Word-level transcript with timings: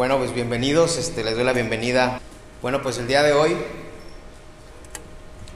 Bueno, 0.00 0.16
pues 0.16 0.32
bienvenidos, 0.32 0.96
este, 0.96 1.22
les 1.22 1.34
doy 1.34 1.44
la 1.44 1.52
bienvenida. 1.52 2.22
Bueno, 2.62 2.80
pues 2.80 2.96
el 2.96 3.06
día 3.06 3.22
de 3.22 3.34
hoy 3.34 3.54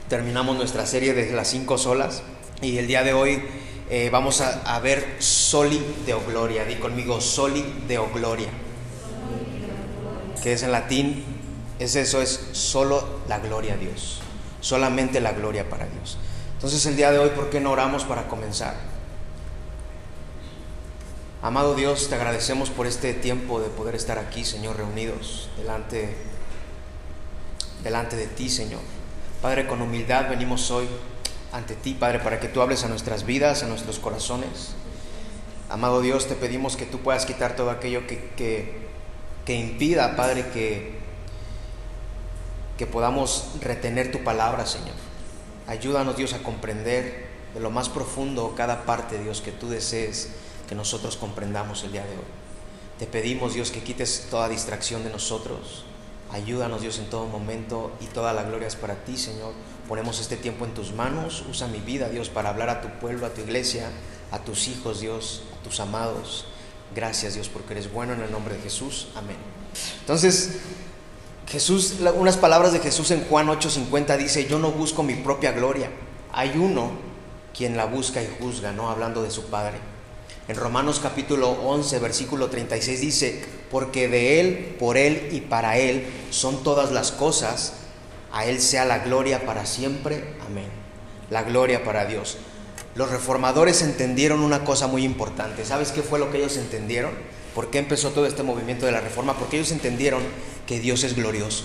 terminamos 0.07 0.55
nuestra 0.55 0.85
serie 0.85 1.15
de 1.15 1.31
las 1.31 1.47
cinco 1.47 1.79
solas 1.79 2.21
y 2.61 2.77
el 2.77 2.85
día 2.85 3.01
de 3.01 3.13
hoy 3.13 3.43
eh, 3.89 4.11
vamos 4.11 4.41
a, 4.41 4.79
ver 4.81 5.15
Soli 5.17 5.83
Deo 6.05 6.21
Gloria. 6.27 6.63
Di 6.63 6.75
conmigo 6.75 7.21
Soli 7.21 7.65
Deo 7.87 8.11
Gloria, 8.13 8.49
que 10.43 10.53
es 10.53 10.61
en 10.61 10.71
latín, 10.71 11.25
es 11.79 11.95
eso, 11.95 12.21
es 12.21 12.49
solo 12.51 13.21
la 13.27 13.39
gloria 13.39 13.73
a 13.73 13.77
Dios, 13.77 14.21
solamente 14.61 15.21
la 15.21 15.31
gloria 15.31 15.67
para 15.71 15.87
Dios. 15.87 16.19
Entonces 16.53 16.85
el 16.85 16.95
día 16.95 17.11
de 17.11 17.17
hoy, 17.17 17.29
¿por 17.29 17.49
qué 17.49 17.59
no 17.59 17.71
oramos 17.71 18.03
para 18.03 18.27
comenzar? 18.27 18.75
Amado 21.45 21.75
Dios, 21.75 22.09
te 22.09 22.15
agradecemos 22.15 22.71
por 22.71 22.87
este 22.87 23.13
tiempo 23.13 23.61
de 23.61 23.69
poder 23.69 23.93
estar 23.93 24.17
aquí, 24.17 24.43
Señor, 24.43 24.77
reunidos 24.77 25.47
delante, 25.57 26.15
delante 27.83 28.15
de 28.15 28.25
ti, 28.25 28.49
Señor. 28.49 28.81
Padre, 29.43 29.67
con 29.67 29.79
humildad 29.79 30.27
venimos 30.27 30.71
hoy 30.71 30.87
ante 31.51 31.75
ti, 31.75 31.93
Padre, 31.93 32.17
para 32.17 32.39
que 32.39 32.47
tú 32.47 32.63
hables 32.63 32.83
a 32.83 32.87
nuestras 32.87 33.27
vidas, 33.27 33.61
a 33.61 33.67
nuestros 33.67 33.99
corazones. 33.99 34.73
Amado 35.69 36.01
Dios, 36.01 36.25
te 36.27 36.33
pedimos 36.33 36.77
que 36.77 36.87
tú 36.87 37.01
puedas 37.01 37.27
quitar 37.27 37.55
todo 37.55 37.69
aquello 37.69 38.07
que, 38.07 38.31
que, 38.35 38.87
que 39.45 39.53
impida, 39.53 40.15
Padre, 40.15 40.47
que, 40.51 40.97
que 42.75 42.87
podamos 42.87 43.51
retener 43.61 44.11
tu 44.11 44.23
palabra, 44.23 44.65
Señor. 44.65 44.95
Ayúdanos, 45.67 46.17
Dios, 46.17 46.33
a 46.33 46.39
comprender 46.41 47.27
de 47.53 47.59
lo 47.59 47.69
más 47.69 47.87
profundo 47.87 48.55
cada 48.57 48.83
parte, 48.85 49.19
Dios, 49.19 49.41
que 49.41 49.51
tú 49.51 49.69
desees 49.69 50.31
que 50.67 50.75
nosotros 50.75 51.17
comprendamos 51.17 51.83
el 51.83 51.91
día 51.91 52.03
de 52.03 52.11
hoy. 52.11 52.23
Te 52.99 53.07
pedimos, 53.07 53.53
Dios, 53.53 53.71
que 53.71 53.81
quites 53.81 54.27
toda 54.29 54.47
distracción 54.47 55.03
de 55.03 55.09
nosotros. 55.09 55.83
Ayúdanos, 56.31 56.81
Dios, 56.81 56.97
en 56.99 57.09
todo 57.09 57.27
momento 57.27 57.91
y 58.01 58.05
toda 58.05 58.33
la 58.33 58.43
gloria 58.43 58.67
es 58.67 58.75
para 58.75 58.95
ti, 59.03 59.17
Señor. 59.17 59.53
Ponemos 59.87 60.19
este 60.19 60.37
tiempo 60.37 60.65
en 60.65 60.73
tus 60.73 60.93
manos. 60.93 61.43
Usa 61.49 61.67
mi 61.67 61.79
vida, 61.79 62.09
Dios, 62.09 62.29
para 62.29 62.49
hablar 62.49 62.69
a 62.69 62.81
tu 62.81 62.87
pueblo, 62.99 63.25
a 63.25 63.29
tu 63.29 63.41
iglesia, 63.41 63.89
a 64.31 64.39
tus 64.39 64.67
hijos, 64.67 65.01
Dios, 65.01 65.43
a 65.59 65.63
tus 65.63 65.79
amados. 65.79 66.45
Gracias, 66.95 67.35
Dios, 67.35 67.49
porque 67.49 67.73
eres 67.73 67.91
bueno 67.91 68.13
en 68.13 68.21
el 68.21 68.31
nombre 68.31 68.55
de 68.55 68.61
Jesús. 68.61 69.07
Amén. 69.15 69.37
Entonces, 69.99 70.59
Jesús, 71.47 71.95
unas 72.15 72.37
palabras 72.37 72.73
de 72.73 72.79
Jesús 72.79 73.11
en 73.11 73.25
Juan 73.25 73.47
8:50 73.47 74.17
dice, 74.17 74.47
yo 74.47 74.57
no 74.57 74.71
busco 74.71 75.03
mi 75.03 75.15
propia 75.15 75.51
gloria. 75.51 75.91
Hay 76.31 76.57
uno 76.57 76.91
quien 77.55 77.77
la 77.77 77.85
busca 77.85 78.21
y 78.21 78.35
juzga, 78.39 78.71
¿no? 78.71 78.89
Hablando 78.89 79.21
de 79.21 79.31
su 79.31 79.45
Padre. 79.45 79.79
En 80.47 80.55
Romanos 80.55 80.99
capítulo 81.01 81.49
11, 81.49 81.97
versículo 81.99 82.49
36 82.49 83.01
dice, 83.01 83.43
porque 83.71 84.07
de 84.07 84.39
Él, 84.39 84.75
por 84.77 84.95
Él 84.95 85.29
y 85.31 85.41
para 85.41 85.79
Él 85.79 86.05
son 86.29 86.61
todas 86.63 86.91
las 86.91 87.11
cosas, 87.11 87.73
a 88.31 88.45
Él 88.45 88.61
sea 88.61 88.85
la 88.85 88.99
gloria 88.99 89.45
para 89.47 89.65
siempre. 89.65 90.35
Amén. 90.45 90.67
La 91.31 91.41
gloria 91.41 91.83
para 91.83 92.05
Dios. 92.05 92.37
Los 92.93 93.09
reformadores 93.09 93.81
entendieron 93.81 94.41
una 94.41 94.63
cosa 94.63 94.85
muy 94.85 95.03
importante. 95.03 95.65
¿Sabes 95.65 95.91
qué 95.91 96.03
fue 96.03 96.19
lo 96.19 96.31
que 96.31 96.37
ellos 96.37 96.57
entendieron? 96.57 97.11
¿Por 97.55 97.71
qué 97.71 97.79
empezó 97.79 98.11
todo 98.11 98.27
este 98.27 98.43
movimiento 98.43 98.85
de 98.85 98.91
la 98.91 99.01
reforma? 99.01 99.37
Porque 99.37 99.57
ellos 99.57 99.71
entendieron 99.71 100.21
que 100.67 100.79
Dios 100.79 101.03
es 101.03 101.15
glorioso. 101.15 101.63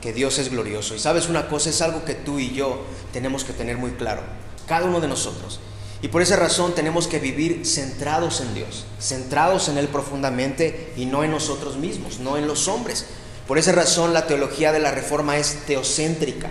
Que 0.00 0.14
Dios 0.14 0.38
es 0.38 0.50
glorioso. 0.50 0.94
Y 0.94 0.98
sabes 0.98 1.28
una 1.28 1.48
cosa, 1.48 1.68
es 1.68 1.82
algo 1.82 2.04
que 2.06 2.14
tú 2.14 2.38
y 2.38 2.52
yo 2.52 2.84
tenemos 3.12 3.44
que 3.44 3.52
tener 3.52 3.76
muy 3.76 3.92
claro. 3.92 4.22
Cada 4.66 4.86
uno 4.86 5.00
de 5.00 5.08
nosotros. 5.08 5.60
Y 6.02 6.08
por 6.08 6.20
esa 6.20 6.34
razón 6.34 6.74
tenemos 6.74 7.06
que 7.06 7.20
vivir 7.20 7.64
centrados 7.64 8.40
en 8.40 8.54
Dios, 8.54 8.84
centrados 9.00 9.68
en 9.68 9.78
Él 9.78 9.86
profundamente 9.86 10.92
y 10.96 11.06
no 11.06 11.22
en 11.22 11.30
nosotros 11.30 11.76
mismos, 11.76 12.18
no 12.18 12.36
en 12.36 12.48
los 12.48 12.66
hombres. 12.66 13.06
Por 13.46 13.56
esa 13.56 13.70
razón 13.70 14.12
la 14.12 14.26
teología 14.26 14.72
de 14.72 14.80
la 14.80 14.90
reforma 14.90 15.38
es 15.38 15.58
teocéntrica, 15.64 16.50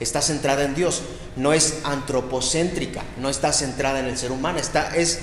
está 0.00 0.20
centrada 0.20 0.64
en 0.64 0.74
Dios, 0.74 1.02
no 1.36 1.52
es 1.52 1.78
antropocéntrica, 1.84 3.04
no 3.18 3.28
está 3.28 3.52
centrada 3.52 4.00
en 4.00 4.06
el 4.06 4.18
ser 4.18 4.32
humano, 4.32 4.58
está, 4.58 4.96
es 4.96 5.20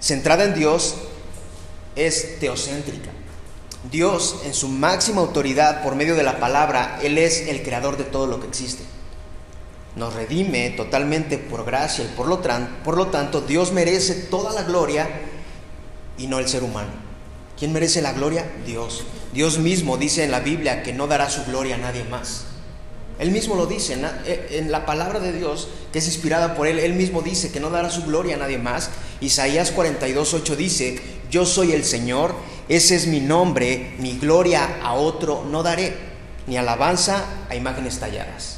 centrada 0.00 0.44
en 0.44 0.54
Dios, 0.54 0.94
es 1.96 2.38
teocéntrica. 2.38 3.10
Dios 3.90 4.36
en 4.44 4.54
su 4.54 4.68
máxima 4.68 5.20
autoridad 5.20 5.82
por 5.82 5.96
medio 5.96 6.14
de 6.14 6.22
la 6.22 6.38
palabra, 6.38 7.00
Él 7.02 7.18
es 7.18 7.48
el 7.48 7.64
creador 7.64 7.96
de 7.96 8.04
todo 8.04 8.28
lo 8.28 8.38
que 8.38 8.46
existe 8.46 8.84
nos 9.96 10.14
redime 10.14 10.70
totalmente 10.70 11.38
por 11.38 11.64
gracia 11.64 12.04
y 12.04 12.08
por 12.08 12.26
lo, 12.26 12.40
por 12.84 12.96
lo 12.96 13.08
tanto 13.08 13.40
Dios 13.40 13.72
merece 13.72 14.14
toda 14.14 14.52
la 14.52 14.62
gloria 14.62 15.08
y 16.16 16.26
no 16.26 16.38
el 16.38 16.48
ser 16.48 16.62
humano. 16.62 16.90
¿Quién 17.58 17.72
merece 17.72 18.02
la 18.02 18.12
gloria? 18.12 18.44
Dios. 18.64 19.04
Dios 19.32 19.58
mismo 19.58 19.96
dice 19.96 20.24
en 20.24 20.30
la 20.30 20.40
Biblia 20.40 20.82
que 20.82 20.92
no 20.92 21.06
dará 21.06 21.28
su 21.28 21.44
gloria 21.44 21.74
a 21.74 21.78
nadie 21.78 22.04
más. 22.04 22.44
Él 23.18 23.32
mismo 23.32 23.56
lo 23.56 23.66
dice 23.66 23.96
en 24.50 24.70
la 24.70 24.86
palabra 24.86 25.18
de 25.18 25.32
Dios, 25.32 25.68
que 25.92 25.98
es 25.98 26.06
inspirada 26.06 26.54
por 26.54 26.68
Él. 26.68 26.78
Él 26.78 26.94
mismo 26.94 27.20
dice 27.20 27.50
que 27.50 27.58
no 27.58 27.68
dará 27.68 27.90
su 27.90 28.04
gloria 28.04 28.36
a 28.36 28.38
nadie 28.38 28.58
más. 28.58 28.90
Isaías 29.20 29.74
42.8 29.74 30.54
dice, 30.54 31.00
yo 31.28 31.44
soy 31.44 31.72
el 31.72 31.84
Señor, 31.84 32.34
ese 32.68 32.94
es 32.94 33.08
mi 33.08 33.18
nombre, 33.18 33.94
mi 33.98 34.18
gloria 34.18 34.78
a 34.82 34.94
otro 34.94 35.44
no 35.50 35.64
daré, 35.64 35.96
ni 36.46 36.56
alabanza 36.56 37.24
a 37.48 37.56
imágenes 37.56 37.98
talladas. 37.98 38.57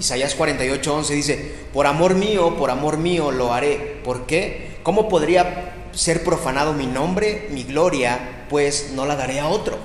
Isaías 0.00 0.36
48:11 0.36 1.08
dice, 1.10 1.52
por 1.72 1.86
amor 1.86 2.14
mío, 2.14 2.56
por 2.56 2.70
amor 2.70 2.96
mío 2.96 3.30
lo 3.30 3.52
haré. 3.52 4.00
¿Por 4.02 4.26
qué? 4.26 4.78
¿Cómo 4.82 5.08
podría 5.10 5.74
ser 5.92 6.24
profanado 6.24 6.72
mi 6.72 6.86
nombre, 6.86 7.48
mi 7.50 7.64
gloria? 7.64 8.46
Pues 8.48 8.92
no 8.94 9.04
la 9.04 9.14
daré 9.14 9.40
a 9.40 9.48
otro. 9.48 9.76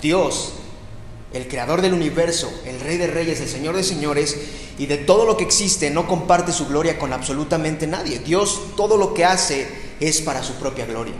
Dios, 0.00 0.54
el 1.32 1.48
creador 1.48 1.82
del 1.82 1.92
universo, 1.92 2.50
el 2.64 2.78
rey 2.80 2.98
de 2.98 3.08
reyes, 3.08 3.40
el 3.40 3.48
señor 3.48 3.74
de 3.74 3.82
señores, 3.82 4.36
y 4.78 4.86
de 4.86 4.96
todo 4.96 5.26
lo 5.26 5.36
que 5.36 5.42
existe, 5.44 5.90
no 5.90 6.06
comparte 6.06 6.52
su 6.52 6.68
gloria 6.68 6.96
con 6.96 7.12
absolutamente 7.12 7.88
nadie. 7.88 8.20
Dios 8.20 8.60
todo 8.76 8.96
lo 8.96 9.12
que 9.12 9.24
hace 9.24 9.66
es 9.98 10.20
para 10.20 10.44
su 10.44 10.54
propia 10.54 10.86
gloria. 10.86 11.14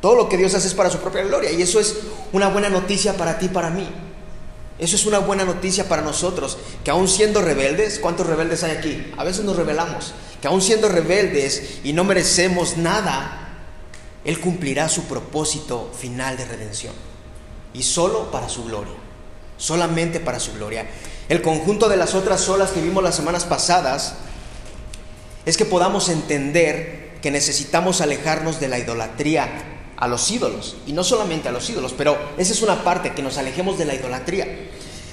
Todo 0.00 0.16
lo 0.16 0.28
que 0.28 0.36
Dios 0.36 0.52
hace 0.54 0.66
es 0.66 0.74
para 0.74 0.90
su 0.90 0.98
propia 0.98 1.22
gloria. 1.22 1.52
Y 1.52 1.62
eso 1.62 1.78
es 1.78 1.98
una 2.32 2.48
buena 2.48 2.68
noticia 2.68 3.16
para 3.16 3.38
ti 3.38 3.46
para 3.46 3.70
mí. 3.70 3.88
Eso 4.78 4.96
es 4.96 5.06
una 5.06 5.18
buena 5.18 5.44
noticia 5.44 5.88
para 5.88 6.02
nosotros, 6.02 6.58
que 6.82 6.90
aún 6.90 7.06
siendo 7.08 7.40
rebeldes, 7.40 7.98
¿cuántos 7.98 8.26
rebeldes 8.26 8.64
hay 8.64 8.76
aquí? 8.76 9.12
A 9.16 9.24
veces 9.24 9.44
nos 9.44 9.56
rebelamos, 9.56 10.14
que 10.40 10.48
aún 10.48 10.62
siendo 10.62 10.88
rebeldes 10.88 11.80
y 11.84 11.92
no 11.92 12.04
merecemos 12.04 12.76
nada, 12.76 13.58
Él 14.24 14.40
cumplirá 14.40 14.88
su 14.88 15.04
propósito 15.04 15.92
final 15.96 16.36
de 16.36 16.46
redención. 16.46 16.94
Y 17.74 17.82
solo 17.82 18.30
para 18.30 18.48
su 18.48 18.64
gloria, 18.64 18.94
solamente 19.56 20.20
para 20.20 20.40
su 20.40 20.52
gloria. 20.54 20.86
El 21.28 21.42
conjunto 21.42 21.88
de 21.88 21.96
las 21.96 22.14
otras 22.14 22.48
olas 22.48 22.70
que 22.70 22.82
vimos 22.82 23.02
las 23.02 23.14
semanas 23.14 23.44
pasadas 23.44 24.14
es 25.46 25.56
que 25.56 25.64
podamos 25.64 26.08
entender 26.08 27.18
que 27.22 27.30
necesitamos 27.30 28.00
alejarnos 28.00 28.58
de 28.60 28.68
la 28.68 28.78
idolatría 28.78 29.71
a 30.02 30.08
los 30.08 30.28
ídolos, 30.32 30.74
y 30.84 30.92
no 30.94 31.04
solamente 31.04 31.48
a 31.48 31.52
los 31.52 31.70
ídolos, 31.70 31.94
pero 31.96 32.18
esa 32.36 32.52
es 32.52 32.60
una 32.60 32.82
parte, 32.82 33.12
que 33.12 33.22
nos 33.22 33.38
alejemos 33.38 33.78
de 33.78 33.84
la 33.84 33.94
idolatría. 33.94 34.48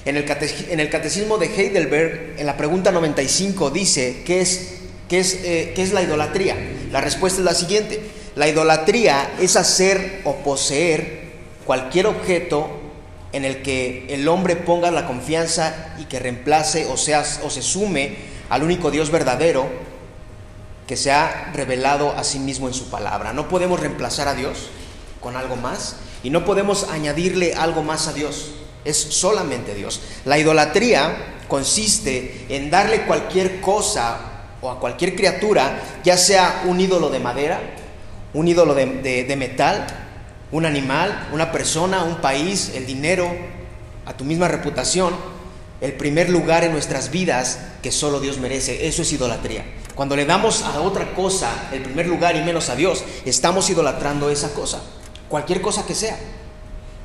En 0.04 0.18
el, 0.18 0.26
en 0.28 0.80
el 0.80 0.90
catecismo 0.90 1.38
de 1.38 1.46
Heidelberg, 1.46 2.40
en 2.40 2.46
la 2.48 2.58
pregunta 2.58 2.92
95, 2.92 3.70
dice, 3.70 4.24
¿qué 4.26 4.42
es, 4.42 4.78
qué, 5.08 5.20
es, 5.20 5.42
eh, 5.44 5.74
¿qué 5.76 5.84
es 5.84 5.94
la 5.94 6.02
idolatría? 6.02 6.56
La 6.92 7.02
respuesta 7.02 7.38
es 7.38 7.46
la 7.46 7.54
siguiente, 7.54 8.02
la 8.36 8.48
idolatría 8.48 9.30
es 9.40 9.58
hacer 9.58 10.22
o 10.24 10.38
poseer 10.38 11.20
cualquier 11.68 12.08
objeto 12.08 12.72
en 13.32 13.46
el 13.46 13.62
que 13.62 14.08
el 14.10 14.28
hombre 14.28 14.56
ponga 14.56 14.90
la 14.90 15.06
confianza 15.06 15.94
y 16.00 16.06
que 16.06 16.18
reemplace 16.18 16.88
o, 16.88 16.98
sea, 16.98 17.24
o 17.44 17.52
se 17.52 17.62
sume 17.62 18.16
al 18.50 18.64
único 18.64 18.90
Dios 18.90 19.12
verdadero 19.12 19.68
que 20.88 20.98
se 20.98 21.12
ha 21.12 21.52
revelado 21.54 22.12
a 22.18 22.24
sí 22.24 22.40
mismo 22.40 22.68
en 22.68 22.74
su 22.74 22.90
palabra. 22.90 23.34
No 23.34 23.48
podemos 23.48 23.80
reemplazar 23.80 24.28
a 24.28 24.34
Dios 24.34 24.72
con 25.21 25.36
algo 25.36 25.56
más 25.56 25.98
y 26.24 26.30
no 26.30 26.45
podemos 26.45 26.86
añadirle 26.89 27.54
algo 27.54 27.83
más 27.83 28.07
a 28.07 28.13
Dios. 28.13 28.51
Es 28.86 28.98
solamente 28.98 29.75
Dios. 29.75 30.01
La 30.25 30.38
idolatría 30.38 31.38
consiste 31.48 32.45
en 32.50 32.69
darle 32.69 33.04
cualquier 33.04 33.60
cosa 33.62 34.19
o 34.62 34.69
a 34.69 34.80
cualquier 34.80 35.16
criatura, 35.16 35.81
ya 36.04 36.18
sea 36.18 36.63
un 36.66 36.80
ídolo 36.80 37.10
de 37.10 37.19
madera, 37.19 37.60
un 38.33 38.48
ídolo 38.48 38.75
de, 38.75 39.36
metal, 39.38 39.88
un 40.51 40.66
animal, 40.66 41.30
una 41.33 41.51
persona, 41.51 42.04
un 42.04 42.18
país, 42.18 42.74
el 42.75 42.86
dinero, 42.86 43.30
a 44.06 44.13
tu 44.13 44.24
misma 44.24 44.48
reputación, 44.48 45.13
el 45.81 45.94
primer 45.94 46.30
lugar 46.30 46.63
en 46.63 46.74
nuestras 46.74 47.10
vidas 47.10 47.60
que 47.81 47.92
solo 47.92 48.19
Dios 48.19 48.38
merece. 48.38 48.88
Eso 48.88 49.01
es 49.01 49.12
idolatría. 49.13 49.65
Cuando 49.95 50.15
le 50.15 50.25
damos 50.25 50.62
a 50.63 50.80
otra 50.81 51.13
cosa 51.13 51.69
el 51.72 51.81
primer 51.81 52.07
lugar 52.07 52.36
y 52.36 52.42
menos 52.42 52.69
a 52.69 52.75
Dios, 52.75 53.04
estamos 53.25 53.69
idolatrando 53.69 54.30
esa 54.30 54.54
cosa, 54.54 54.81
cualquier 55.30 55.62
cosa 55.62 55.86
que 55.86 55.96
sea. 55.96 56.18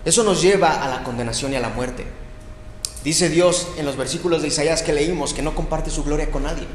Eso 0.05 0.25
nos 0.25 0.43
lleva 0.43 0.83
a 0.85 0.89
la 0.89 1.05
condenación 1.05 1.53
y 1.53 1.57
a 1.57 1.61
la 1.61 1.69
muerte. 1.69 2.07
Dice 3.05 3.29
Dios 3.29 3.69
en 3.77 3.85
los 3.85 3.97
versículos 3.97 4.43
de 4.43 4.49
Isaías 4.49 4.83
que 4.83 4.93
leímos 4.93 5.35
que 5.35 5.43
no 5.43 5.55
comparte 5.55 5.91
su 5.91 6.05
gloria 6.05 6.31
con 6.31 6.45
nadie. 6.45 6.67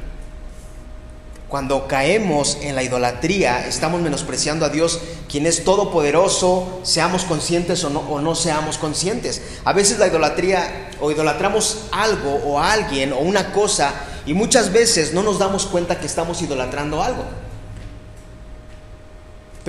Cuando 1.50 1.88
caemos 1.88 2.60
en 2.62 2.75
la 2.75 2.84
idolatría, 2.84 3.68
estamos 3.68 4.01
menospreciando 4.01 4.66
a 4.66 4.69
Dios, 4.69 5.00
quien 5.28 5.48
es 5.48 5.63
todopoderoso, 5.63 6.80
seamos 6.84 7.24
conscientes 7.24 7.84
o 7.84 7.90
no, 7.90 8.02
o 8.02 8.22
no 8.22 8.36
seamos 8.36 8.78
conscientes. 8.78 9.42
A 9.66 9.74
veces 9.74 9.98
la 9.98 10.06
idolatría, 10.06 10.92
o 11.02 11.10
idolatramos 11.10 11.86
algo 11.92 12.36
o 12.45 12.60
alguien 12.60 13.13
o 13.13 13.18
una 13.18 13.52
cosa, 13.52 13.95
y 14.28 14.36
muchas 14.36 14.72
veces 14.72 15.12
no 15.12 15.24
nos 15.24 15.40
damos 15.40 15.66
cuenta 15.66 16.00
que 16.00 16.06
estamos 16.06 16.40
idolatrando 16.44 17.02
algo. 17.02 17.25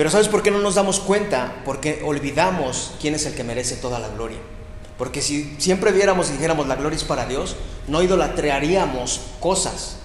Pero 0.01 0.09
¿sabes 0.09 0.29
por 0.29 0.41
qué 0.41 0.49
no 0.49 0.57
nos 0.57 0.73
damos 0.73 0.99
cuenta? 0.99 1.61
Porque 1.63 2.01
olvidamos 2.03 2.93
quién 2.99 3.13
es 3.13 3.27
el 3.27 3.35
que 3.35 3.43
merece 3.43 3.75
toda 3.75 3.99
la 3.99 4.09
gloria. 4.09 4.39
Porque 4.97 5.21
si 5.21 5.55
siempre 5.59 5.91
viéramos 5.91 6.29
y 6.29 6.31
dijéramos 6.31 6.67
la 6.67 6.75
gloria 6.75 6.97
es 6.97 7.03
para 7.03 7.27
Dios, 7.27 7.55
no 7.87 8.01
idolatraríamos 8.01 9.21
cosas. 9.39 9.97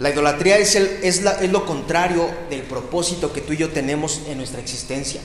La 0.00 0.10
idolatría 0.10 0.58
es, 0.58 0.74
es 0.74 1.52
lo 1.52 1.66
contrario 1.66 2.28
del 2.50 2.62
propósito 2.62 3.32
que 3.32 3.42
tú 3.42 3.52
y 3.52 3.58
yo 3.58 3.68
tenemos 3.68 4.22
en 4.26 4.38
nuestra 4.38 4.60
existencia. 4.60 5.20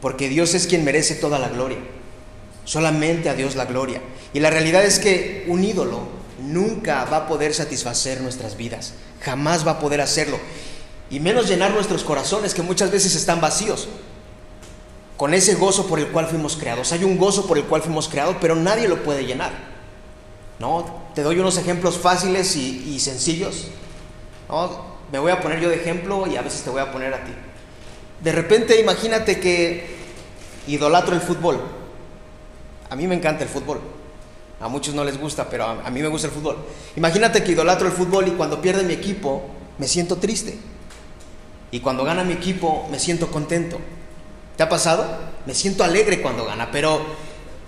Porque 0.00 0.28
Dios 0.28 0.54
es 0.54 0.66
quien 0.66 0.82
merece 0.82 1.14
toda 1.14 1.38
la 1.38 1.48
gloria. 1.48 1.78
Solamente 2.64 3.28
a 3.28 3.34
Dios 3.34 3.54
la 3.54 3.66
gloria. 3.66 4.00
Y 4.32 4.40
la 4.40 4.50
realidad 4.50 4.84
es 4.84 4.98
que 4.98 5.44
un 5.46 5.62
ídolo 5.62 6.08
nunca 6.40 7.04
va 7.04 7.18
a 7.18 7.28
poder 7.28 7.54
satisfacer 7.54 8.20
nuestras 8.20 8.56
vidas. 8.56 8.94
Jamás 9.20 9.64
va 9.64 9.72
a 9.72 9.78
poder 9.78 10.00
hacerlo. 10.00 10.40
Y 11.10 11.20
menos 11.20 11.48
llenar 11.48 11.72
nuestros 11.72 12.02
corazones 12.04 12.54
que 12.54 12.62
muchas 12.62 12.90
veces 12.90 13.14
están 13.14 13.40
vacíos. 13.40 13.88
Con 15.16 15.32
ese 15.34 15.54
gozo 15.54 15.86
por 15.86 15.98
el 15.98 16.08
cual 16.08 16.26
fuimos 16.26 16.56
creados. 16.56 16.92
Hay 16.92 17.04
un 17.04 17.18
gozo 17.18 17.46
por 17.46 17.58
el 17.58 17.64
cual 17.64 17.82
fuimos 17.82 18.08
creados, 18.08 18.36
pero 18.40 18.56
nadie 18.56 18.88
lo 18.88 19.02
puede 19.02 19.24
llenar. 19.24 19.74
¿no? 20.58 21.02
Te 21.14 21.22
doy 21.22 21.38
unos 21.38 21.56
ejemplos 21.58 21.98
fáciles 21.98 22.56
y, 22.56 22.98
sencillos. 23.00 23.68
Me 25.12 25.18
voy 25.18 25.32
a 25.32 25.40
poner 25.40 25.60
yo 25.60 25.68
de 25.68 25.76
ejemplo 25.76 26.26
y 26.26 26.36
a 26.36 26.42
veces 26.42 26.62
te 26.62 26.70
voy 26.70 26.80
a 26.80 26.90
poner 26.90 27.14
a 27.14 27.24
ti. 27.24 27.32
De 28.22 28.32
repente 28.32 28.80
imagínate 28.80 29.38
que 29.38 29.96
idolatro 30.66 31.14
el 31.14 31.20
fútbol. 31.20 31.60
A 32.90 32.96
mí 32.96 33.06
me 33.06 33.14
encanta 33.14 33.44
el 33.44 33.48
fútbol. 33.48 33.80
A 34.60 34.68
muchos 34.68 34.94
no 34.94 35.04
les 35.04 35.18
gusta, 35.20 35.48
pero 35.48 35.64
a, 35.64 35.86
a 35.86 35.90
mí 35.90 36.00
me 36.00 36.08
gusta 36.08 36.28
el 36.28 36.32
fútbol. 36.32 36.56
Imagínate 36.96 37.44
que 37.44 37.52
idolatro 37.52 37.86
el 37.86 37.92
fútbol 37.92 38.28
y 38.28 38.32
cuando 38.32 38.62
pierde 38.62 38.82
mi 38.82 38.94
equipo 38.94 39.42
me 39.78 39.86
siento 39.86 40.16
triste. 40.16 40.58
Y 41.74 41.80
cuando 41.80 42.04
gana 42.04 42.22
mi 42.22 42.34
equipo 42.34 42.86
me 42.88 43.00
siento 43.00 43.32
contento. 43.32 43.80
¿Te 44.56 44.62
ha 44.62 44.68
pasado? 44.68 45.04
Me 45.44 45.54
siento 45.54 45.82
alegre 45.82 46.22
cuando 46.22 46.44
gana, 46.44 46.70
pero 46.70 47.04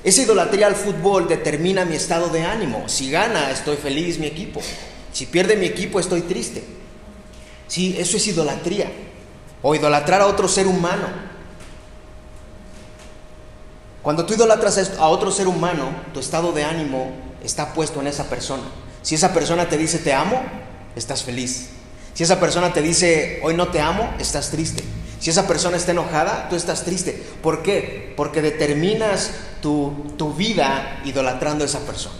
esa 0.04 0.22
idolatría 0.22 0.68
al 0.68 0.76
fútbol 0.76 1.26
determina 1.26 1.84
mi 1.84 1.96
estado 1.96 2.28
de 2.28 2.44
ánimo. 2.44 2.88
Si 2.88 3.10
gana, 3.10 3.50
estoy 3.50 3.76
feliz 3.76 4.20
mi 4.20 4.28
equipo. 4.28 4.60
Si 5.12 5.26
pierde 5.26 5.56
mi 5.56 5.66
equipo, 5.66 5.98
estoy 5.98 6.20
triste. 6.20 6.62
Sí, 7.66 7.96
eso 7.98 8.16
es 8.16 8.24
idolatría. 8.28 8.92
O 9.60 9.74
idolatrar 9.74 10.20
a 10.20 10.28
otro 10.28 10.46
ser 10.46 10.68
humano. 10.68 11.08
Cuando 14.02 14.24
tú 14.24 14.34
idolatras 14.34 14.92
a 15.00 15.08
otro 15.08 15.32
ser 15.32 15.48
humano, 15.48 15.90
tu 16.14 16.20
estado 16.20 16.52
de 16.52 16.62
ánimo 16.62 17.10
está 17.42 17.74
puesto 17.74 18.00
en 18.00 18.06
esa 18.06 18.30
persona. 18.30 18.62
Si 19.02 19.16
esa 19.16 19.34
persona 19.34 19.68
te 19.68 19.76
dice 19.76 19.98
te 19.98 20.12
amo, 20.12 20.44
estás 20.94 21.24
feliz. 21.24 21.70
Si 22.16 22.22
esa 22.22 22.40
persona 22.40 22.72
te 22.72 22.80
dice 22.80 23.40
hoy 23.42 23.52
no 23.52 23.68
te 23.68 23.78
amo, 23.78 24.14
estás 24.18 24.50
triste. 24.50 24.82
Si 25.20 25.28
esa 25.28 25.46
persona 25.46 25.76
está 25.76 25.92
enojada, 25.92 26.48
tú 26.48 26.56
estás 26.56 26.82
triste. 26.82 27.22
¿Por 27.42 27.62
qué? 27.62 28.14
Porque 28.16 28.40
determinas 28.40 29.32
tu, 29.60 30.34
vida 30.34 31.02
idolatrando 31.04 31.62
a 31.62 31.66
esa 31.66 31.80
persona. 31.80 32.16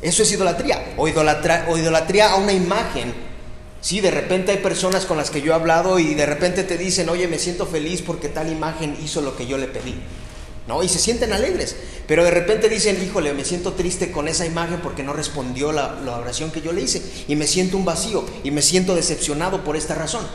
Eso 0.00 0.22
es 0.22 0.30
idolatría. 0.30 0.94
O, 0.96 1.06
o 1.06 1.76
idolatría 1.76 2.30
a 2.30 2.36
una 2.36 2.52
imagen. 2.52 3.12
Sí, 3.80 4.00
de 4.00 4.12
repente 4.12 4.52
hay 4.52 4.58
personas 4.58 5.06
con 5.06 5.16
las 5.16 5.28
que 5.28 5.42
yo 5.42 5.50
he 5.50 5.56
hablado 5.56 5.98
y 5.98 6.14
de 6.14 6.26
repente 6.26 6.62
te 6.62 6.78
dicen, 6.78 7.08
oye, 7.08 7.26
me 7.26 7.40
siento 7.40 7.66
feliz 7.66 8.00
porque 8.00 8.28
tal 8.28 8.48
imagen 8.52 8.96
hizo 9.02 9.22
lo 9.22 9.36
que 9.36 9.48
yo 9.48 9.58
le 9.58 9.66
pedí. 9.66 9.96
¿No? 10.66 10.82
Y 10.82 10.88
se 10.88 10.98
sienten 10.98 11.32
alegres. 11.32 11.76
Pero 12.06 12.24
de 12.24 12.30
repente 12.30 12.68
dicen, 12.68 13.02
híjole, 13.02 13.34
me 13.34 13.44
siento 13.44 13.74
triste 13.74 14.10
con 14.10 14.28
esa 14.28 14.46
imagen 14.46 14.80
porque 14.80 15.02
no 15.02 15.12
respondió 15.12 15.72
la, 15.72 16.00
la 16.04 16.16
oración 16.16 16.50
que 16.50 16.62
yo 16.62 16.72
le 16.72 16.82
hice. 16.82 17.02
Y 17.28 17.36
me 17.36 17.46
siento 17.46 17.76
un 17.76 17.84
vacío 17.84 18.24
y 18.42 18.50
me 18.50 18.62
siento 18.62 18.94
decepcionado 18.94 19.62
por 19.62 19.76
esta 19.76 19.94
razón. 19.94 20.26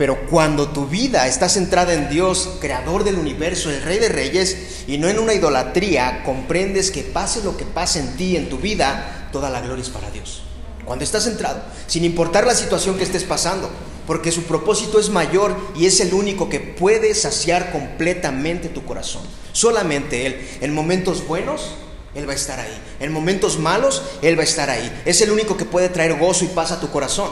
Pero 0.00 0.18
cuando 0.30 0.70
tu 0.70 0.86
vida 0.86 1.26
está 1.26 1.50
centrada 1.50 1.92
en 1.92 2.08
Dios, 2.08 2.48
creador 2.58 3.04
del 3.04 3.16
universo, 3.16 3.70
el 3.70 3.82
rey 3.82 3.98
de 3.98 4.08
reyes, 4.08 4.84
y 4.86 4.96
no 4.96 5.08
en 5.08 5.18
una 5.18 5.34
idolatría, 5.34 6.22
comprendes 6.24 6.90
que 6.90 7.02
pase 7.02 7.42
lo 7.42 7.58
que 7.58 7.66
pase 7.66 8.00
en 8.00 8.16
ti, 8.16 8.34
en 8.34 8.48
tu 8.48 8.56
vida, 8.56 9.28
toda 9.30 9.50
la 9.50 9.60
gloria 9.60 9.82
es 9.82 9.90
para 9.90 10.10
Dios. 10.10 10.42
Cuando 10.90 11.04
estás 11.04 11.22
centrado, 11.22 11.62
sin 11.86 12.04
importar 12.04 12.44
la 12.48 12.54
situación 12.56 12.96
que 12.96 13.04
estés 13.04 13.22
pasando, 13.22 13.70
porque 14.08 14.32
su 14.32 14.42
propósito 14.42 14.98
es 14.98 15.08
mayor 15.08 15.56
y 15.76 15.86
es 15.86 16.00
el 16.00 16.12
único 16.12 16.48
que 16.48 16.58
puede 16.58 17.14
saciar 17.14 17.70
completamente 17.70 18.68
tu 18.68 18.84
corazón. 18.84 19.22
Solamente 19.52 20.26
Él. 20.26 20.48
En 20.60 20.74
momentos 20.74 21.24
buenos, 21.28 21.76
Él 22.12 22.28
va 22.28 22.32
a 22.32 22.34
estar 22.34 22.58
ahí. 22.58 22.76
En 22.98 23.12
momentos 23.12 23.56
malos, 23.60 24.02
Él 24.20 24.36
va 24.36 24.40
a 24.40 24.46
estar 24.46 24.68
ahí. 24.68 25.02
Es 25.04 25.20
el 25.20 25.30
único 25.30 25.56
que 25.56 25.64
puede 25.64 25.90
traer 25.90 26.18
gozo 26.18 26.44
y 26.44 26.48
paz 26.48 26.72
a 26.72 26.80
tu 26.80 26.90
corazón. 26.90 27.30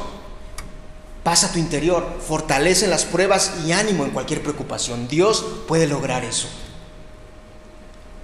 Pasa 1.25 1.49
a 1.49 1.53
tu 1.53 1.59
interior, 1.59 2.07
fortalece 2.25 2.87
las 2.87 3.07
pruebas 3.07 3.55
y 3.67 3.73
ánimo 3.73 4.05
en 4.05 4.13
cualquier 4.13 4.41
preocupación. 4.41 5.09
Dios 5.09 5.45
puede 5.67 5.89
lograr 5.89 6.23
eso. 6.23 6.47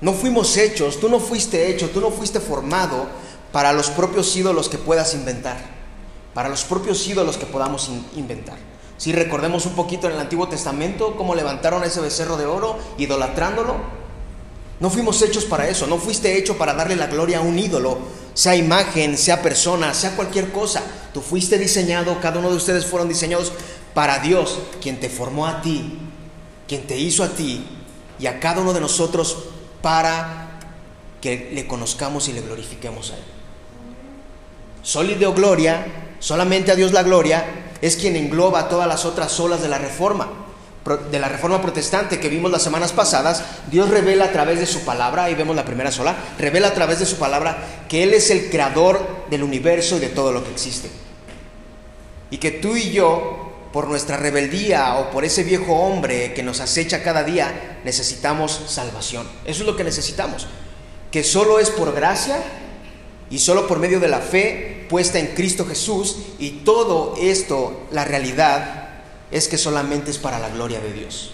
No 0.01 0.13
fuimos 0.13 0.57
hechos, 0.57 1.01
tú 1.01 1.09
no 1.09 1.19
fuiste 1.19 1.71
hecho, 1.71 1.91
tú 1.91 2.01
no 2.01 2.13
fuiste 2.13 2.39
formado 2.39 3.09
para 3.55 3.73
los 3.73 3.89
propios 3.89 4.35
ídolos 4.35 4.69
que 4.69 4.79
puedas 4.79 5.15
inventar, 5.15 5.56
para 6.35 6.49
los 6.49 6.65
propios 6.65 7.06
ídolos 7.06 7.37
que 7.37 7.47
podamos 7.47 7.89
inventar. 8.17 8.56
Si 8.97 9.12
recordemos 9.12 9.65
un 9.65 9.75
poquito 9.75 10.09
en 10.09 10.15
el 10.15 10.19
Antiguo 10.19 10.49
Testamento 10.49 11.15
cómo 11.17 11.37
levantaron 11.37 11.85
ese 11.85 12.01
becerro 12.01 12.37
de 12.37 12.47
oro 12.47 12.77
idolatrándolo, 12.99 13.77
no 14.81 14.91
fuimos 14.91 15.23
hechos 15.23 15.45
para 15.45 15.69
eso, 15.69 15.87
no 15.87 15.99
fuiste 15.99 16.37
hecho 16.37 16.59
para 16.59 16.75
darle 16.75 16.97
la 16.97 17.06
gloria 17.06 17.39
a 17.39 17.43
un 17.43 17.56
ídolo, 17.56 17.99
sea 18.35 18.56
imagen, 18.56 19.17
sea 19.17 19.41
persona, 19.41 19.95
sea 19.95 20.17
cualquier 20.17 20.51
cosa. 20.51 20.83
Tú 21.12 21.21
fuiste 21.21 21.56
diseñado, 21.56 22.21
cada 22.21 22.41
uno 22.41 22.51
de 22.51 22.56
ustedes 22.56 22.85
fueron 22.85 23.09
diseñados 23.09 23.53
para 23.95 24.19
Dios, 24.19 24.59
quien 24.83 24.99
te 24.99 25.09
formó 25.09 25.47
a 25.47 25.62
ti, 25.62 25.97
quien 26.67 26.89
te 26.89 26.99
hizo 26.99 27.23
a 27.23 27.29
ti 27.29 27.65
y 28.19 28.27
a 28.27 28.41
cada 28.41 28.62
uno 28.62 28.73
de 28.73 28.81
nosotros 28.81 29.45
para 29.81 30.59
que 31.21 31.53
le 31.55 31.69
conozcamos 31.69 32.27
y 32.27 32.33
le 32.33 32.41
glorifiquemos 32.41 33.12
a 33.12 33.17
Él. 33.17 33.35
Sólido 34.85 35.35
gloria, 35.35 35.85
solamente 36.21 36.71
a 36.71 36.77
Dios 36.77 36.93
la 36.93 37.03
gloria, 37.03 37.44
es 37.81 37.97
quien 37.97 38.15
engloba 38.15 38.69
todas 38.69 38.87
las 38.87 39.05
otras 39.05 39.41
olas 39.41 39.61
de 39.61 39.69
la 39.69 39.79
reforma 39.79 40.44
de 41.11 41.19
la 41.19 41.29
reforma 41.29 41.63
protestante 41.63 42.20
que 42.20 42.29
vimos 42.29 42.51
las 42.51 42.63
semanas 42.63 42.93
pasadas, 42.93 43.43
Dios 43.70 43.89
revela 43.89 44.27
a 44.27 44.32
través 44.32 44.61
de 44.61 44.67
su 44.67 44.85
palabra, 44.85 45.25
ahí 45.25 45.35
vemos 45.35 45.56
la 45.56 45.65
primera 45.65 45.91
sola, 45.91 46.15
revela 46.39 46.69
a 46.69 46.75
través 46.75 46.99
de 46.99 47.06
su 47.06 47.17
palabra 47.17 47.56
que 47.89 48.03
Él 48.03 48.13
es 48.13 48.31
el 48.31 48.51
creador 48.51 49.25
del 49.31 49.43
universo 49.43 49.97
y 49.97 50.01
de 50.01 50.11
todo 50.11 50.31
lo 50.31 50.44
que 50.44 50.51
existe. 50.51 50.91
Y 52.31 52.37
que 52.37 52.51
tú 52.51 52.77
y 52.77 52.91
yo, 52.91 53.69
por 53.73 53.89
nuestra 53.89 54.19
rebeldía 54.19 54.97
o 54.97 55.11
por 55.11 55.25
ese 55.25 55.43
viejo 55.43 55.75
hombre 55.75 56.35
que 56.35 56.43
nos 56.43 56.61
acecha 56.61 57.03
cada 57.03 57.25
día, 57.25 57.81
necesitamos 57.85 58.61
salvación. 58.69 59.27
Eso 59.47 59.63
es 59.63 59.67
lo 59.67 59.77
que 59.77 59.85
necesitamos. 59.85 60.47
Que 61.11 61.25
solo 61.25 61.61
es 61.61 61.70
por 61.70 61.94
gracia 61.94 62.37
y 63.31 63.39
solo 63.39 63.67
por 63.67 63.79
medio 63.79 64.01
de 64.01 64.09
la 64.09 64.21
fe 64.21 64.87
puesta 64.89 65.19
en 65.19 65.29
Cristo 65.29 65.67
Jesús 65.67 66.19
y 66.39 66.51
todo 66.65 67.17
esto, 67.21 67.87
la 67.91 68.05
realidad, 68.05 68.85
es 69.31 69.49
que 69.49 69.59
solamente 69.59 70.11
es 70.11 70.19
para 70.19 70.39
la 70.39 70.51
gloria 70.51 70.81
de 70.81 70.93
Dios. 70.93 71.33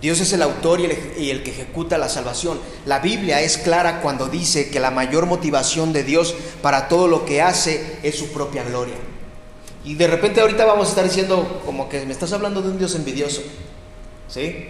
Dios 0.00 0.20
es 0.20 0.32
el 0.32 0.42
autor 0.42 0.80
y 0.80 1.30
el, 1.30 1.42
que 1.42 1.50
ejecuta 1.50 1.96
la 1.96 2.08
salvación. 2.08 2.60
La 2.84 2.98
Biblia 2.98 3.40
es 3.40 3.56
clara 3.56 4.02
cuando 4.02 4.28
dice 4.28 4.68
que 4.68 4.80
la 4.80 4.90
mayor 4.90 5.26
motivación 5.26 5.92
de 5.92 6.02
Dios 6.02 6.34
para 6.60 6.88
todo 6.88 7.08
lo 7.08 7.24
que 7.24 7.40
hace 7.40 7.98
es 8.02 8.18
su 8.18 8.32
propia 8.32 8.64
gloria. 8.64 8.96
Y 9.84 9.94
de 9.94 10.06
repente 10.06 10.40
ahorita 10.40 10.64
vamos 10.64 10.88
a 10.88 10.90
estar 10.90 11.04
diciendo 11.04 11.62
como 11.64 11.88
que 11.88 12.04
me 12.04 12.12
estás 12.12 12.32
hablando 12.32 12.60
de 12.60 12.68
un 12.68 12.78
Dios 12.78 12.94
envidioso. 12.94 13.42
¿Sí? 14.28 14.66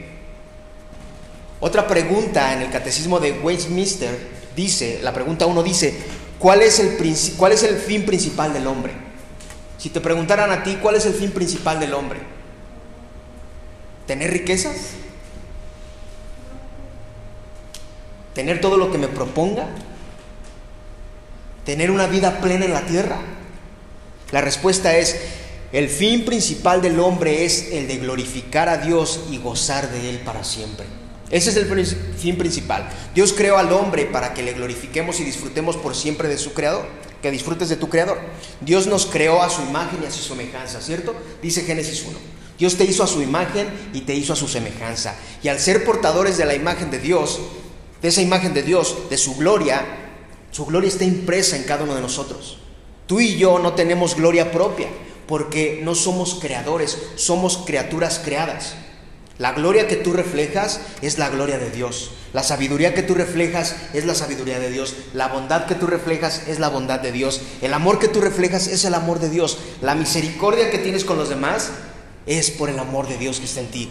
Otra 1.58 1.88
pregunta 1.88 2.52
en 2.52 2.62
el 2.62 2.70
catecismo 2.70 3.18
de 3.18 3.32
Westminster 3.32 4.33
dice, 4.54 5.00
la 5.02 5.12
pregunta 5.12 5.46
uno 5.46 5.62
dice, 5.62 5.94
¿cuál 6.38 6.62
es 6.62 6.78
el, 6.78 6.96
cuál 7.36 7.52
es 7.52 7.62
el 7.62 7.76
fin 7.76 8.04
principal 8.04 8.52
del 8.52 8.66
hombre? 8.66 8.92
Si 9.78 9.90
te 9.90 10.00
preguntaran 10.00 10.50
a 10.50 10.62
ti 10.62 10.78
cuál 10.80 10.96
es 10.96 11.06
el 11.06 11.14
fin 11.14 11.30
principal 11.30 11.80
del 11.80 11.94
hombre, 11.94 12.20
¿tener 14.06 14.30
riquezas? 14.30 14.76
¿Tener 18.34 18.60
todo 18.60 18.76
lo 18.76 18.90
que 18.90 18.98
me 18.98 19.08
proponga? 19.08 19.68
¿Tener 21.64 21.90
una 21.90 22.06
vida 22.06 22.40
plena 22.40 22.64
en 22.64 22.72
la 22.72 22.86
tierra? 22.86 23.18
La 24.32 24.40
respuesta 24.40 24.96
es, 24.96 25.16
el 25.72 25.88
fin 25.88 26.24
principal 26.24 26.82
del 26.82 27.00
hombre 27.00 27.44
es 27.44 27.70
el 27.72 27.88
de 27.88 27.98
glorificar 27.98 28.68
a 28.68 28.78
Dios 28.78 29.24
y 29.30 29.38
gozar 29.38 29.90
de 29.90 30.10
Él 30.10 30.20
para 30.20 30.44
siempre. 30.44 30.86
Ese 31.30 31.50
es 31.50 31.56
el 31.56 31.86
fin 32.16 32.36
principal. 32.36 32.88
Dios 33.14 33.32
creó 33.32 33.56
al 33.56 33.72
hombre 33.72 34.06
para 34.06 34.34
que 34.34 34.42
le 34.42 34.52
glorifiquemos 34.52 35.20
y 35.20 35.24
disfrutemos 35.24 35.76
por 35.76 35.94
siempre 35.94 36.28
de 36.28 36.38
su 36.38 36.52
creador, 36.52 36.86
que 37.22 37.30
disfrutes 37.30 37.68
de 37.68 37.76
tu 37.76 37.88
creador. 37.88 38.18
Dios 38.60 38.86
nos 38.86 39.06
creó 39.06 39.42
a 39.42 39.50
su 39.50 39.62
imagen 39.62 40.00
y 40.02 40.06
a 40.06 40.10
su 40.10 40.22
semejanza, 40.22 40.80
¿cierto? 40.80 41.14
Dice 41.42 41.62
Génesis 41.62 42.04
1. 42.06 42.18
Dios 42.58 42.76
te 42.76 42.84
hizo 42.84 43.02
a 43.02 43.08
su 43.08 43.20
imagen 43.20 43.68
y 43.92 44.02
te 44.02 44.14
hizo 44.14 44.32
a 44.32 44.36
su 44.36 44.46
semejanza. 44.46 45.16
Y 45.42 45.48
al 45.48 45.58
ser 45.58 45.84
portadores 45.84 46.36
de 46.36 46.44
la 46.44 46.54
imagen 46.54 46.90
de 46.90 46.98
Dios, 46.98 47.40
de 48.00 48.08
esa 48.08 48.22
imagen 48.22 48.54
de 48.54 48.62
Dios, 48.62 48.96
de 49.10 49.18
su 49.18 49.34
gloria, 49.36 49.82
su 50.50 50.66
gloria 50.66 50.88
está 50.88 51.04
impresa 51.04 51.56
en 51.56 51.64
cada 51.64 51.84
uno 51.84 51.94
de 51.94 52.00
nosotros. 52.00 52.58
Tú 53.06 53.20
y 53.20 53.36
yo 53.36 53.58
no 53.58 53.72
tenemos 53.74 54.14
gloria 54.14 54.52
propia 54.52 54.88
porque 55.26 55.80
no 55.82 55.94
somos 55.94 56.34
creadores, 56.34 56.98
somos 57.16 57.58
criaturas 57.58 58.20
creadas. 58.24 58.74
La 59.38 59.52
gloria 59.52 59.88
que 59.88 59.96
tú 59.96 60.12
reflejas 60.12 60.80
es 61.02 61.18
la 61.18 61.28
gloria 61.28 61.58
de 61.58 61.70
Dios. 61.70 62.12
La 62.32 62.42
sabiduría 62.42 62.94
que 62.94 63.02
tú 63.02 63.14
reflejas 63.14 63.74
es 63.92 64.04
la 64.04 64.14
sabiduría 64.14 64.60
de 64.60 64.70
Dios. 64.70 64.94
La 65.12 65.28
bondad 65.28 65.66
que 65.66 65.74
tú 65.74 65.86
reflejas 65.86 66.46
es 66.46 66.60
la 66.60 66.68
bondad 66.68 67.00
de 67.00 67.10
Dios. 67.10 67.40
El 67.60 67.74
amor 67.74 67.98
que 67.98 68.08
tú 68.08 68.20
reflejas 68.20 68.68
es 68.68 68.84
el 68.84 68.94
amor 68.94 69.18
de 69.18 69.30
Dios. 69.30 69.58
La 69.82 69.94
misericordia 69.94 70.70
que 70.70 70.78
tienes 70.78 71.04
con 71.04 71.18
los 71.18 71.28
demás 71.28 71.70
es 72.26 72.50
por 72.50 72.70
el 72.70 72.78
amor 72.78 73.08
de 73.08 73.18
Dios 73.18 73.40
que 73.40 73.46
está 73.46 73.60
en 73.60 73.70
ti. 73.70 73.90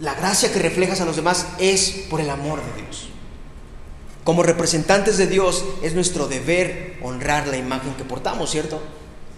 La 0.00 0.14
gracia 0.14 0.52
que 0.52 0.58
reflejas 0.58 1.00
a 1.00 1.04
los 1.04 1.16
demás 1.16 1.46
es 1.58 2.06
por 2.08 2.20
el 2.20 2.30
amor 2.30 2.60
de 2.62 2.82
Dios. 2.82 3.08
Como 4.24 4.42
representantes 4.42 5.18
de 5.18 5.26
Dios 5.26 5.64
es 5.82 5.94
nuestro 5.94 6.28
deber 6.28 6.98
honrar 7.02 7.46
la 7.46 7.58
imagen 7.58 7.94
que 7.94 8.04
portamos, 8.04 8.50
¿cierto? 8.50 8.82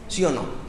¿Sí 0.09 0.25
o 0.25 0.31
no? 0.31 0.66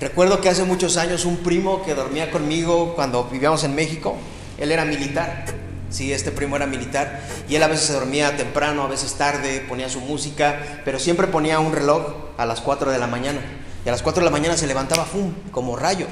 Recuerdo 0.00 0.40
que 0.40 0.48
hace 0.48 0.64
muchos 0.64 0.96
años 0.96 1.24
un 1.24 1.38
primo 1.38 1.84
que 1.84 1.94
dormía 1.94 2.30
conmigo 2.30 2.94
cuando 2.96 3.24
vivíamos 3.24 3.62
en 3.62 3.74
México, 3.76 4.16
él 4.58 4.72
era 4.72 4.84
militar. 4.84 5.44
Sí, 5.88 6.12
este 6.12 6.32
primo 6.32 6.56
era 6.56 6.66
militar 6.66 7.22
y 7.48 7.54
él 7.54 7.62
a 7.62 7.68
veces 7.68 7.86
se 7.86 7.92
dormía 7.92 8.36
temprano, 8.36 8.82
a 8.82 8.88
veces 8.88 9.14
tarde, 9.14 9.64
ponía 9.68 9.88
su 9.88 10.00
música, 10.00 10.80
pero 10.84 10.98
siempre 10.98 11.28
ponía 11.28 11.60
un 11.60 11.72
reloj 11.72 12.02
a 12.36 12.44
las 12.44 12.60
4 12.60 12.90
de 12.90 12.98
la 12.98 13.06
mañana. 13.06 13.40
Y 13.84 13.88
a 13.88 13.92
las 13.92 14.02
4 14.02 14.20
de 14.20 14.24
la 14.24 14.32
mañana 14.32 14.56
se 14.56 14.66
levantaba, 14.66 15.04
¡fum!, 15.04 15.32
como 15.52 15.76
rayo. 15.76 16.06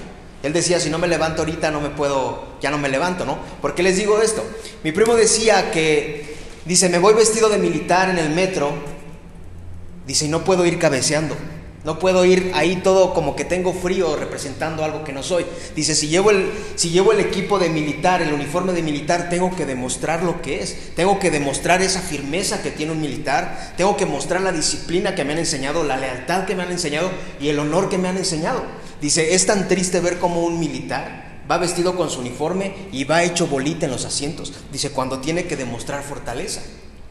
Él 0.45 0.53
decía, 0.53 0.79
si 0.79 0.89
no 0.89 0.99
me 0.99 1.09
levanto 1.09 1.43
ahorita, 1.43 1.73
no 1.73 1.81
me 1.81 1.89
puedo, 1.89 2.45
ya 2.61 2.71
no 2.71 2.79
me 2.79 2.89
levanto, 2.89 3.25
¿no? 3.25 3.39
¿Por 3.61 3.75
qué 3.75 3.83
les 3.83 3.97
digo 3.97 4.21
esto? 4.21 4.45
Mi 4.85 4.93
primo 4.93 5.17
decía 5.17 5.73
que, 5.73 6.37
dice, 6.65 6.89
me 6.89 6.99
voy 6.99 7.15
vestido 7.15 7.49
de 7.49 7.59
militar 7.59 8.11
en 8.11 8.19
el 8.19 8.31
metro, 8.31 8.73
dice, 10.07 10.27
y 10.27 10.29
no 10.29 10.45
puedo 10.45 10.65
ir 10.67 10.79
cabeceando. 10.79 11.37
No 11.85 11.99
puedo 11.99 12.25
ir 12.25 12.53
ahí 12.55 12.77
todo 12.77 13.13
como 13.13 13.35
que 13.35 13.45
tengo 13.45 13.73
frío 13.73 14.15
representando 14.15 14.85
algo 14.85 15.03
que 15.03 15.13
no 15.13 15.25
soy. 15.25 15.45
Dice, 15.75 15.97
si 15.97 16.07
llevo, 16.07 16.31
el, 16.31 16.49
si 16.77 16.91
llevo 16.91 17.11
el 17.11 17.19
equipo 17.19 17.59
de 17.59 17.71
militar, 17.71 18.23
el 18.23 18.33
uniforme 18.33 18.73
de 18.73 18.83
militar, 18.83 19.29
tengo 19.29 19.57
que 19.57 19.67
demostrar 19.67 20.23
lo 20.23 20.41
que 20.41 20.63
es. 20.63 20.95
Tengo 20.95 21.19
que 21.19 21.33
demostrar 21.33 21.83
esa 21.83 22.01
firmeza 22.01 22.63
que 22.63 22.71
tiene 22.71 22.93
un 22.93 23.01
militar. 23.01 23.75
Tengo 23.77 23.97
que 23.97 24.07
mostrar 24.07 24.43
la 24.43 24.53
disciplina 24.53 25.17
que 25.17 25.25
me 25.25 25.33
han 25.33 25.41
enseñado, 25.41 25.83
la 25.83 25.97
lealtad 25.97 26.45
que 26.45 26.55
me 26.55 26.63
han 26.63 26.71
enseñado 26.71 27.11
y 27.41 27.49
el 27.49 27.59
honor 27.59 27.89
que 27.89 27.99
me 27.99 28.09
han 28.09 28.17
enseñado. 28.17 28.63
Dice, 29.01 29.35
es 29.35 29.47
tan 29.47 29.67
triste 29.67 29.99
ver 29.99 30.19
como 30.19 30.45
un 30.45 30.61
militar 30.61 31.33
va 31.51 31.59
vestido 31.59 31.97
con 31.97 32.09
su 32.09 32.21
uniforme 32.21 32.73
y 32.93 33.05
va 33.05 33.25
hecho 33.25 33.49
bolita 33.49 33.87
en 33.87 33.93
los 33.93 34.05
asientos. 34.05 34.53
Dice, 34.71 34.91
cuando 34.91 35.21
tiene 35.21 35.45
que 35.45 35.57
demostrar 35.57 36.03
fortaleza. 36.03 36.63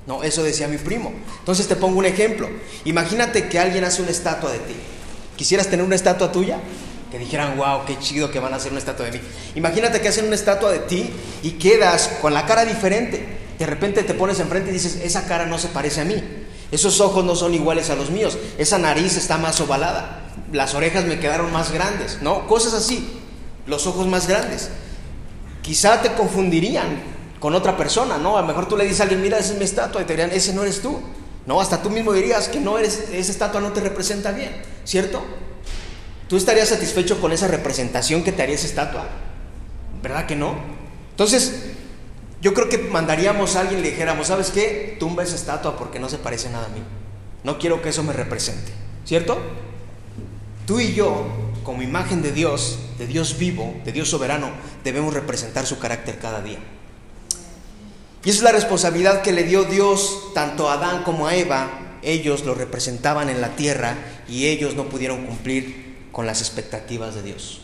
No, 0.07 0.23
eso 0.23 0.43
decía 0.43 0.67
mi 0.67 0.77
primo. 0.77 1.13
Entonces 1.39 1.67
te 1.67 1.75
pongo 1.75 1.99
un 1.99 2.05
ejemplo. 2.05 2.49
Imagínate 2.85 3.47
que 3.47 3.59
alguien 3.59 3.83
hace 3.83 4.01
una 4.01 4.11
estatua 4.11 4.51
de 4.51 4.59
ti. 4.59 4.75
¿Quisieras 5.35 5.67
tener 5.67 5.85
una 5.85 5.95
estatua 5.95 6.31
tuya? 6.31 6.59
Que 7.11 7.19
dijeran, 7.19 7.57
wow, 7.57 7.85
qué 7.85 7.99
chido 7.99 8.31
que 8.31 8.39
van 8.39 8.53
a 8.53 8.55
hacer 8.55 8.71
una 8.71 8.79
estatua 8.79 9.05
de 9.05 9.13
mí. 9.13 9.21
Imagínate 9.55 10.01
que 10.01 10.07
hacen 10.07 10.25
una 10.25 10.35
estatua 10.35 10.71
de 10.71 10.79
ti 10.79 11.09
y 11.43 11.51
quedas 11.51 12.09
con 12.21 12.33
la 12.33 12.45
cara 12.45 12.65
diferente. 12.65 13.39
De 13.59 13.65
repente 13.65 14.03
te 14.03 14.13
pones 14.13 14.39
enfrente 14.39 14.71
y 14.71 14.73
dices, 14.73 14.99
esa 15.03 15.27
cara 15.27 15.45
no 15.45 15.59
se 15.59 15.67
parece 15.67 16.01
a 16.01 16.05
mí. 16.05 16.21
Esos 16.71 17.01
ojos 17.01 17.23
no 17.23 17.35
son 17.35 17.53
iguales 17.53 17.89
a 17.89 17.95
los 17.95 18.09
míos. 18.09 18.37
Esa 18.57 18.77
nariz 18.77 19.17
está 19.17 19.37
más 19.37 19.59
ovalada. 19.59 20.21
Las 20.51 20.73
orejas 20.73 21.05
me 21.05 21.19
quedaron 21.19 21.51
más 21.51 21.71
grandes. 21.71 22.19
¿No? 22.21 22.47
Cosas 22.47 22.73
así. 22.73 23.19
Los 23.67 23.85
ojos 23.87 24.07
más 24.07 24.27
grandes. 24.27 24.69
Quizá 25.61 26.01
te 26.01 26.13
confundirían 26.13 27.10
con 27.41 27.55
otra 27.55 27.75
persona, 27.75 28.19
¿no? 28.19 28.37
A 28.37 28.41
lo 28.41 28.47
mejor 28.47 28.67
tú 28.67 28.77
le 28.77 28.83
dices 28.83 28.99
a 28.99 29.03
alguien, 29.03 29.19
mira, 29.19 29.39
esa 29.39 29.53
es 29.53 29.57
mi 29.57 29.65
estatua, 29.65 29.99
y 29.99 30.05
te 30.05 30.13
dirían, 30.13 30.31
ese 30.31 30.53
no 30.53 30.61
eres 30.61 30.79
tú. 30.79 31.01
No, 31.47 31.59
hasta 31.59 31.81
tú 31.81 31.89
mismo 31.89 32.13
dirías 32.13 32.47
que 32.47 32.59
no 32.59 32.77
eres, 32.77 33.09
esa 33.11 33.31
estatua 33.31 33.59
no 33.59 33.73
te 33.73 33.81
representa 33.81 34.31
bien, 34.31 34.61
¿cierto? 34.85 35.23
¿Tú 36.29 36.37
estarías 36.37 36.69
satisfecho 36.69 37.19
con 37.19 37.31
esa 37.31 37.47
representación 37.47 38.23
que 38.23 38.31
te 38.31 38.43
haría 38.43 38.53
esa 38.53 38.67
estatua? 38.67 39.07
¿Verdad 40.03 40.27
que 40.27 40.35
no? 40.35 40.53
Entonces, 41.09 41.71
yo 42.41 42.53
creo 42.53 42.69
que 42.69 42.77
mandaríamos 42.77 43.55
a 43.55 43.61
alguien 43.61 43.79
y 43.79 43.83
le 43.83 43.89
dijéramos, 43.89 44.27
¿sabes 44.27 44.51
qué? 44.51 44.95
Tumba 44.99 45.23
esa 45.23 45.35
estatua 45.35 45.75
porque 45.77 45.99
no 45.99 46.09
se 46.09 46.19
parece 46.19 46.47
nada 46.51 46.67
a 46.67 46.69
mí. 46.69 46.83
No 47.43 47.57
quiero 47.57 47.81
que 47.81 47.89
eso 47.89 48.03
me 48.03 48.13
represente, 48.13 48.71
¿cierto? 49.03 49.39
Tú 50.67 50.79
y 50.79 50.93
yo, 50.93 51.25
como 51.63 51.81
imagen 51.81 52.21
de 52.21 52.31
Dios, 52.31 52.77
de 52.99 53.07
Dios 53.07 53.39
vivo, 53.39 53.73
de 53.83 53.91
Dios 53.91 54.09
soberano, 54.09 54.51
debemos 54.83 55.15
representar 55.15 55.65
su 55.65 55.79
carácter 55.79 56.19
cada 56.19 56.43
día. 56.43 56.59
Y 58.23 58.29
esa 58.29 58.39
es 58.39 58.43
la 58.43 58.51
responsabilidad 58.51 59.21
que 59.21 59.31
le 59.31 59.43
dio 59.43 59.63
Dios 59.63 60.31
tanto 60.33 60.69
a 60.69 60.73
Adán 60.73 61.03
como 61.03 61.27
a 61.27 61.35
Eva. 61.35 61.97
Ellos 62.03 62.45
lo 62.45 62.53
representaban 62.53 63.29
en 63.29 63.41
la 63.41 63.55
tierra 63.55 63.95
y 64.27 64.47
ellos 64.47 64.75
no 64.75 64.85
pudieron 64.89 65.25
cumplir 65.25 66.07
con 66.11 66.25
las 66.25 66.41
expectativas 66.41 67.15
de 67.15 67.23
Dios. 67.23 67.61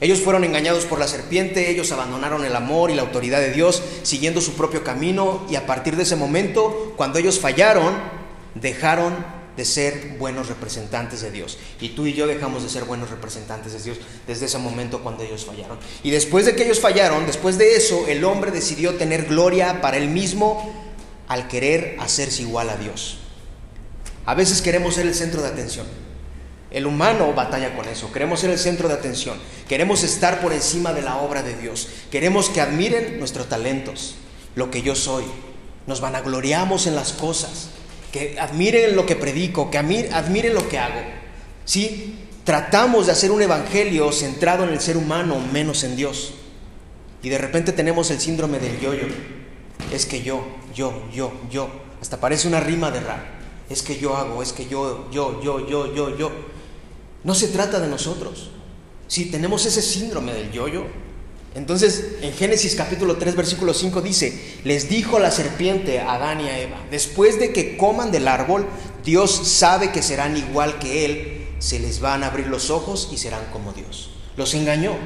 Ellos 0.00 0.20
fueron 0.20 0.44
engañados 0.44 0.84
por 0.84 1.00
la 1.00 1.08
serpiente, 1.08 1.70
ellos 1.70 1.90
abandonaron 1.90 2.44
el 2.44 2.54
amor 2.54 2.90
y 2.90 2.94
la 2.94 3.02
autoridad 3.02 3.40
de 3.40 3.52
Dios, 3.52 3.82
siguiendo 4.02 4.40
su 4.40 4.52
propio 4.52 4.84
camino 4.84 5.44
y 5.50 5.56
a 5.56 5.66
partir 5.66 5.96
de 5.96 6.04
ese 6.04 6.14
momento, 6.14 6.94
cuando 6.96 7.18
ellos 7.18 7.40
fallaron, 7.40 7.94
dejaron 8.54 9.37
de 9.58 9.64
ser 9.64 10.14
buenos 10.20 10.46
representantes 10.46 11.20
de 11.20 11.32
Dios. 11.32 11.58
Y 11.80 11.88
tú 11.88 12.06
y 12.06 12.14
yo 12.14 12.28
dejamos 12.28 12.62
de 12.62 12.68
ser 12.68 12.84
buenos 12.84 13.10
representantes 13.10 13.72
de 13.72 13.82
Dios 13.82 13.98
desde 14.24 14.46
ese 14.46 14.56
momento 14.58 15.02
cuando 15.02 15.24
ellos 15.24 15.44
fallaron. 15.44 15.78
Y 16.04 16.12
después 16.12 16.46
de 16.46 16.54
que 16.54 16.62
ellos 16.62 16.78
fallaron, 16.78 17.26
después 17.26 17.58
de 17.58 17.74
eso, 17.74 18.06
el 18.06 18.24
hombre 18.24 18.52
decidió 18.52 18.94
tener 18.94 19.24
gloria 19.24 19.80
para 19.80 19.96
él 19.96 20.10
mismo 20.10 20.72
al 21.26 21.48
querer 21.48 21.96
hacerse 21.98 22.42
igual 22.42 22.70
a 22.70 22.76
Dios. 22.76 23.18
A 24.26 24.34
veces 24.34 24.62
queremos 24.62 24.94
ser 24.94 25.08
el 25.08 25.14
centro 25.16 25.42
de 25.42 25.48
atención. 25.48 25.86
El 26.70 26.86
humano 26.86 27.32
batalla 27.34 27.74
con 27.74 27.88
eso. 27.88 28.12
Queremos 28.12 28.38
ser 28.38 28.50
el 28.50 28.58
centro 28.60 28.86
de 28.86 28.94
atención. 28.94 29.38
Queremos 29.68 30.04
estar 30.04 30.40
por 30.40 30.52
encima 30.52 30.92
de 30.92 31.02
la 31.02 31.16
obra 31.16 31.42
de 31.42 31.56
Dios. 31.56 31.88
Queremos 32.12 32.48
que 32.48 32.60
admiren 32.60 33.18
nuestros 33.18 33.48
talentos, 33.48 34.14
lo 34.54 34.70
que 34.70 34.82
yo 34.82 34.94
soy. 34.94 35.24
Nos 35.88 36.00
vanagloriamos 36.00 36.86
en 36.86 36.94
las 36.94 37.12
cosas 37.12 37.70
que 38.18 38.40
admiren 38.40 38.96
lo 38.96 39.06
que 39.06 39.16
predico, 39.16 39.70
que 39.70 39.78
admiren 39.78 40.54
lo 40.54 40.68
que 40.68 40.78
hago. 40.78 41.00
¿Sí? 41.64 42.16
Tratamos 42.44 43.06
de 43.06 43.12
hacer 43.12 43.30
un 43.30 43.42
evangelio 43.42 44.10
centrado 44.10 44.64
en 44.64 44.70
el 44.70 44.80
ser 44.80 44.96
humano, 44.96 45.38
menos 45.52 45.84
en 45.84 45.96
Dios. 45.96 46.34
Y 47.22 47.28
de 47.28 47.38
repente 47.38 47.72
tenemos 47.72 48.10
el 48.10 48.20
síndrome 48.20 48.58
del 48.58 48.80
yo-yo. 48.80 49.06
Es 49.92 50.06
que 50.06 50.22
yo, 50.22 50.44
yo, 50.74 51.04
yo, 51.12 51.32
yo. 51.50 51.68
Hasta 52.00 52.20
parece 52.20 52.48
una 52.48 52.60
rima 52.60 52.90
de 52.90 53.00
rap. 53.00 53.20
Es 53.68 53.82
que 53.82 53.98
yo 53.98 54.16
hago, 54.16 54.42
es 54.42 54.52
que 54.52 54.66
yo, 54.66 55.10
yo, 55.10 55.42
yo, 55.42 55.68
yo, 55.68 55.94
yo, 55.94 56.16
yo. 56.16 56.30
No 57.24 57.34
se 57.34 57.48
trata 57.48 57.80
de 57.80 57.88
nosotros. 57.88 58.50
Si 59.08 59.26
tenemos 59.26 59.66
ese 59.66 59.82
síndrome 59.82 60.32
del 60.32 60.50
yo-yo, 60.52 60.84
entonces, 61.54 62.16
en 62.20 62.32
Génesis 62.32 62.74
capítulo 62.74 63.16
3, 63.16 63.34
versículo 63.34 63.74
5 63.74 64.00
dice, 64.02 64.58
les 64.64 64.88
dijo 64.88 65.18
la 65.18 65.30
serpiente 65.30 65.98
a 65.98 66.14
Adán 66.14 66.40
y 66.40 66.48
a 66.48 66.58
Eva, 66.58 66.76
después 66.90 67.38
de 67.40 67.52
que 67.52 67.76
coman 67.76 68.10
del 68.10 68.28
árbol, 68.28 68.66
Dios 69.04 69.48
sabe 69.48 69.90
que 69.90 70.02
serán 70.02 70.36
igual 70.36 70.78
que 70.78 71.04
Él, 71.04 71.46
se 71.58 71.78
les 71.78 72.00
van 72.00 72.22
a 72.22 72.28
abrir 72.28 72.46
los 72.46 72.70
ojos 72.70 73.08
y 73.12 73.16
serán 73.16 73.44
como 73.52 73.72
Dios. 73.72 74.10
Los 74.36 74.54
engañó. 74.54 74.96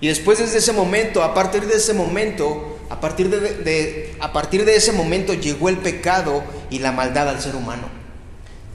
Y 0.00 0.06
después 0.06 0.38
desde 0.38 0.58
ese 0.58 0.72
momento, 0.72 1.22
a 1.22 1.34
partir 1.34 1.66
de 1.66 1.76
ese 1.76 1.92
momento, 1.92 2.78
a 2.88 3.00
partir 3.00 3.28
de, 3.28 4.14
a 4.20 4.32
partir 4.32 4.64
de 4.64 4.76
ese 4.76 4.92
momento 4.92 5.34
llegó 5.34 5.68
el 5.68 5.78
pecado 5.78 6.44
y 6.70 6.78
la 6.78 6.92
maldad 6.92 7.28
al 7.28 7.40
ser 7.40 7.56
humano, 7.56 7.88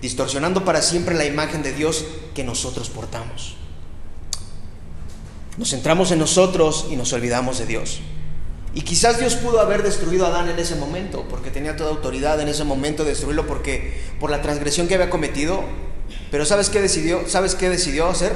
distorsionando 0.02 0.66
para 0.66 0.82
siempre 0.82 1.16
la 1.16 1.26
imagen 1.26 1.64
de 1.64 1.72
Dios 1.72 2.06
que 2.36 2.44
nosotros 2.44 2.90
portamos. 2.90 3.56
Nos 5.58 5.70
centramos 5.70 6.12
en 6.12 6.20
nosotros 6.20 6.88
y 6.90 6.96
nos 6.96 7.14
olvidamos 7.14 7.60
de 7.60 7.66
Dios. 7.66 8.02
Y 8.76 8.82
quizás 8.82 9.20
Dios 9.20 9.36
pudo 9.36 9.60
haber 9.60 9.84
destruido 9.84 10.26
a 10.26 10.30
Adán 10.30 10.50
en 10.50 10.58
ese 10.58 10.76
momento, 10.76 11.26
porque 11.30 11.52
tenía 11.52 11.76
toda 11.76 11.92
autoridad 11.92 12.42
en 12.42 12.48
ese 12.48 12.64
momento 12.64 13.04
de 13.04 13.12
destruirlo 13.12 13.46
porque 13.46 13.94
por 14.20 14.32
la 14.32 14.42
transgresión 14.42 14.88
que 14.88 14.96
había 14.96 15.12
cometido. 15.12 15.64
Pero 16.32 16.46
¿sabes 16.46 16.70
qué 16.70 16.82
decidió? 16.82 17.28
¿Sabes 17.28 17.54
qué 17.54 17.70
decidió 17.70 18.08
hacer? 18.08 18.36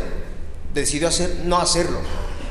Decidió 0.76 1.08
hacer 1.08 1.38
no 1.46 1.58
hacerlo. 1.58 2.00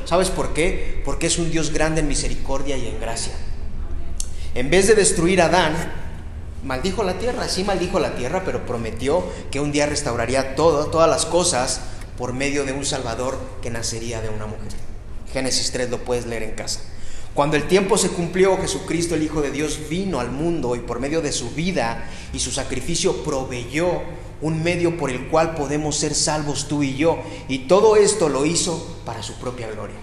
¿Sabes 0.03 0.29
por 0.29 0.53
qué? 0.53 1.01
Porque 1.05 1.27
es 1.27 1.37
un 1.37 1.49
Dios 1.49 1.71
grande 1.71 2.01
en 2.01 2.09
misericordia 2.09 2.75
y 2.77 2.87
en 2.87 2.99
gracia. 2.99 3.33
En 4.53 4.69
vez 4.69 4.87
de 4.87 4.95
destruir 4.95 5.41
a 5.41 5.45
Adán, 5.45 5.73
maldijo 6.63 7.03
la 7.03 7.19
tierra, 7.19 7.47
sí 7.47 7.63
maldijo 7.63 7.99
la 7.99 8.15
tierra, 8.15 8.43
pero 8.43 8.65
prometió 8.65 9.23
que 9.49 9.61
un 9.61 9.71
día 9.71 9.85
restauraría 9.85 10.55
todo, 10.55 10.87
todas 10.87 11.09
las 11.09 11.25
cosas 11.25 11.81
por 12.17 12.33
medio 12.33 12.65
de 12.65 12.73
un 12.73 12.85
Salvador 12.85 13.37
que 13.61 13.69
nacería 13.69 14.21
de 14.21 14.29
una 14.29 14.45
mujer. 14.45 14.73
Génesis 15.31 15.71
3 15.71 15.89
lo 15.89 16.03
puedes 16.03 16.25
leer 16.25 16.43
en 16.43 16.51
casa. 16.51 16.81
Cuando 17.33 17.55
el 17.55 17.67
tiempo 17.67 17.97
se 17.97 18.09
cumplió, 18.09 18.57
Jesucristo, 18.57 19.13
el 19.13 19.21
Hijo 19.21 19.41
de 19.41 19.51
Dios, 19.51 19.81
vino 19.89 20.19
al 20.19 20.31
mundo 20.31 20.75
y 20.75 20.79
por 20.79 20.99
medio 20.99 21.21
de 21.21 21.31
su 21.31 21.51
vida 21.51 22.09
y 22.33 22.39
su 22.39 22.51
sacrificio 22.51 23.23
proveyó 23.23 24.01
un 24.41 24.63
medio 24.63 24.97
por 24.97 25.11
el 25.11 25.27
cual 25.27 25.53
podemos 25.55 25.97
ser 25.97 26.15
salvos 26.15 26.67
tú 26.67 26.81
y 26.81 26.95
yo. 26.95 27.19
Y 27.47 27.59
todo 27.67 27.95
esto 27.95 28.29
lo 28.29 28.45
hizo 28.45 29.01
para 29.05 29.21
su 29.21 29.35
propia 29.35 29.69
gloria. 29.69 29.97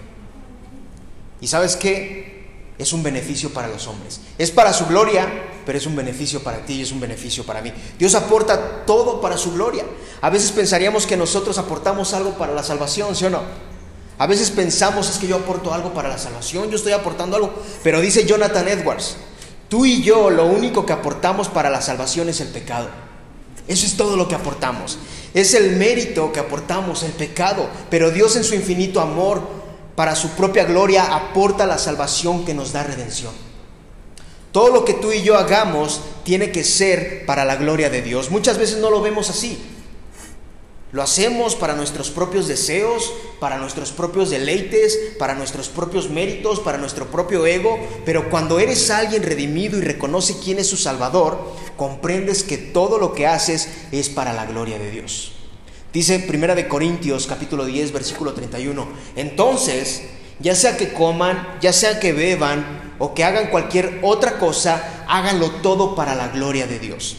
¿Y 1.41 1.47
sabes 1.47 1.75
qué? 1.75 2.34
Es 2.77 2.91
un 2.91 3.03
beneficio 3.03 3.51
para 3.51 3.67
los 3.67 3.87
hombres. 3.87 4.19
Es 4.37 4.51
para 4.51 4.73
su 4.73 4.85
gloria, 4.85 5.27
pero 5.65 5.77
es 5.77 5.85
un 5.85 5.95
beneficio 5.95 6.43
para 6.43 6.65
ti 6.65 6.73
y 6.73 6.81
es 6.81 6.91
un 6.91 6.99
beneficio 6.99 7.45
para 7.45 7.61
mí. 7.61 7.71
Dios 7.97 8.15
aporta 8.15 8.85
todo 8.85 9.21
para 9.21 9.37
su 9.37 9.53
gloria. 9.53 9.85
A 10.21 10.29
veces 10.29 10.51
pensaríamos 10.51 11.05
que 11.05 11.15
nosotros 11.15 11.57
aportamos 11.57 12.13
algo 12.13 12.31
para 12.31 12.53
la 12.53 12.63
salvación, 12.63 13.15
¿sí 13.15 13.25
o 13.25 13.29
no? 13.29 13.41
A 14.17 14.27
veces 14.27 14.51
pensamos 14.51 15.09
es 15.09 15.17
que 15.17 15.27
yo 15.27 15.35
aporto 15.35 15.73
algo 15.73 15.93
para 15.93 16.09
la 16.09 16.17
salvación, 16.17 16.69
yo 16.69 16.77
estoy 16.77 16.93
aportando 16.93 17.35
algo, 17.35 17.53
pero 17.83 17.99
dice 17.99 18.25
Jonathan 18.25 18.67
Edwards, 18.67 19.17
tú 19.67 19.85
y 19.85 20.03
yo 20.03 20.29
lo 20.29 20.45
único 20.45 20.85
que 20.85 20.93
aportamos 20.93 21.49
para 21.49 21.69
la 21.69 21.81
salvación 21.81 22.29
es 22.29 22.39
el 22.39 22.47
pecado. 22.47 22.87
Eso 23.67 23.85
es 23.85 23.97
todo 23.97 24.15
lo 24.15 24.27
que 24.27 24.35
aportamos. 24.35 24.99
Es 25.33 25.53
el 25.53 25.75
mérito 25.75 26.31
que 26.31 26.39
aportamos, 26.39 27.03
el 27.03 27.11
pecado. 27.11 27.67
Pero 27.89 28.11
Dios 28.11 28.35
en 28.35 28.43
su 28.43 28.53
infinito 28.53 29.01
amor, 29.01 29.41
para 29.95 30.15
su 30.15 30.29
propia 30.29 30.65
gloria, 30.65 31.15
aporta 31.15 31.65
la 31.65 31.77
salvación 31.77 32.45
que 32.45 32.53
nos 32.53 32.73
da 32.73 32.83
redención. 32.83 33.33
Todo 34.51 34.69
lo 34.69 34.85
que 34.85 34.93
tú 34.93 35.11
y 35.11 35.21
yo 35.21 35.37
hagamos 35.37 36.01
tiene 36.23 36.51
que 36.51 36.63
ser 36.63 37.25
para 37.25 37.43
la 37.43 37.57
gloria 37.57 37.89
de 37.89 38.01
Dios. 38.01 38.31
Muchas 38.31 38.57
veces 38.57 38.77
no 38.77 38.89
lo 38.89 39.01
vemos 39.01 39.29
así. 39.29 39.59
Lo 40.93 41.03
hacemos 41.03 41.55
para 41.55 41.75
nuestros 41.75 42.09
propios 42.09 42.47
deseos, 42.47 43.11
para 43.41 43.57
nuestros 43.57 43.91
propios 43.91 44.29
deleites, 44.29 44.97
para 45.19 45.35
nuestros 45.35 45.67
propios 45.67 46.09
méritos, 46.09 46.61
para 46.61 46.77
nuestro 46.77 47.07
propio 47.07 47.45
ego, 47.45 47.77
pero 48.05 48.29
cuando 48.29 48.59
eres 48.59 48.89
alguien 48.89 49.23
redimido 49.23 49.77
y 49.77 49.81
reconoce 49.81 50.37
quién 50.41 50.57
es 50.57 50.67
su 50.67 50.77
Salvador, 50.77 51.37
comprendes 51.75 52.43
que 52.43 52.57
todo 52.57 52.97
lo 52.97 53.13
que 53.13 53.27
haces 53.27 53.67
es 53.91 54.07
para 54.07 54.31
la 54.31 54.45
gloria 54.45 54.79
de 54.79 54.89
Dios. 54.89 55.34
Dice 55.95 56.19
Primera 56.19 56.55
de 56.55 56.67
Corintios 56.67 57.25
capítulo 57.25 57.63
10 57.63 57.93
versículo 57.93 58.33
31, 58.33 58.85
entonces, 59.15 60.03
ya 60.41 60.53
sea 60.53 60.75
que 60.75 60.91
coman, 60.91 61.55
ya 61.61 61.71
sea 61.71 62.01
que 62.01 62.11
beban 62.11 62.95
o 62.99 63.13
que 63.13 63.23
hagan 63.23 63.49
cualquier 63.49 63.99
otra 64.01 64.37
cosa, 64.37 65.05
háganlo 65.07 65.49
todo 65.61 65.95
para 65.95 66.13
la 66.13 66.27
gloria 66.27 66.67
de 66.67 66.79
Dios. 66.79 67.15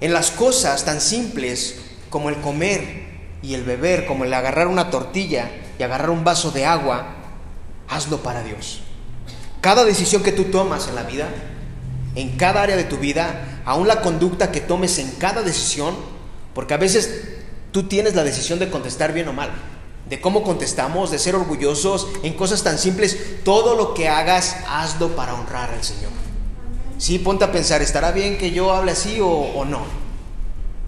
En 0.00 0.12
las 0.12 0.32
cosas 0.32 0.84
tan 0.84 1.00
simples 1.00 1.80
como 2.10 2.28
el 2.28 2.40
comer 2.40 3.04
y 3.40 3.54
el 3.54 3.62
beber, 3.62 4.04
como 4.06 4.24
el 4.24 4.34
agarrar 4.34 4.66
una 4.66 4.90
tortilla 4.90 5.48
y 5.78 5.84
agarrar 5.84 6.10
un 6.10 6.24
vaso 6.24 6.50
de 6.50 6.66
agua, 6.66 7.06
hazlo 7.88 8.20
para 8.24 8.42
Dios. 8.42 8.80
Cada 9.60 9.84
decisión 9.84 10.24
que 10.24 10.32
tú 10.32 10.46
tomas 10.46 10.88
en 10.88 10.96
la 10.96 11.04
vida, 11.04 11.28
en 12.16 12.36
cada 12.36 12.62
área 12.62 12.74
de 12.74 12.82
tu 12.82 12.96
vida, 12.96 13.62
aún 13.64 13.86
la 13.86 14.00
conducta 14.00 14.50
que 14.50 14.60
tomes 14.60 14.98
en 14.98 15.08
cada 15.20 15.42
decisión, 15.42 16.11
porque 16.54 16.74
a 16.74 16.78
veces 16.78 17.22
tú 17.70 17.84
tienes 17.84 18.14
la 18.14 18.24
decisión 18.24 18.58
de 18.58 18.70
contestar 18.70 19.12
bien 19.12 19.28
o 19.28 19.32
mal, 19.32 19.50
de 20.08 20.20
cómo 20.20 20.42
contestamos, 20.42 21.10
de 21.10 21.18
ser 21.18 21.34
orgullosos 21.34 22.08
en 22.22 22.34
cosas 22.34 22.62
tan 22.62 22.78
simples, 22.78 23.44
todo 23.44 23.74
lo 23.76 23.94
que 23.94 24.08
hagas, 24.08 24.56
hazlo 24.68 25.16
para 25.16 25.34
honrar 25.34 25.70
al 25.70 25.82
Señor. 25.82 26.10
Sí, 26.98 27.18
ponte 27.18 27.44
a 27.44 27.50
pensar, 27.50 27.82
¿estará 27.82 28.12
bien 28.12 28.38
que 28.38 28.52
yo 28.52 28.72
hable 28.72 28.92
así 28.92 29.18
o, 29.20 29.64
no? 29.64 29.80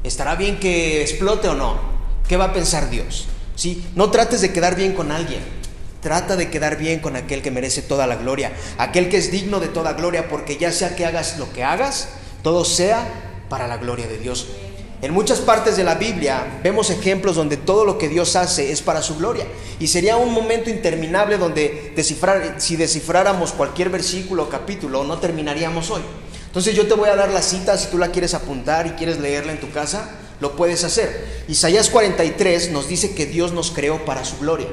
¿Estará 0.04 0.36
bien 0.36 0.60
que 0.60 1.02
explote 1.02 1.48
o 1.48 1.54
no? 1.54 1.76
¿Qué 2.28 2.36
va 2.36 2.46
a 2.46 2.52
pensar 2.52 2.90
Dios? 2.90 3.26
¿Sí? 3.56 3.84
No 3.94 4.10
trates 4.10 4.40
de 4.40 4.52
quedar 4.52 4.76
bien 4.76 4.92
con 4.92 5.10
alguien. 5.10 5.40
Trata 6.00 6.36
de 6.36 6.50
quedar 6.50 6.76
bien 6.76 7.00
con 7.00 7.16
aquel 7.16 7.40
que 7.40 7.50
merece 7.50 7.80
toda 7.80 8.06
la 8.06 8.16
gloria, 8.16 8.52
aquel 8.76 9.08
que 9.08 9.16
es 9.16 9.32
digno 9.32 9.58
de 9.58 9.68
toda 9.68 9.94
gloria, 9.94 10.28
porque 10.28 10.58
ya 10.58 10.70
sea 10.70 10.94
que 10.94 11.06
hagas 11.06 11.38
lo 11.38 11.50
que 11.52 11.64
hagas, 11.64 12.10
todo 12.42 12.64
sea 12.64 13.06
para 13.48 13.66
la 13.66 13.78
gloria 13.78 14.06
de 14.06 14.18
Dios. 14.18 14.48
En 15.04 15.12
muchas 15.12 15.40
partes 15.40 15.76
de 15.76 15.84
la 15.84 15.96
Biblia 15.96 16.60
vemos 16.62 16.88
ejemplos 16.88 17.36
donde 17.36 17.58
todo 17.58 17.84
lo 17.84 17.98
que 17.98 18.08
Dios 18.08 18.36
hace 18.36 18.72
es 18.72 18.80
para 18.80 19.02
su 19.02 19.18
gloria. 19.18 19.44
Y 19.78 19.88
sería 19.88 20.16
un 20.16 20.32
momento 20.32 20.70
interminable 20.70 21.36
donde 21.36 21.92
si 22.56 22.76
descifráramos 22.76 23.52
cualquier 23.52 23.90
versículo 23.90 24.44
o 24.44 24.48
capítulo, 24.48 25.04
no 25.04 25.18
terminaríamos 25.18 25.90
hoy. 25.90 26.00
Entonces 26.46 26.74
yo 26.74 26.86
te 26.86 26.94
voy 26.94 27.10
a 27.10 27.16
dar 27.16 27.30
la 27.30 27.42
cita, 27.42 27.76
si 27.76 27.88
tú 27.88 27.98
la 27.98 28.12
quieres 28.12 28.32
apuntar 28.32 28.86
y 28.86 28.92
quieres 28.92 29.20
leerla 29.20 29.52
en 29.52 29.60
tu 29.60 29.70
casa, 29.70 30.08
lo 30.40 30.56
puedes 30.56 30.84
hacer. 30.84 31.44
Isaías 31.48 31.90
43 31.90 32.70
nos 32.70 32.88
dice 32.88 33.14
que 33.14 33.26
Dios 33.26 33.52
nos 33.52 33.72
creó 33.72 34.06
para 34.06 34.24
su 34.24 34.38
gloria. 34.38 34.68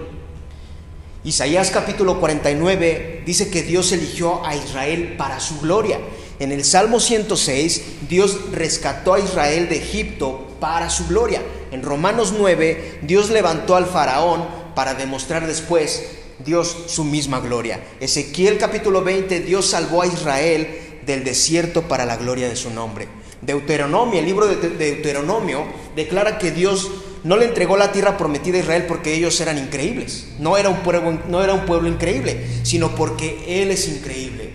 Isaías 1.25 1.71
capítulo 1.71 2.21
49 2.21 3.23
dice 3.25 3.51
que 3.51 3.63
Dios 3.63 3.91
eligió 3.91 4.45
a 4.45 4.55
Israel 4.55 5.15
para 5.17 5.41
su 5.41 5.59
gloria. 5.59 5.99
En 6.41 6.51
el 6.51 6.65
Salmo 6.65 6.99
106, 6.99 7.83
Dios 8.09 8.51
rescató 8.51 9.13
a 9.13 9.19
Israel 9.19 9.69
de 9.69 9.77
Egipto 9.77 10.47
para 10.59 10.89
su 10.89 11.05
gloria. 11.05 11.43
En 11.69 11.83
Romanos 11.83 12.33
9, 12.35 13.01
Dios 13.03 13.29
levantó 13.29 13.75
al 13.75 13.85
faraón 13.85 14.47
para 14.73 14.95
demostrar 14.95 15.45
después 15.45 16.03
Dios 16.43 16.75
su 16.87 17.03
misma 17.03 17.41
gloria. 17.41 17.79
Ezequiel 17.99 18.57
capítulo 18.57 19.03
20, 19.03 19.41
Dios 19.41 19.67
salvó 19.67 20.01
a 20.01 20.07
Israel 20.07 20.67
del 21.05 21.23
desierto 21.23 21.83
para 21.83 22.07
la 22.07 22.17
gloria 22.17 22.49
de 22.49 22.55
su 22.55 22.71
nombre. 22.71 23.07
Deuteronomio, 23.43 24.17
el 24.17 24.25
libro 24.25 24.47
de 24.47 24.55
Deuteronomio, 24.55 25.67
declara 25.95 26.39
que 26.39 26.49
Dios 26.49 26.89
no 27.23 27.37
le 27.37 27.45
entregó 27.45 27.77
la 27.77 27.91
tierra 27.91 28.17
prometida 28.17 28.57
a 28.57 28.61
Israel 28.61 28.85
porque 28.87 29.13
ellos 29.13 29.39
eran 29.41 29.59
increíbles. 29.59 30.29
No 30.39 30.57
era 30.57 30.69
un 30.69 30.77
pueblo, 30.77 31.19
no 31.29 31.43
era 31.43 31.53
un 31.53 31.67
pueblo 31.67 31.87
increíble, 31.87 32.47
sino 32.63 32.95
porque 32.95 33.61
Él 33.61 33.69
es 33.69 33.87
increíble. 33.87 34.53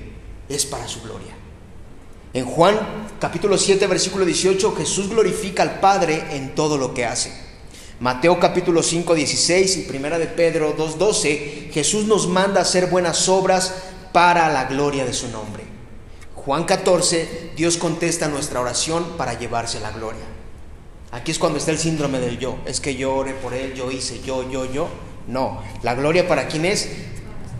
Es 0.48 0.66
para 0.66 0.88
su 0.88 1.00
gloria. 1.02 1.35
En 2.36 2.44
Juan 2.44 2.78
capítulo 3.18 3.56
7, 3.56 3.86
versículo 3.86 4.26
18, 4.26 4.76
Jesús 4.76 5.08
glorifica 5.08 5.62
al 5.62 5.80
Padre 5.80 6.22
en 6.32 6.54
todo 6.54 6.76
lo 6.76 6.92
que 6.92 7.06
hace. 7.06 7.32
Mateo 7.98 8.38
capítulo 8.38 8.82
5, 8.82 9.14
16 9.14 9.78
y 9.78 9.82
primera 9.84 10.18
de 10.18 10.26
Pedro 10.26 10.74
2, 10.76 10.98
12, 10.98 11.70
Jesús 11.72 12.04
nos 12.04 12.28
manda 12.28 12.58
a 12.58 12.64
hacer 12.64 12.88
buenas 12.88 13.30
obras 13.30 13.84
para 14.12 14.52
la 14.52 14.66
gloria 14.66 15.06
de 15.06 15.14
su 15.14 15.28
nombre. 15.28 15.64
Juan 16.34 16.64
14, 16.64 17.52
Dios 17.56 17.78
contesta 17.78 18.28
nuestra 18.28 18.60
oración 18.60 19.16
para 19.16 19.38
llevarse 19.38 19.80
la 19.80 19.92
gloria. 19.92 20.26
Aquí 21.12 21.30
es 21.30 21.38
cuando 21.38 21.56
está 21.56 21.70
el 21.70 21.78
síndrome 21.78 22.20
del 22.20 22.38
yo. 22.38 22.58
Es 22.66 22.80
que 22.80 22.96
yo 22.96 23.14
oré 23.14 23.32
por 23.32 23.54
él, 23.54 23.72
yo 23.72 23.90
hice, 23.90 24.20
yo, 24.20 24.46
yo, 24.50 24.70
yo. 24.70 24.88
No, 25.26 25.62
la 25.82 25.94
gloria 25.94 26.28
para 26.28 26.48
quién 26.48 26.66
es. 26.66 26.90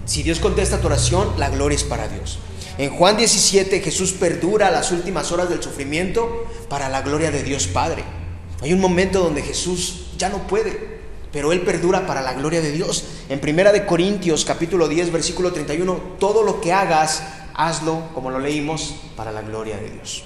Si 0.05 0.23
Dios 0.23 0.39
contesta 0.39 0.83
tu 0.83 0.89
oración, 0.89 1.33
la 1.39 1.49
gloria 1.49 1.77
es 1.77 1.85
para 1.85 2.09
Dios. 2.09 2.41
En 2.79 2.91
Juan 2.91 3.17
17 3.17 3.81
Jesús 3.81 4.13
perdura 4.13 4.71
las 4.71 4.93
últimas 4.93 5.33
horas 5.33 5.49
del 5.49 5.63
sufrimiento 5.63 6.47
para 6.69 6.91
la 6.91 7.01
gloria 7.01 7.31
de 7.31 7.43
Dios 7.43 7.69
Padre. 7.69 8.05
Hay 8.61 8.75
un 8.75 8.81
momento 8.81 9.21
donde 9.23 9.43
Jesús 9.43 10.09
ya 10.19 10.29
no 10.29 10.47
puede, 10.47 11.01
pero 11.33 11.53
él 11.53 11.63
perdura 11.63 12.07
para 12.07 12.21
la 12.21 12.35
gloria 12.35 12.61
de 12.61 12.73
Dios. 12.73 13.05
En 13.31 13.41
Primera 13.41 13.73
de 13.73 13.87
Corintios 13.87 14.45
capítulo 14.45 14.89
10 14.89 15.11
versículo 15.11 15.53
31, 15.53 16.17
todo 16.19 16.43
lo 16.43 16.61
que 16.61 16.75
hagas 16.75 17.23
hazlo, 17.55 18.11
como 18.13 18.31
lo 18.31 18.39
leímos, 18.39 18.95
para 19.17 19.33
la 19.33 19.41
gloria 19.41 19.79
de 19.79 19.91
Dios. 19.91 20.25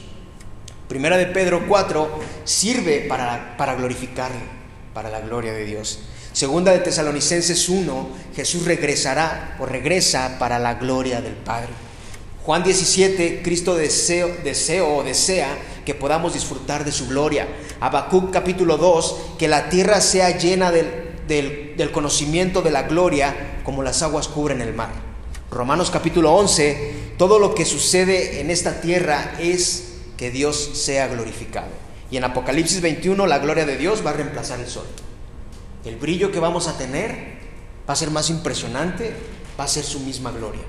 Primera 0.88 1.16
de 1.16 1.26
Pedro 1.26 1.68
4 1.68 2.18
sirve 2.42 3.06
para, 3.08 3.56
para 3.56 3.76
glorificarle, 3.76 4.40
para 4.92 5.08
la 5.08 5.20
gloria 5.20 5.52
de 5.52 5.64
Dios. 5.64 6.00
Segunda 6.32 6.72
de 6.72 6.80
Tesalonicenses 6.80 7.68
1, 7.68 8.08
Jesús 8.34 8.64
regresará 8.64 9.56
o 9.60 9.66
regresa 9.66 10.36
para 10.40 10.58
la 10.58 10.74
gloria 10.74 11.20
del 11.20 11.34
Padre. 11.34 11.89
Juan 12.50 12.64
17, 12.64 13.42
Cristo 13.44 13.76
deseo, 13.76 14.28
deseo 14.42 15.04
desea 15.04 15.56
que 15.84 15.94
podamos 15.94 16.32
disfrutar 16.32 16.84
de 16.84 16.90
su 16.90 17.06
gloria. 17.06 17.46
Habacuc 17.78 18.32
capítulo 18.32 18.76
2, 18.76 19.36
que 19.38 19.46
la 19.46 19.68
tierra 19.68 20.00
sea 20.00 20.36
llena 20.36 20.72
del, 20.72 21.12
del, 21.28 21.76
del 21.76 21.92
conocimiento 21.92 22.60
de 22.60 22.72
la 22.72 22.82
gloria 22.82 23.60
como 23.62 23.84
las 23.84 24.02
aguas 24.02 24.26
cubren 24.26 24.60
el 24.62 24.74
mar. 24.74 24.90
Romanos 25.48 25.92
capítulo 25.92 26.34
11, 26.34 27.14
todo 27.16 27.38
lo 27.38 27.54
que 27.54 27.64
sucede 27.64 28.40
en 28.40 28.50
esta 28.50 28.80
tierra 28.80 29.36
es 29.38 29.98
que 30.16 30.32
Dios 30.32 30.70
sea 30.74 31.06
glorificado. 31.06 31.70
Y 32.10 32.16
en 32.16 32.24
Apocalipsis 32.24 32.80
21 32.80 33.28
la 33.28 33.38
gloria 33.38 33.64
de 33.64 33.76
Dios 33.76 34.04
va 34.04 34.10
a 34.10 34.14
reemplazar 34.14 34.58
el 34.58 34.66
sol. 34.66 34.86
El 35.84 35.94
brillo 35.94 36.32
que 36.32 36.40
vamos 36.40 36.66
a 36.66 36.76
tener 36.76 37.14
va 37.88 37.92
a 37.92 37.96
ser 37.96 38.10
más 38.10 38.28
impresionante, 38.28 39.14
va 39.56 39.62
a 39.62 39.68
ser 39.68 39.84
su 39.84 40.00
misma 40.00 40.32
gloria. 40.32 40.62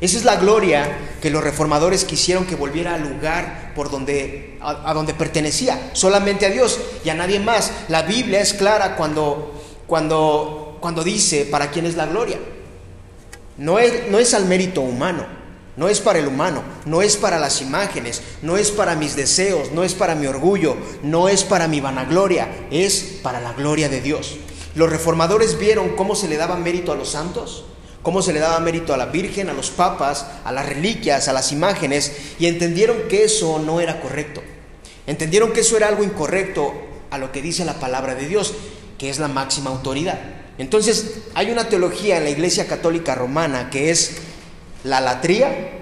Esa 0.00 0.18
es 0.18 0.24
la 0.24 0.36
gloria 0.36 0.98
que 1.22 1.30
los 1.30 1.42
reformadores 1.42 2.04
quisieron 2.04 2.44
que 2.44 2.54
volviera 2.54 2.94
al 2.94 3.08
lugar 3.08 3.72
por 3.74 3.90
donde 3.90 4.58
a, 4.60 4.92
donde 4.92 5.14
pertenecía, 5.14 5.90
solamente 5.94 6.44
a 6.46 6.50
Dios 6.50 6.80
y 7.04 7.08
a 7.08 7.14
nadie 7.14 7.40
más. 7.40 7.72
La 7.88 8.02
Biblia 8.02 8.40
es 8.40 8.52
clara 8.52 8.96
cuando 8.96 9.54
cuando 9.86 10.78
cuando 10.80 11.02
dice 11.02 11.46
para 11.50 11.70
quién 11.70 11.86
es 11.86 11.96
la 11.96 12.06
gloria. 12.06 12.38
No 13.56 13.78
es, 13.78 14.10
no 14.10 14.18
es 14.18 14.34
al 14.34 14.44
mérito 14.44 14.82
humano, 14.82 15.24
no 15.76 15.88
es 15.88 16.00
para 16.00 16.18
el 16.18 16.28
humano, 16.28 16.62
no 16.84 17.00
es 17.00 17.16
para 17.16 17.38
las 17.38 17.62
imágenes, 17.62 18.22
no 18.42 18.58
es 18.58 18.70
para 18.70 18.96
mis 18.96 19.16
deseos, 19.16 19.72
no 19.72 19.82
es 19.82 19.94
para 19.94 20.14
mi 20.14 20.26
orgullo, 20.26 20.76
no 21.02 21.28
es 21.30 21.42
para 21.42 21.66
mi 21.66 21.80
vanagloria, 21.80 22.66
es 22.70 23.18
para 23.22 23.40
la 23.40 23.54
gloria 23.54 23.88
de 23.88 24.02
Dios. 24.02 24.36
Los 24.74 24.90
reformadores 24.90 25.58
vieron 25.58 25.96
cómo 25.96 26.14
se 26.14 26.28
le 26.28 26.36
daba 26.36 26.56
mérito 26.56 26.92
a 26.92 26.96
los 26.96 27.08
santos, 27.08 27.64
cómo 28.06 28.22
se 28.22 28.32
le 28.32 28.38
daba 28.38 28.60
mérito 28.60 28.94
a 28.94 28.96
la 28.96 29.06
Virgen, 29.06 29.50
a 29.50 29.52
los 29.52 29.70
papas, 29.70 30.26
a 30.44 30.52
las 30.52 30.64
reliquias, 30.64 31.26
a 31.26 31.32
las 31.32 31.50
imágenes, 31.50 32.12
y 32.38 32.46
entendieron 32.46 33.08
que 33.08 33.24
eso 33.24 33.58
no 33.58 33.80
era 33.80 34.00
correcto. 34.00 34.44
Entendieron 35.08 35.52
que 35.52 35.62
eso 35.62 35.76
era 35.76 35.88
algo 35.88 36.04
incorrecto 36.04 36.72
a 37.10 37.18
lo 37.18 37.32
que 37.32 37.42
dice 37.42 37.64
la 37.64 37.80
palabra 37.80 38.14
de 38.14 38.28
Dios, 38.28 38.54
que 38.96 39.10
es 39.10 39.18
la 39.18 39.26
máxima 39.26 39.70
autoridad. 39.70 40.20
Entonces, 40.56 41.14
hay 41.34 41.50
una 41.50 41.68
teología 41.68 42.18
en 42.18 42.22
la 42.22 42.30
Iglesia 42.30 42.68
Católica 42.68 43.16
Romana 43.16 43.70
que 43.70 43.90
es 43.90 44.18
la 44.84 45.00
latría, 45.00 45.72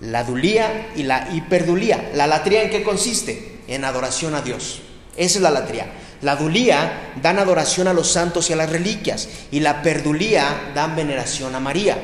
la 0.00 0.22
dulía 0.22 0.92
y 0.94 1.02
la 1.02 1.28
hiperdulía. 1.32 2.12
¿La 2.14 2.28
latría 2.28 2.62
en 2.62 2.70
qué 2.70 2.84
consiste? 2.84 3.62
En 3.66 3.84
adoración 3.84 4.36
a 4.36 4.42
Dios. 4.42 4.82
Esa 5.16 5.38
es 5.38 5.42
la 5.42 5.50
latría. 5.50 5.90
La 6.20 6.34
dulía 6.34 7.12
dan 7.22 7.38
adoración 7.38 7.86
a 7.86 7.92
los 7.92 8.10
santos 8.10 8.50
y 8.50 8.52
a 8.52 8.56
las 8.56 8.70
reliquias. 8.70 9.28
Y 9.50 9.60
la 9.60 9.82
perdulía 9.82 10.72
dan 10.74 10.96
veneración 10.96 11.54
a 11.54 11.60
María. 11.60 11.96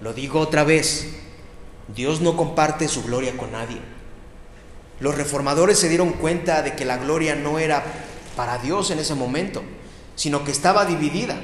Lo 0.00 0.12
digo 0.12 0.40
otra 0.40 0.64
vez. 0.64 1.08
Dios 1.94 2.20
no 2.20 2.36
comparte 2.36 2.88
su 2.88 3.02
gloria 3.02 3.36
con 3.36 3.52
nadie. 3.52 3.78
Los 5.00 5.14
reformadores 5.14 5.78
se 5.78 5.88
dieron 5.88 6.12
cuenta 6.12 6.62
de 6.62 6.74
que 6.74 6.84
la 6.84 6.98
gloria 6.98 7.34
no 7.34 7.58
era 7.58 7.82
para 8.34 8.58
Dios 8.58 8.90
en 8.90 8.98
ese 8.98 9.14
momento, 9.14 9.62
sino 10.14 10.44
que 10.44 10.52
estaba 10.52 10.84
dividida. 10.84 11.36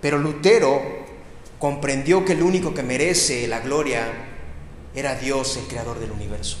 Pero 0.00 0.18
Lutero 0.18 0.82
comprendió 1.58 2.24
que 2.24 2.32
el 2.32 2.42
único 2.42 2.74
que 2.74 2.82
merece 2.82 3.46
la 3.48 3.60
gloria 3.60 4.06
era 4.94 5.14
Dios, 5.14 5.56
el 5.56 5.64
creador 5.64 6.00
del 6.00 6.10
universo. 6.10 6.58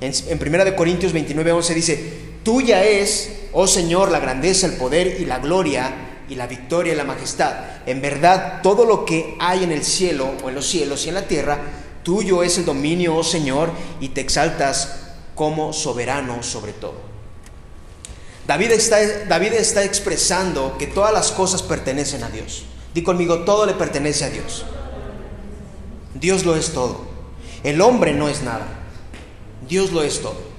En, 0.00 0.12
en 0.28 0.54
1 0.54 0.76
Corintios 0.76 1.12
29, 1.12 1.52
11 1.52 1.74
dice, 1.74 2.21
tuya 2.42 2.84
es, 2.84 3.32
oh 3.52 3.66
Señor, 3.66 4.10
la 4.10 4.20
grandeza, 4.20 4.66
el 4.66 4.74
poder 4.74 5.20
y 5.20 5.24
la 5.24 5.38
gloria 5.38 6.24
y 6.28 6.34
la 6.34 6.46
victoria 6.46 6.92
y 6.92 6.96
la 6.96 7.04
majestad. 7.04 7.54
En 7.86 8.00
verdad, 8.00 8.62
todo 8.62 8.84
lo 8.84 9.04
que 9.04 9.36
hay 9.38 9.64
en 9.64 9.72
el 9.72 9.84
cielo 9.84 10.30
o 10.42 10.48
en 10.48 10.54
los 10.54 10.66
cielos 10.66 11.04
y 11.04 11.08
en 11.08 11.14
la 11.14 11.28
tierra, 11.28 11.58
tuyo 12.02 12.42
es 12.42 12.58
el 12.58 12.64
dominio, 12.64 13.16
oh 13.16 13.24
Señor, 13.24 13.70
y 14.00 14.10
te 14.10 14.20
exaltas 14.20 15.00
como 15.34 15.72
soberano 15.72 16.42
sobre 16.42 16.72
todo. 16.72 16.94
David 18.46 18.72
está, 18.72 18.98
David 19.26 19.52
está 19.54 19.84
expresando 19.84 20.76
que 20.78 20.86
todas 20.86 21.12
las 21.12 21.30
cosas 21.30 21.62
pertenecen 21.62 22.24
a 22.24 22.28
Dios. 22.28 22.64
Di 22.92 23.02
conmigo, 23.02 23.40
todo 23.44 23.66
le 23.66 23.74
pertenece 23.74 24.24
a 24.24 24.30
Dios. 24.30 24.64
Dios 26.14 26.44
lo 26.44 26.56
es 26.56 26.72
todo. 26.72 27.06
El 27.62 27.80
hombre 27.80 28.12
no 28.12 28.28
es 28.28 28.42
nada. 28.42 28.66
Dios 29.68 29.92
lo 29.92 30.02
es 30.02 30.20
todo. 30.20 30.51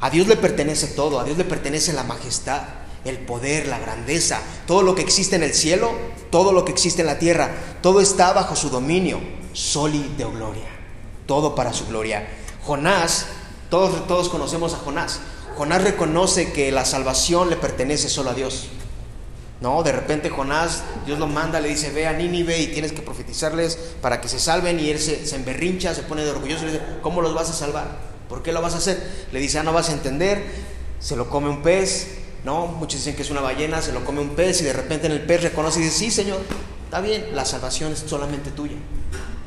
A 0.00 0.10
Dios 0.10 0.26
le 0.26 0.36
pertenece 0.36 0.88
todo. 0.88 1.18
A 1.18 1.24
Dios 1.24 1.38
le 1.38 1.44
pertenece 1.44 1.92
la 1.92 2.04
majestad, 2.04 2.62
el 3.04 3.18
poder, 3.18 3.66
la 3.66 3.78
grandeza. 3.78 4.40
Todo 4.66 4.82
lo 4.82 4.94
que 4.94 5.02
existe 5.02 5.36
en 5.36 5.42
el 5.42 5.54
cielo, 5.54 5.92
todo 6.30 6.52
lo 6.52 6.64
que 6.64 6.72
existe 6.72 7.02
en 7.02 7.06
la 7.06 7.18
tierra, 7.18 7.50
todo 7.82 8.00
está 8.00 8.32
bajo 8.32 8.56
su 8.56 8.70
dominio. 8.70 9.20
Soli 9.52 10.14
de 10.18 10.24
gloria. 10.24 10.68
Todo 11.26 11.54
para 11.54 11.72
su 11.72 11.86
gloria. 11.86 12.28
Jonás, 12.64 13.26
todos, 13.70 14.06
todos 14.06 14.28
conocemos 14.28 14.74
a 14.74 14.78
Jonás. 14.78 15.20
Jonás 15.56 15.84
reconoce 15.84 16.52
que 16.52 16.72
la 16.72 16.84
salvación 16.84 17.48
le 17.48 17.56
pertenece 17.56 18.08
solo 18.08 18.30
a 18.30 18.34
Dios. 18.34 18.68
No, 19.60 19.82
de 19.82 19.92
repente 19.92 20.28
Jonás, 20.28 20.82
Dios 21.06 21.18
lo 21.18 21.26
manda, 21.26 21.60
le 21.60 21.68
dice, 21.68 21.90
ve 21.90 22.06
a 22.06 22.12
Nínive 22.12 22.58
y 22.60 22.66
tienes 22.66 22.92
que 22.92 23.00
profetizarles 23.00 23.78
para 24.02 24.20
que 24.20 24.28
se 24.28 24.38
salven 24.38 24.80
y 24.80 24.90
él 24.90 24.98
se, 24.98 25.24
se 25.24 25.36
emberrincha, 25.36 25.94
se 25.94 26.02
pone 26.02 26.24
de 26.24 26.32
orgulloso 26.32 26.64
y 26.64 26.66
le 26.66 26.72
dice, 26.72 26.84
¿cómo 27.00 27.22
los 27.22 27.34
vas 27.34 27.48
a 27.48 27.54
salvar? 27.54 28.13
¿Por 28.28 28.42
qué 28.42 28.52
lo 28.52 28.62
vas 28.62 28.74
a 28.74 28.78
hacer? 28.78 29.02
Le 29.32 29.40
dice, 29.40 29.58
ah, 29.58 29.62
no 29.62 29.72
vas 29.72 29.90
a 29.90 29.92
entender, 29.92 30.42
se 31.00 31.16
lo 31.16 31.28
come 31.28 31.48
un 31.48 31.62
pez, 31.62 32.18
¿no? 32.44 32.66
Muchos 32.66 33.00
dicen 33.00 33.16
que 33.16 33.22
es 33.22 33.30
una 33.30 33.40
ballena, 33.40 33.82
se 33.82 33.92
lo 33.92 34.04
come 34.04 34.20
un 34.20 34.30
pez 34.30 34.60
y 34.60 34.64
de 34.64 34.72
repente 34.72 35.06
en 35.06 35.12
el 35.12 35.22
pez 35.22 35.42
reconoce 35.42 35.80
y 35.80 35.84
dice, 35.84 35.98
sí, 35.98 36.10
Señor, 36.10 36.40
está 36.84 37.00
bien, 37.00 37.26
la 37.34 37.44
salvación 37.44 37.92
es 37.92 38.04
solamente 38.06 38.50
tuya. 38.50 38.76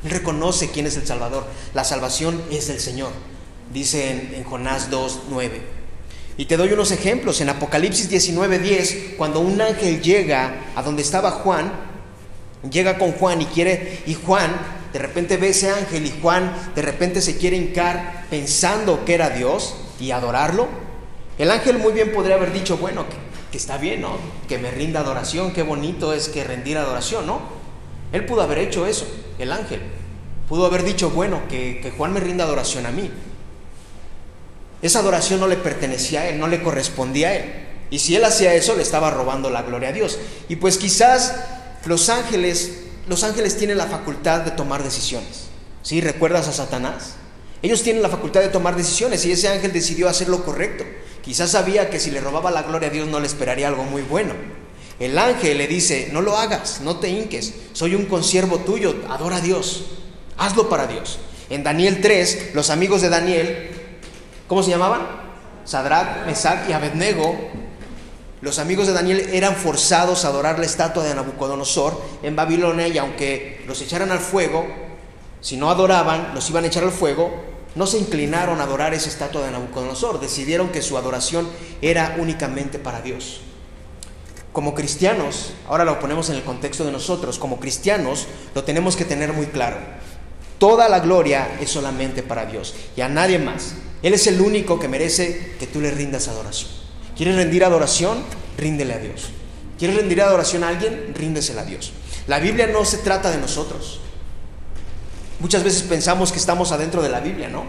Él 0.03 0.11
reconoce 0.11 0.69
quién 0.69 0.85
es 0.85 0.95
el 0.97 1.07
Salvador, 1.07 1.45
la 1.73 1.83
salvación 1.83 2.41
es 2.51 2.67
del 2.67 2.79
Señor, 2.79 3.11
dice 3.73 4.11
en, 4.11 4.35
en 4.35 4.43
Jonás 4.43 4.89
2, 4.89 5.21
9. 5.29 5.77
Y 6.37 6.45
te 6.45 6.55
doy 6.55 6.71
unos 6.71 6.91
ejemplos. 6.91 7.41
En 7.41 7.49
Apocalipsis 7.49 8.11
19:10, 8.11 9.15
cuando 9.17 9.39
un 9.39 9.59
ángel 9.59 10.01
llega 10.01 10.61
a 10.75 10.83
donde 10.83 11.01
estaba 11.01 11.31
Juan, 11.31 11.71
llega 12.69 12.99
con 12.99 13.11
Juan 13.13 13.41
y 13.41 13.45
quiere, 13.45 14.03
y 14.05 14.13
Juan 14.13 14.76
de 14.93 14.99
repente 14.99 15.37
ve 15.37 15.49
ese 15.49 15.69
ángel 15.69 16.05
y 16.05 16.13
Juan 16.21 16.51
de 16.75 16.81
repente 16.81 17.21
se 17.21 17.37
quiere 17.37 17.57
hincar 17.57 18.25
pensando 18.29 19.05
que 19.05 19.13
era 19.13 19.29
Dios 19.29 19.75
y 19.99 20.11
adorarlo. 20.11 20.67
El 21.37 21.51
ángel 21.51 21.77
muy 21.77 21.93
bien 21.93 22.11
podría 22.11 22.35
haber 22.35 22.53
dicho, 22.53 22.77
bueno, 22.77 23.05
que, 23.51 23.57
está 23.57 23.77
bien, 23.77 24.01
¿no? 24.01 24.17
Que 24.47 24.57
me 24.57 24.71
rinda 24.71 24.99
adoración, 24.99 25.51
qué 25.51 25.63
bonito 25.63 26.13
es 26.13 26.29
que 26.29 26.43
rendir 26.43 26.77
adoración, 26.77 27.25
¿no? 27.25 27.41
Él 28.11 28.25
pudo 28.25 28.41
haber 28.41 28.59
hecho 28.59 28.85
eso, 28.85 29.07
el 29.39 29.51
ángel. 29.51 29.81
Pudo 30.47 30.65
haber 30.65 30.83
dicho, 30.83 31.09
bueno, 31.09 31.41
que, 31.49 31.79
que 31.81 31.91
Juan 31.91 32.13
me 32.13 32.19
rinda 32.19 32.43
adoración 32.43 32.85
a 32.85 32.91
mí. 32.91 33.11
Esa 34.81 34.99
adoración 34.99 35.39
no 35.39 35.47
le 35.47 35.57
pertenecía 35.57 36.21
a 36.21 36.29
él, 36.29 36.39
no 36.39 36.47
le 36.47 36.61
correspondía 36.61 37.29
a 37.29 37.35
él. 37.35 37.53
Y 37.89 37.99
si 37.99 38.15
él 38.15 38.23
hacía 38.25 38.53
eso, 38.53 38.75
le 38.75 38.83
estaba 38.83 39.09
robando 39.11 39.49
la 39.49 39.63
gloria 39.63 39.89
a 39.89 39.93
Dios. 39.93 40.19
Y 40.49 40.57
pues 40.57 40.77
quizás 40.77 41.35
los 41.85 42.09
ángeles, 42.09 42.83
los 43.07 43.23
ángeles 43.23 43.57
tienen 43.57 43.77
la 43.77 43.87
facultad 43.87 44.41
de 44.41 44.51
tomar 44.51 44.83
decisiones. 44.83 45.47
¿Sí? 45.81 46.01
¿Recuerdas 46.01 46.47
a 46.47 46.53
Satanás? 46.53 47.15
Ellos 47.61 47.81
tienen 47.81 48.01
la 48.01 48.09
facultad 48.09 48.41
de 48.41 48.49
tomar 48.49 48.75
decisiones 48.75 49.25
y 49.25 49.31
ese 49.31 49.47
ángel 49.47 49.73
decidió 49.73 50.09
hacer 50.09 50.29
lo 50.29 50.43
correcto. 50.43 50.83
Quizás 51.23 51.51
sabía 51.51 51.89
que 51.89 51.99
si 51.99 52.11
le 52.11 52.21
robaba 52.21 52.51
la 52.51 52.63
gloria 52.63 52.89
a 52.89 52.91
Dios 52.91 53.07
no 53.07 53.19
le 53.19 53.27
esperaría 53.27 53.67
algo 53.67 53.83
muy 53.83 54.01
bueno. 54.01 54.33
El 54.99 55.17
ángel 55.17 55.57
le 55.57 55.67
dice, 55.67 56.09
no 56.11 56.21
lo 56.21 56.37
hagas, 56.37 56.81
no 56.81 56.97
te 56.97 57.09
hinques, 57.09 57.53
soy 57.73 57.95
un 57.95 58.05
consiervo 58.05 58.59
tuyo, 58.59 58.95
adora 59.09 59.37
a 59.37 59.41
Dios, 59.41 59.85
hazlo 60.37 60.69
para 60.69 60.87
Dios. 60.87 61.19
En 61.49 61.63
Daniel 61.63 62.01
3, 62.01 62.51
los 62.53 62.69
amigos 62.69 63.01
de 63.01 63.09
Daniel 63.09 63.77
¿Cómo 64.47 64.63
se 64.63 64.69
llamaban? 64.69 65.01
Sadrach, 65.65 66.25
Mesach 66.25 66.69
y 66.69 66.71
Abednego. 66.71 67.37
Los 68.47 68.59
amigos 68.59 68.87
de 68.87 68.93
Daniel 68.93 69.29
eran 69.33 69.57
forzados 69.57 70.23
a 70.23 70.29
adorar 70.29 70.57
la 70.57 70.65
estatua 70.65 71.03
de 71.03 71.13
Nabucodonosor 71.13 72.01
en 72.23 72.37
Babilonia 72.37 72.87
y 72.87 72.97
aunque 72.97 73.61
los 73.67 73.81
echaran 73.81 74.09
al 74.09 74.19
fuego, 74.19 74.65
si 75.41 75.57
no 75.57 75.69
adoraban, 75.69 76.33
los 76.33 76.49
iban 76.49 76.63
a 76.63 76.67
echar 76.67 76.85
al 76.85 76.93
fuego, 76.93 77.29
no 77.75 77.85
se 77.85 77.97
inclinaron 77.97 78.61
a 78.61 78.63
adorar 78.63 78.93
esa 78.93 79.09
estatua 79.09 79.43
de 79.43 79.51
Nabucodonosor, 79.51 80.21
decidieron 80.21 80.69
que 80.69 80.81
su 80.81 80.97
adoración 80.97 81.49
era 81.81 82.15
únicamente 82.19 82.79
para 82.79 83.01
Dios. 83.01 83.41
Como 84.53 84.73
cristianos, 84.73 85.51
ahora 85.67 85.83
lo 85.83 85.99
ponemos 85.99 86.29
en 86.29 86.37
el 86.37 86.43
contexto 86.43 86.85
de 86.85 86.93
nosotros, 86.93 87.39
como 87.39 87.59
cristianos 87.59 88.27
lo 88.55 88.63
tenemos 88.63 88.95
que 88.95 89.03
tener 89.03 89.33
muy 89.33 89.47
claro. 89.47 89.75
Toda 90.57 90.87
la 90.87 91.01
gloria 91.01 91.57
es 91.59 91.69
solamente 91.69 92.23
para 92.23 92.45
Dios 92.45 92.75
y 92.95 93.01
a 93.01 93.09
nadie 93.09 93.39
más. 93.39 93.73
Él 94.01 94.13
es 94.13 94.25
el 94.25 94.39
único 94.39 94.79
que 94.79 94.87
merece 94.87 95.55
que 95.59 95.67
tú 95.67 95.81
le 95.81 95.91
rindas 95.91 96.29
adoración. 96.29 96.86
¿Quieres 97.17 97.35
rendir 97.35 97.63
adoración? 97.63 98.23
Ríndele 98.57 98.93
a 98.93 98.99
Dios. 98.99 99.29
¿Quieres 99.79 99.97
rendir 99.97 100.21
adoración 100.21 100.63
a 100.63 100.69
alguien? 100.69 101.13
Ríndesela 101.15 101.61
a 101.61 101.65
Dios. 101.65 101.91
La 102.27 102.39
Biblia 102.39 102.67
no 102.67 102.85
se 102.85 102.99
trata 102.99 103.31
de 103.31 103.37
nosotros. 103.37 103.99
Muchas 105.39 105.63
veces 105.63 105.81
pensamos 105.83 106.31
que 106.31 106.39
estamos 106.39 106.71
adentro 106.71 107.01
de 107.01 107.09
la 107.09 107.19
Biblia, 107.19 107.49
¿no? 107.49 107.65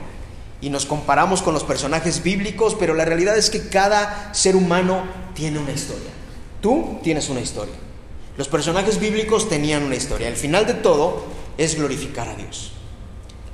Y 0.60 0.70
nos 0.70 0.86
comparamos 0.86 1.42
con 1.42 1.54
los 1.54 1.64
personajes 1.64 2.22
bíblicos, 2.22 2.76
pero 2.78 2.94
la 2.94 3.04
realidad 3.04 3.36
es 3.36 3.50
que 3.50 3.68
cada 3.68 4.34
ser 4.34 4.56
humano 4.56 5.04
tiene 5.34 5.58
una 5.58 5.72
historia. 5.72 6.10
Tú 6.60 6.98
tienes 7.02 7.28
una 7.28 7.40
historia. 7.40 7.74
Los 8.36 8.48
personajes 8.48 8.98
bíblicos 8.98 9.48
tenían 9.48 9.82
una 9.82 9.96
historia. 9.96 10.28
El 10.28 10.36
final 10.36 10.66
de 10.66 10.74
todo 10.74 11.24
es 11.56 11.76
glorificar 11.76 12.28
a 12.28 12.34
Dios. 12.34 12.72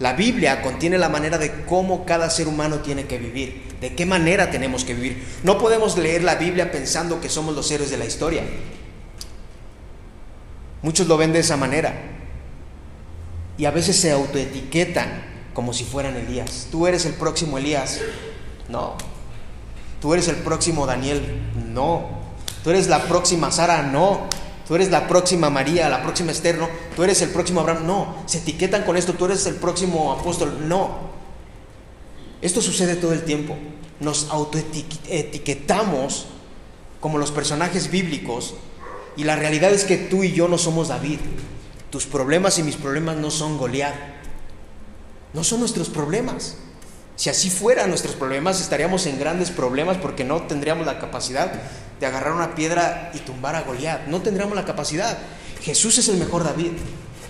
La 0.01 0.15
Biblia 0.15 0.61
contiene 0.61 0.99
la 0.99 1.09
manera 1.09 1.39
de 1.39 1.65
cómo 1.65 2.05
cada 2.05 2.29
ser 2.29 2.49
humano 2.49 2.81
tiene 2.81 3.07
que 3.07 3.19
vivir, 3.19 3.77
de 3.81 3.95
qué 3.95 4.07
manera 4.07 4.51
tenemos 4.51 4.85
que 4.85 4.95
vivir. 4.95 5.25
No 5.45 5.59
podemos 5.59 5.97
leer 5.97 6.25
la 6.25 6.35
Biblia 6.35 6.73
pensando 6.73 7.21
que 7.21 7.29
somos 7.29 7.55
los 7.55 7.71
héroes 7.71 7.91
de 7.91 7.97
la 7.97 8.05
historia. 8.05 8.43
Muchos 10.83 11.07
lo 11.07 11.17
ven 11.17 11.33
de 11.33 11.39
esa 11.39 11.57
manera. 11.57 11.95
Y 13.57 13.67
a 13.67 13.71
veces 13.71 13.97
se 13.97 14.11
autoetiquetan 14.11 15.35
como 15.55 15.73
si 15.73 15.85
fueran 15.85 16.17
Elías. 16.17 16.67
Tú 16.73 16.89
eres 16.89 17.07
el 17.07 17.15
próximo 17.15 17.57
Elías. 17.57 18.01
No. 18.69 18.97
Tú 20.01 20.13
eres 20.13 20.27
el 20.27 20.37
próximo 20.37 20.87
Daniel. 20.87 21.23
No. 21.73 22.09
Tú 22.65 22.71
eres 22.71 22.89
la 22.89 23.05
próxima 23.05 23.53
Sara. 23.53 23.83
No 23.83 24.29
tú 24.67 24.75
eres 24.75 24.91
la 24.91 25.07
próxima 25.09 25.51
María, 25.51 25.89
la 25.89 26.03
próxima 26.03 26.33
Esther, 26.33 26.59
tú 26.95 27.03
eres 27.03 27.23
el 27.23 27.31
próximo 27.31 27.61
Abraham, 27.61 27.87
no, 27.87 28.17
se 28.27 28.39
etiquetan 28.39 28.83
con 28.85 28.97
esto, 28.97 29.15
tú 29.15 29.27
eres 29.27 29.47
el 29.47 29.57
próximo 29.57 30.13
apóstol, 30.13 30.69
no. 30.69 31.13
Esto 32.41 32.61
sucede 32.61 32.97
todo 32.97 33.13
el 33.13 33.23
tiempo, 33.25 33.57
nos 34.01 34.29
autoetiquetamos 34.31 36.27
como 37.01 37.19
los 37.19 37.31
personajes 37.31 37.91
bíblicos 37.91 38.55
y 39.17 39.25
la 39.25 39.37
realidad 39.37 39.73
es 39.73 39.85
que 39.85 39.97
tú 39.97 40.25
y 40.25 40.33
yo 40.33 40.49
no 40.49 40.59
somos 40.59 40.89
David, 40.89 41.21
tus 41.91 42.07
problemas 42.07 42.59
y 42.59 42.63
mis 42.63 42.77
problemas 42.77 43.17
no 43.17 43.31
son 43.31 43.59
Goliat, 43.59 43.95
no 45.33 45.45
son 45.45 45.61
nuestros 45.61 45.89
problemas. 45.89 46.57
Si 47.17 47.31
así 47.31 47.49
fueran 47.49 47.91
nuestros 47.91 48.17
problemas, 48.17 48.61
estaríamos 48.61 49.07
en 49.07 49.21
grandes 49.21 49.51
problemas 49.51 49.99
porque 49.99 50.25
no 50.25 50.43
tendríamos 50.43 50.85
la 50.85 50.99
capacidad 50.99 51.53
de 52.01 52.07
agarrar 52.07 52.33
una 52.33 52.55
piedra 52.55 53.11
y 53.15 53.19
tumbar 53.19 53.57
a 53.57 53.63
Goliat. 53.63 54.07
No 54.07 54.23
tendríamos 54.23 54.57
la 54.57 54.65
capacidad. 54.65 55.19
Jesús 55.63 55.99
es 55.99 56.09
el 56.09 56.17
mejor 56.17 56.45
David. 56.45 56.73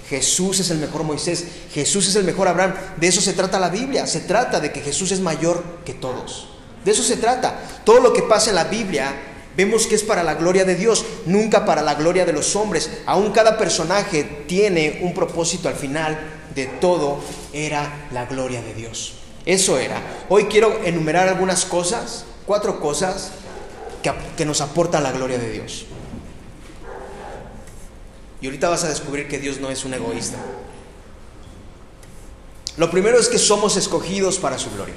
Jesús 0.09 0.61
es 0.61 0.71
el 0.71 0.79
mejor 0.79 1.03
Moisés, 1.03 1.47
Jesús 1.73 2.07
es 2.09 2.17
el 2.17 2.25
mejor 2.25 2.47
Abraham. 2.47 2.75
De 2.99 3.09
eso 3.09 3.21
se 3.21 3.33
trata 3.33 3.59
la 3.59 3.71
Biblia. 3.71 4.07
Se 4.07 4.21
trata 4.21 4.61
de 4.61 4.71
que 4.71 4.81
Jesús 4.81 5.13
es 5.13 5.21
mayor 5.21 5.63
que 5.85 5.95
todos. 5.95 6.49
De 6.85 6.91
eso 6.91 7.03
se 7.03 7.17
trata. 7.17 7.59
Todo 7.85 8.01
lo 8.01 8.13
que 8.13 8.23
pasa 8.23 8.51
en 8.51 8.57
la 8.57 8.65
Biblia 8.65 9.15
vemos 9.57 9.87
que 9.87 9.95
es 9.95 10.03
para 10.03 10.23
la 10.23 10.35
gloria 10.35 10.65
de 10.65 10.75
Dios, 10.75 11.05
nunca 11.27 11.65
para 11.65 11.83
la 11.83 11.95
gloria 11.95 12.27
de 12.27 12.33
los 12.33 12.55
hombres. 12.57 12.91
Aún 13.07 13.33
cada 13.33 13.57
personaje 13.57 14.45
tiene 14.47 15.01
un 15.03 15.15
propósito 15.15 15.69
al 15.69 15.75
final 15.75 16.19
de 16.55 16.67
todo, 16.67 17.21
era 17.53 18.09
la 18.13 18.27
gloria 18.27 18.61
de 18.63 18.75
Dios. 18.75 19.15
Eso 19.47 19.79
era. 19.79 20.01
Hoy 20.29 20.45
quiero 20.45 20.81
enumerar 20.85 21.29
algunas 21.29 21.65
cosas, 21.65 22.25
cuatro 22.47 22.81
cosas 22.81 23.31
que, 24.37 24.45
nos 24.45 24.61
aportan 24.61 25.03
la 25.03 25.13
gloria 25.13 25.39
de 25.39 25.51
Dios. 25.51 25.87
Y 28.41 28.47
ahorita 28.47 28.69
vas 28.69 28.85
a 28.85 28.89
descubrir 28.89 29.29
que 29.29 29.39
Dios 29.39 29.61
no 29.61 29.71
es 29.71 29.85
un 29.85 29.95
egoísta. 29.95 30.37
Lo 32.77 32.91
primero 32.91 33.19
es 33.19 33.29
que 33.29 33.39
somos 33.39 33.77
escogidos 33.77 34.39
para 34.39 34.59
su 34.59 34.71
gloria. 34.71 34.95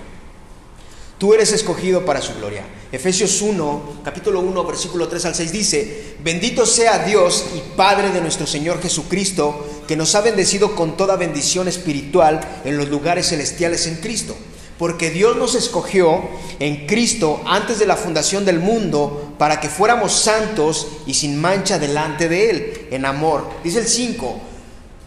Tú 1.18 1.34
eres 1.34 1.52
escogido 1.52 2.06
para 2.06 2.22
su 2.22 2.34
gloria. 2.36 2.64
Efesios 2.92 3.42
1, 3.42 4.02
capítulo 4.04 4.40
1, 4.42 4.64
versículo 4.66 5.08
3 5.08 5.26
al 5.26 5.36
6 5.36 5.52
dice, 5.52 6.16
bendito 6.24 6.66
sea 6.66 7.06
Dios 7.06 7.46
y 7.56 7.76
Padre 7.76 8.12
de 8.12 8.22
nuestro 8.22 8.46
Señor 8.46 8.82
Jesucristo, 8.82 9.84
que 9.88 9.96
nos 9.96 10.14
ha 10.16 10.22
bendecido 10.22 10.76
con 10.76 10.98
toda 10.98 11.16
bendición 11.16 11.68
espiritual 11.68 12.62
en 12.66 12.78
los 12.78 12.90
lugares 12.90 13.30
celestiales 13.30 13.88
en 13.88 13.96
Cristo 13.96 14.36
porque 14.78 15.10
Dios 15.10 15.36
nos 15.38 15.56
escogió 15.56 16.24
en 16.60 16.88
Cristo 16.88 17.42
antes 17.46 17.80
de 17.80 17.86
la 17.86 17.96
fundación 17.96 18.46
del 18.46 18.60
mundo 18.60 19.34
para 19.38 19.60
que 19.60 19.70
fuéramos 19.70 20.14
santos 20.14 20.88
y 21.06 21.14
sin 21.14 21.40
mancha 21.40 21.80
delante 21.80 22.30
de 22.30 22.50
Él, 22.50 22.88
en 22.92 23.06
amor. 23.06 23.50
Dice 23.64 23.80
el 23.80 23.88
5, 23.88 24.40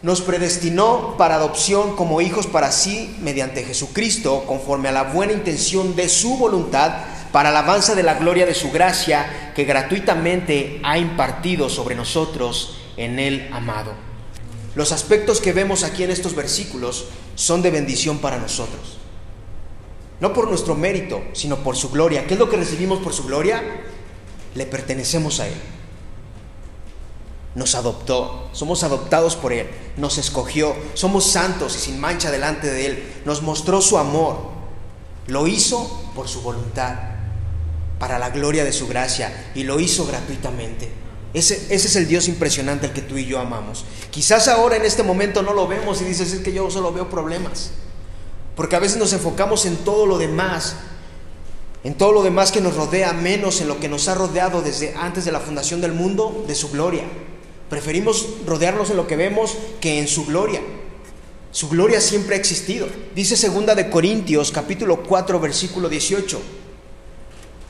nos 0.03 0.23
predestinó 0.23 1.17
para 1.19 1.35
adopción 1.35 1.95
como 1.95 2.21
hijos 2.21 2.47
para 2.47 2.73
sí 2.73 3.17
mediante 3.21 3.65
Jesucristo, 3.65 4.45
conforme 4.47 4.89
a 4.89 4.93
la 4.93 5.05
buena 5.05 5.33
intención 5.33 5.95
de 5.95 6.09
su 6.09 6.37
voluntad, 6.37 7.05
para 7.33 7.51
alabanza 7.51 7.95
de 7.95 8.03
la 8.03 8.15
gloria 8.15 8.47
de 8.47 8.55
su 8.55 8.71
gracia, 8.73 9.53
que 9.55 9.65
gratuitamente 9.65 10.81
ha 10.83 10.99
impartido 10.99 11.69
sobre 11.69 11.95
nosotros 11.95 12.79
en 12.97 13.19
el 13.19 13.49
amado. 13.53 13.93
Los 14.75 14.91
aspectos 14.93 15.41
que 15.41 15.53
vemos 15.53 15.85
aquí 15.85 16.03
en 16.03 16.11
estos 16.11 16.35
versículos 16.35 17.07
son 17.35 17.61
de 17.63 17.71
bendición 17.71 18.19
para 18.19 18.39
nosotros. 18.39 18.99
No 20.21 20.33
por 20.35 20.49
nuestro 20.49 20.75
mérito, 20.75 21.23
sino 21.33 21.59
por 21.59 21.77
su 21.77 21.91
gloria. 21.91 22.27
¿Qué 22.27 22.35
es 22.35 22.41
lo 22.41 22.51
que 22.51 22.57
recibimos 22.57 22.99
por 22.99 23.13
su 23.13 23.25
gloria? 23.25 23.63
Le 24.55 24.67
pertenecemos 24.67 25.41
a 25.41 25.49
Él. 25.49 25.55
Nos 27.55 27.75
adoptó, 27.75 28.49
somos 28.53 28.85
adoptados 28.85 29.35
por 29.35 29.53
Él, 29.53 29.69
nos 29.97 30.19
escogió, 30.19 30.77
somos 30.95 31.25
santos 31.27 31.75
y 31.75 31.79
sin 31.81 31.99
mancha 31.99 32.31
delante 32.31 32.71
de 32.71 32.87
Él, 32.87 33.13
nos 33.25 33.43
mostró 33.43 33.81
su 33.81 33.99
amor, 33.99 34.39
lo 35.27 35.49
hizo 35.49 36.13
por 36.15 36.29
su 36.29 36.43
voluntad, 36.43 36.95
para 37.99 38.21
la 38.21 38.31
gloria 38.31 38.65
de 38.65 38.73
su 38.73 38.87
gracia 38.87 39.51
y 39.57 39.65
lo 39.65 39.81
hizo 39.81 40.07
gratuitamente. 40.07 40.93
Ese, 41.35 41.55
ese, 41.75 41.89
es 41.89 41.97
el 41.97 42.07
Dios 42.07 42.29
impresionante 42.29 42.87
al 42.87 42.93
que 42.93 43.03
tú 43.03 43.17
y 43.17 43.27
yo 43.27 43.41
amamos. 43.41 43.85
Quizás 44.11 44.47
ahora 44.47 44.77
en 44.77 44.85
este 44.85 45.03
momento 45.03 45.43
no 45.43 45.53
lo 45.53 45.67
vemos 45.67 46.01
y 46.01 46.05
dices, 46.05 46.33
es 46.33 46.41
que 46.41 46.53
yo 46.53 46.71
solo 46.71 46.93
veo 46.93 47.11
problemas. 47.11 47.73
Porque 48.61 48.77
a 48.77 48.79
veces 48.79 48.99
nos 48.99 49.15
enfocamos 49.15 49.65
en 49.65 49.75
todo 49.75 50.05
lo 50.05 50.19
demás, 50.19 50.77
en 51.83 51.95
todo 51.95 52.13
lo 52.13 52.23
demás 52.23 52.53
que 52.53 52.61
nos 52.61 52.77
rodea, 52.77 53.15
menos 53.15 53.63
en 53.63 53.69
lo 53.69 53.81
que 53.81 53.89
nos 53.89 54.07
ha 54.07 54.15
rodeado 54.15 54.61
desde 54.61 54.93
antes 54.97 55.25
de 55.25 55.33
la 55.33 55.41
fundación 55.41 55.81
del 55.81 55.95
mundo, 55.95 56.45
de 56.47 56.55
su 56.55 56.69
gloria. 56.69 57.05
Preferimos 57.71 58.27
rodearnos 58.45 58.91
en 58.91 58.99
lo 58.99 59.07
que 59.07 59.17
vemos 59.17 59.57
que 59.81 59.99
en 59.99 60.07
su 60.07 60.27
gloria. 60.27 60.61
Su 61.53 61.71
gloria 61.71 62.03
siempre 62.03 62.35
ha 62.35 62.39
existido. 62.39 62.87
Dice 63.15 63.35
segunda 63.35 63.75
de 63.75 63.89
Corintios 63.89 64.53
capítulo 64.53 65.05
4 65.05 65.41
versículo 65.41 65.89
18. 65.89 66.39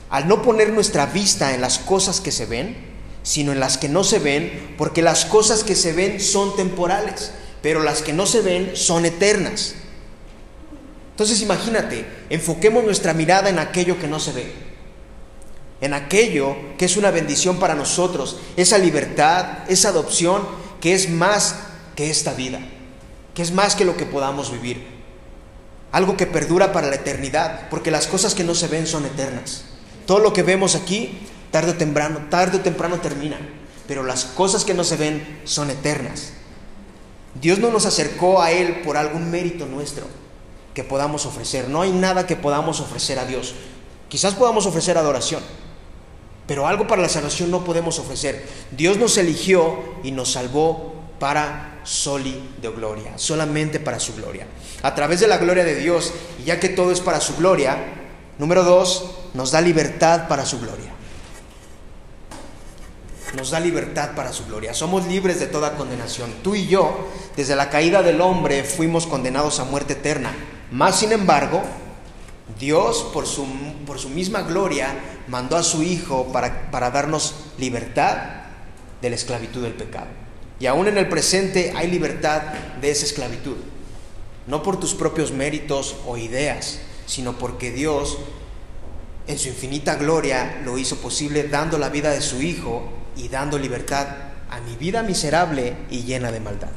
Al 0.09 0.27
no 0.27 0.41
poner 0.41 0.73
nuestra 0.73 1.05
vista 1.05 1.55
en 1.55 1.61
las 1.61 1.79
cosas 1.79 2.19
que 2.19 2.33
se 2.33 2.47
ven, 2.47 2.75
sino 3.23 3.53
en 3.53 3.61
las 3.61 3.77
que 3.77 3.87
no 3.87 4.03
se 4.03 4.19
ven, 4.19 4.75
porque 4.77 5.01
las 5.01 5.23
cosas 5.23 5.63
que 5.63 5.75
se 5.75 5.93
ven 5.93 6.19
son 6.19 6.57
temporales, 6.57 7.31
pero 7.61 7.81
las 7.81 8.01
que 8.01 8.11
no 8.11 8.25
se 8.25 8.41
ven 8.41 8.71
son 8.73 9.05
eternas. 9.05 9.75
Entonces 11.11 11.41
imagínate, 11.41 12.05
enfoquemos 12.29 12.83
nuestra 12.83 13.13
mirada 13.13 13.49
en 13.49 13.59
aquello 13.59 13.99
que 13.99 14.07
no 14.07 14.19
se 14.19 14.31
ve, 14.31 14.51
en 15.81 15.93
aquello 15.93 16.55
que 16.77 16.85
es 16.85 16.97
una 16.97 17.11
bendición 17.11 17.59
para 17.59 17.75
nosotros, 17.75 18.39
esa 18.55 18.77
libertad, 18.77 19.69
esa 19.69 19.89
adopción 19.89 20.47
que 20.79 20.93
es 20.93 21.09
más 21.09 21.55
que 21.95 22.09
esta 22.09 22.33
vida, 22.33 22.59
que 23.35 23.41
es 23.41 23.51
más 23.51 23.75
que 23.75 23.85
lo 23.85 23.97
que 23.97 24.05
podamos 24.05 24.51
vivir, 24.51 24.85
algo 25.91 26.15
que 26.15 26.25
perdura 26.25 26.71
para 26.71 26.87
la 26.87 26.95
eternidad, 26.95 27.69
porque 27.69 27.91
las 27.91 28.07
cosas 28.07 28.33
que 28.33 28.45
no 28.45 28.55
se 28.55 28.67
ven 28.67 28.87
son 28.87 29.05
eternas. 29.05 29.65
Todo 30.05 30.19
lo 30.19 30.33
que 30.33 30.43
vemos 30.43 30.75
aquí, 30.75 31.19
tarde 31.51 31.71
o 31.71 31.75
temprano, 31.75 32.27
tarde 32.29 32.57
o 32.57 32.61
temprano 32.61 33.01
termina, 33.01 33.37
pero 33.87 34.03
las 34.03 34.23
cosas 34.23 34.63
que 34.63 34.73
no 34.73 34.85
se 34.85 34.95
ven 34.95 35.41
son 35.43 35.69
eternas. 35.69 36.31
Dios 37.39 37.59
no 37.59 37.69
nos 37.69 37.85
acercó 37.85 38.41
a 38.41 38.51
Él 38.51 38.81
por 38.81 38.97
algún 38.97 39.29
mérito 39.29 39.65
nuestro 39.65 40.07
que 40.73 40.83
podamos 40.83 41.25
ofrecer. 41.25 41.69
No 41.69 41.81
hay 41.81 41.91
nada 41.91 42.27
que 42.27 42.35
podamos 42.35 42.79
ofrecer 42.79 43.19
a 43.19 43.25
Dios. 43.25 43.55
Quizás 44.09 44.33
podamos 44.33 44.65
ofrecer 44.65 44.97
adoración, 44.97 45.41
pero 46.47 46.67
algo 46.67 46.87
para 46.87 47.01
la 47.01 47.09
salvación 47.09 47.49
no 47.49 47.63
podemos 47.63 47.97
ofrecer. 47.99 48.45
Dios 48.71 48.97
nos 48.97 49.17
eligió 49.17 49.79
y 50.03 50.11
nos 50.11 50.33
salvó 50.33 50.93
para 51.19 51.79
soli 51.83 52.49
de 52.61 52.69
gloria, 52.69 53.13
solamente 53.17 53.79
para 53.79 53.99
su 53.99 54.13
gloria. 54.15 54.47
A 54.81 54.93
través 54.93 55.19
de 55.19 55.27
la 55.27 55.37
gloria 55.37 55.63
de 55.63 55.75
Dios, 55.75 56.13
y 56.39 56.45
ya 56.45 56.59
que 56.59 56.69
todo 56.69 56.91
es 56.91 56.99
para 56.99 57.21
su 57.21 57.35
gloria, 57.37 57.77
número 58.37 58.63
dos, 58.63 59.11
nos 59.33 59.51
da 59.51 59.61
libertad 59.61 60.27
para 60.27 60.45
su 60.45 60.59
gloria. 60.59 60.91
Nos 63.35 63.51
da 63.51 63.59
libertad 63.61 64.11
para 64.13 64.33
su 64.33 64.45
gloria. 64.45 64.73
Somos 64.73 65.07
libres 65.07 65.39
de 65.39 65.47
toda 65.47 65.75
condenación. 65.77 66.33
Tú 66.43 66.53
y 66.55 66.67
yo, 66.67 67.07
desde 67.37 67.55
la 67.55 67.69
caída 67.69 68.01
del 68.01 68.19
hombre, 68.19 68.63
fuimos 68.65 69.07
condenados 69.07 69.59
a 69.59 69.63
muerte 69.63 69.93
eterna. 69.93 70.33
Más 70.71 70.99
sin 70.99 71.11
embargo, 71.11 71.61
Dios 72.57 73.09
por 73.13 73.27
su, 73.27 73.45
por 73.85 73.99
su 73.99 74.09
misma 74.09 74.41
gloria 74.43 74.95
mandó 75.27 75.57
a 75.57 75.63
su 75.63 75.83
Hijo 75.83 76.31
para, 76.31 76.71
para 76.71 76.91
darnos 76.91 77.35
libertad 77.57 78.17
de 79.01 79.09
la 79.09 79.15
esclavitud 79.15 79.61
del 79.61 79.73
pecado. 79.73 80.07
Y 80.59 80.67
aún 80.67 80.87
en 80.87 80.97
el 80.97 81.09
presente 81.09 81.73
hay 81.75 81.87
libertad 81.89 82.41
de 82.79 82.91
esa 82.91 83.05
esclavitud. 83.05 83.57
No 84.47 84.63
por 84.63 84.79
tus 84.79 84.93
propios 84.93 85.31
méritos 85.31 85.97
o 86.05 86.17
ideas, 86.17 86.79
sino 87.05 87.37
porque 87.37 87.71
Dios 87.71 88.17
en 89.27 89.37
su 89.37 89.49
infinita 89.49 89.95
gloria 89.95 90.61
lo 90.63 90.77
hizo 90.77 90.97
posible 90.97 91.43
dando 91.47 91.77
la 91.77 91.89
vida 91.89 92.11
de 92.11 92.21
su 92.21 92.41
Hijo 92.41 92.83
y 93.15 93.27
dando 93.27 93.57
libertad 93.57 94.07
a 94.49 94.59
mi 94.61 94.75
vida 94.75 95.03
miserable 95.03 95.75
y 95.89 96.03
llena 96.03 96.31
de 96.31 96.39
maldad. 96.39 96.69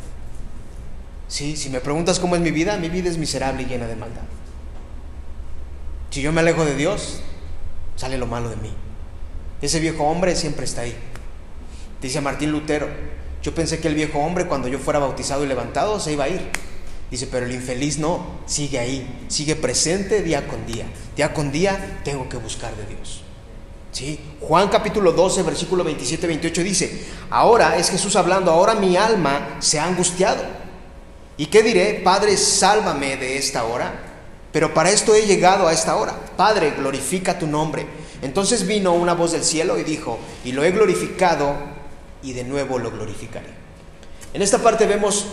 Sí, 1.34 1.56
si 1.56 1.68
me 1.68 1.80
preguntas 1.80 2.20
cómo 2.20 2.36
es 2.36 2.42
mi 2.42 2.52
vida, 2.52 2.76
mi 2.76 2.88
vida 2.88 3.10
es 3.10 3.18
miserable 3.18 3.64
y 3.64 3.66
llena 3.66 3.88
de 3.88 3.96
maldad. 3.96 4.22
Si 6.10 6.22
yo 6.22 6.30
me 6.30 6.42
alejo 6.42 6.64
de 6.64 6.76
Dios, 6.76 7.22
sale 7.96 8.18
lo 8.18 8.28
malo 8.28 8.50
de 8.50 8.54
mí. 8.54 8.70
Ese 9.60 9.80
viejo 9.80 10.04
hombre 10.04 10.36
siempre 10.36 10.64
está 10.64 10.82
ahí. 10.82 10.94
Dice 12.00 12.20
Martín 12.20 12.52
Lutero, 12.52 12.86
yo 13.42 13.52
pensé 13.52 13.80
que 13.80 13.88
el 13.88 13.96
viejo 13.96 14.20
hombre 14.20 14.46
cuando 14.46 14.68
yo 14.68 14.78
fuera 14.78 15.00
bautizado 15.00 15.42
y 15.42 15.48
levantado 15.48 15.98
se 15.98 16.12
iba 16.12 16.22
a 16.22 16.28
ir. 16.28 16.50
Dice, 17.10 17.26
pero 17.26 17.46
el 17.46 17.52
infeliz 17.52 17.98
no, 17.98 18.24
sigue 18.46 18.78
ahí, 18.78 19.26
sigue 19.26 19.56
presente 19.56 20.22
día 20.22 20.46
con 20.46 20.64
día. 20.66 20.86
Día 21.16 21.34
con 21.34 21.50
día 21.50 21.98
tengo 22.04 22.28
que 22.28 22.36
buscar 22.36 22.76
de 22.76 22.86
Dios. 22.94 23.24
¿Sí? 23.90 24.20
Juan 24.40 24.68
capítulo 24.68 25.10
12, 25.10 25.42
versículo 25.42 25.84
27-28 25.84 26.62
dice, 26.62 27.04
ahora 27.28 27.76
es 27.76 27.90
Jesús 27.90 28.14
hablando, 28.14 28.52
ahora 28.52 28.76
mi 28.76 28.96
alma 28.96 29.56
se 29.58 29.80
ha 29.80 29.84
angustiado 29.84 30.62
¿Y 31.36 31.46
qué 31.46 31.62
diré? 31.62 32.00
Padre, 32.04 32.36
sálvame 32.36 33.16
de 33.16 33.36
esta 33.38 33.64
hora. 33.64 33.92
Pero 34.52 34.72
para 34.72 34.90
esto 34.90 35.14
he 35.14 35.26
llegado 35.26 35.66
a 35.66 35.72
esta 35.72 35.96
hora. 35.96 36.14
Padre, 36.36 36.72
glorifica 36.76 37.38
tu 37.38 37.46
nombre. 37.46 37.86
Entonces 38.22 38.66
vino 38.66 38.92
una 38.92 39.14
voz 39.14 39.32
del 39.32 39.42
cielo 39.42 39.78
y 39.78 39.82
dijo, 39.82 40.18
y 40.44 40.52
lo 40.52 40.62
he 40.62 40.70
glorificado 40.70 41.56
y 42.22 42.32
de 42.32 42.44
nuevo 42.44 42.78
lo 42.78 42.90
glorificaré. 42.90 43.52
En 44.32 44.42
esta 44.42 44.58
parte 44.58 44.86
vemos 44.86 45.26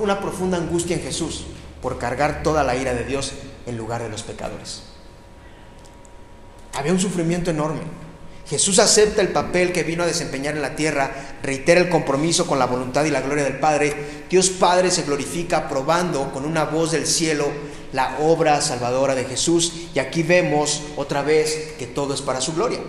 una 0.00 0.20
profunda 0.20 0.56
angustia 0.56 0.96
en 0.96 1.02
Jesús 1.02 1.44
por 1.80 1.98
cargar 1.98 2.42
toda 2.42 2.64
la 2.64 2.76
ira 2.76 2.94
de 2.94 3.04
Dios 3.04 3.32
en 3.66 3.76
lugar 3.76 4.02
de 4.02 4.08
los 4.08 4.22
pecadores. 4.22 4.82
Había 6.74 6.92
un 6.92 7.00
sufrimiento 7.00 7.50
enorme. 7.50 7.80
Jesús 8.48 8.78
acepta 8.78 9.22
el 9.22 9.28
papel 9.28 9.72
que 9.72 9.84
vino 9.84 10.02
a 10.02 10.06
desempeñar 10.06 10.56
en 10.56 10.62
la 10.62 10.74
tierra, 10.74 11.38
reitera 11.42 11.80
el 11.80 11.88
compromiso 11.88 12.46
con 12.46 12.58
la 12.58 12.66
voluntad 12.66 13.04
y 13.04 13.10
la 13.10 13.20
gloria 13.20 13.44
del 13.44 13.58
Padre. 13.58 13.94
Dios 14.28 14.50
Padre 14.50 14.90
se 14.90 15.02
glorifica 15.02 15.68
probando 15.68 16.32
con 16.32 16.44
una 16.44 16.64
voz 16.64 16.92
del 16.92 17.06
cielo 17.06 17.46
la 17.92 18.18
obra 18.20 18.60
salvadora 18.60 19.14
de 19.14 19.24
Jesús 19.24 19.72
y 19.94 19.98
aquí 19.98 20.22
vemos 20.22 20.82
otra 20.96 21.22
vez 21.22 21.74
que 21.78 21.86
todo 21.86 22.14
es 22.14 22.22
para 22.22 22.40
su 22.40 22.54
gloria. 22.54 22.80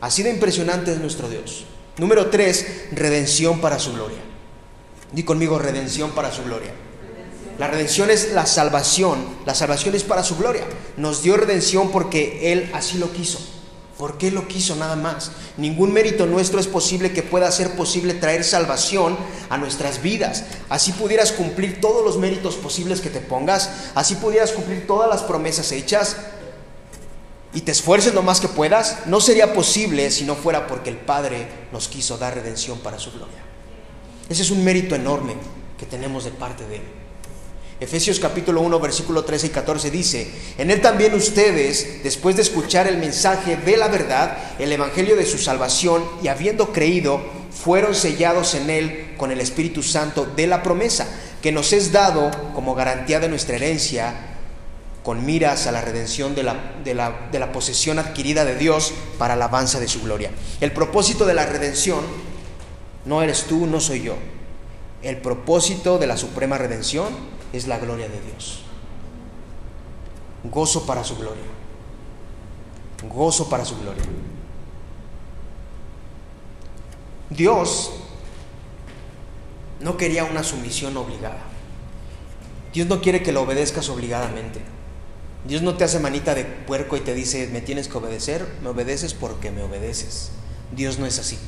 Así 0.00 0.22
de 0.22 0.30
impresionante 0.30 0.92
es 0.92 0.98
nuestro 0.98 1.28
Dios. 1.28 1.64
Número 1.98 2.30
tres, 2.30 2.86
redención 2.92 3.60
para 3.60 3.78
su 3.78 3.92
gloria. 3.92 4.18
Di 5.12 5.24
conmigo 5.24 5.58
redención 5.58 6.12
para 6.12 6.32
su 6.32 6.42
gloria. 6.44 6.72
La 7.58 7.68
redención 7.68 8.10
es 8.10 8.32
la 8.32 8.46
salvación. 8.46 9.18
La 9.44 9.54
salvación 9.54 9.94
es 9.94 10.04
para 10.04 10.24
su 10.24 10.36
gloria. 10.36 10.64
Nos 10.96 11.22
dio 11.22 11.36
redención 11.36 11.90
porque 11.90 12.52
Él 12.52 12.70
así 12.72 12.98
lo 12.98 13.12
quiso. 13.12 13.61
Porque 14.02 14.26
Él 14.26 14.34
lo 14.34 14.48
quiso 14.48 14.74
nada 14.74 14.96
más. 14.96 15.30
Ningún 15.56 15.92
mérito 15.92 16.26
nuestro 16.26 16.58
es 16.58 16.66
posible 16.66 17.12
que 17.12 17.22
pueda 17.22 17.48
ser 17.52 17.76
posible 17.76 18.14
traer 18.14 18.42
salvación 18.42 19.16
a 19.48 19.58
nuestras 19.58 20.02
vidas. 20.02 20.42
Así 20.68 20.90
pudieras 20.90 21.30
cumplir 21.30 21.80
todos 21.80 22.04
los 22.04 22.18
méritos 22.18 22.56
posibles 22.56 23.00
que 23.00 23.10
te 23.10 23.20
pongas. 23.20 23.70
Así 23.94 24.16
pudieras 24.16 24.50
cumplir 24.50 24.88
todas 24.88 25.08
las 25.08 25.22
promesas 25.22 25.70
hechas. 25.70 26.16
Y 27.54 27.60
te 27.60 27.70
esfuerces 27.70 28.12
lo 28.12 28.24
más 28.24 28.40
que 28.40 28.48
puedas. 28.48 29.06
No 29.06 29.20
sería 29.20 29.54
posible 29.54 30.10
si 30.10 30.24
no 30.24 30.34
fuera 30.34 30.66
porque 30.66 30.90
el 30.90 30.96
Padre 30.96 31.46
nos 31.70 31.86
quiso 31.86 32.18
dar 32.18 32.34
redención 32.34 32.80
para 32.80 32.98
su 32.98 33.12
gloria. 33.12 33.38
Ese 34.28 34.42
es 34.42 34.50
un 34.50 34.64
mérito 34.64 34.96
enorme 34.96 35.36
que 35.78 35.86
tenemos 35.86 36.24
de 36.24 36.32
parte 36.32 36.66
de 36.66 36.74
Él. 36.74 37.01
Efesios 37.82 38.20
capítulo 38.20 38.60
1, 38.60 38.78
versículo 38.78 39.24
13 39.24 39.48
y 39.48 39.50
14 39.50 39.90
dice, 39.90 40.30
en 40.56 40.70
él 40.70 40.80
también 40.80 41.14
ustedes, 41.14 42.04
después 42.04 42.36
de 42.36 42.42
escuchar 42.42 42.86
el 42.86 42.96
mensaje 42.96 43.56
de 43.56 43.76
la 43.76 43.88
verdad, 43.88 44.38
el 44.60 44.70
evangelio 44.70 45.16
de 45.16 45.26
su 45.26 45.36
salvación, 45.36 46.04
y 46.22 46.28
habiendo 46.28 46.72
creído, 46.72 47.20
fueron 47.50 47.96
sellados 47.96 48.54
en 48.54 48.70
él 48.70 49.14
con 49.16 49.32
el 49.32 49.40
Espíritu 49.40 49.82
Santo 49.82 50.26
de 50.36 50.46
la 50.46 50.62
promesa, 50.62 51.08
que 51.42 51.50
nos 51.50 51.72
es 51.72 51.90
dado 51.90 52.30
como 52.54 52.76
garantía 52.76 53.18
de 53.18 53.28
nuestra 53.28 53.56
herencia, 53.56 54.14
con 55.02 55.26
miras 55.26 55.66
a 55.66 55.72
la 55.72 55.80
redención 55.80 56.36
de 56.36 56.44
la, 56.44 56.74
de 56.84 56.94
la, 56.94 57.28
de 57.32 57.40
la 57.40 57.50
posesión 57.50 57.98
adquirida 57.98 58.44
de 58.44 58.54
Dios 58.54 58.92
para 59.18 59.34
la 59.34 59.46
alabanza 59.46 59.80
de 59.80 59.88
su 59.88 60.02
gloria. 60.02 60.30
El 60.60 60.70
propósito 60.70 61.26
de 61.26 61.34
la 61.34 61.46
redención 61.46 62.04
no 63.06 63.24
eres 63.24 63.42
tú, 63.48 63.66
no 63.66 63.80
soy 63.80 64.02
yo. 64.02 64.14
El 65.02 65.16
propósito 65.16 65.98
de 65.98 66.06
la 66.06 66.16
suprema 66.16 66.58
redención 66.58 67.41
es 67.52 67.66
la 67.66 67.78
gloria 67.78 68.08
de 68.08 68.20
Dios. 68.20 68.62
Gozo 70.44 70.86
para 70.86 71.04
su 71.04 71.16
gloria. 71.16 71.42
Gozo 73.08 73.48
para 73.48 73.64
su 73.64 73.78
gloria. 73.78 74.02
Dios 77.30 77.92
no 79.80 79.96
quería 79.96 80.24
una 80.24 80.42
sumisión 80.42 80.96
obligada. 80.96 81.40
Dios 82.72 82.86
no 82.86 83.00
quiere 83.00 83.22
que 83.22 83.32
lo 83.32 83.42
obedezcas 83.42 83.88
obligadamente. 83.88 84.60
Dios 85.46 85.62
no 85.62 85.74
te 85.74 85.84
hace 85.84 85.98
manita 85.98 86.34
de 86.34 86.44
puerco 86.44 86.96
y 86.96 87.00
te 87.00 87.14
dice, 87.14 87.48
me 87.48 87.60
tienes 87.60 87.88
que 87.88 87.98
obedecer, 87.98 88.46
me 88.62 88.68
obedeces 88.68 89.12
porque 89.12 89.50
me 89.50 89.62
obedeces. 89.62 90.30
Dios 90.74 90.98
no 90.98 91.06
es 91.06 91.18
así. 91.18 91.38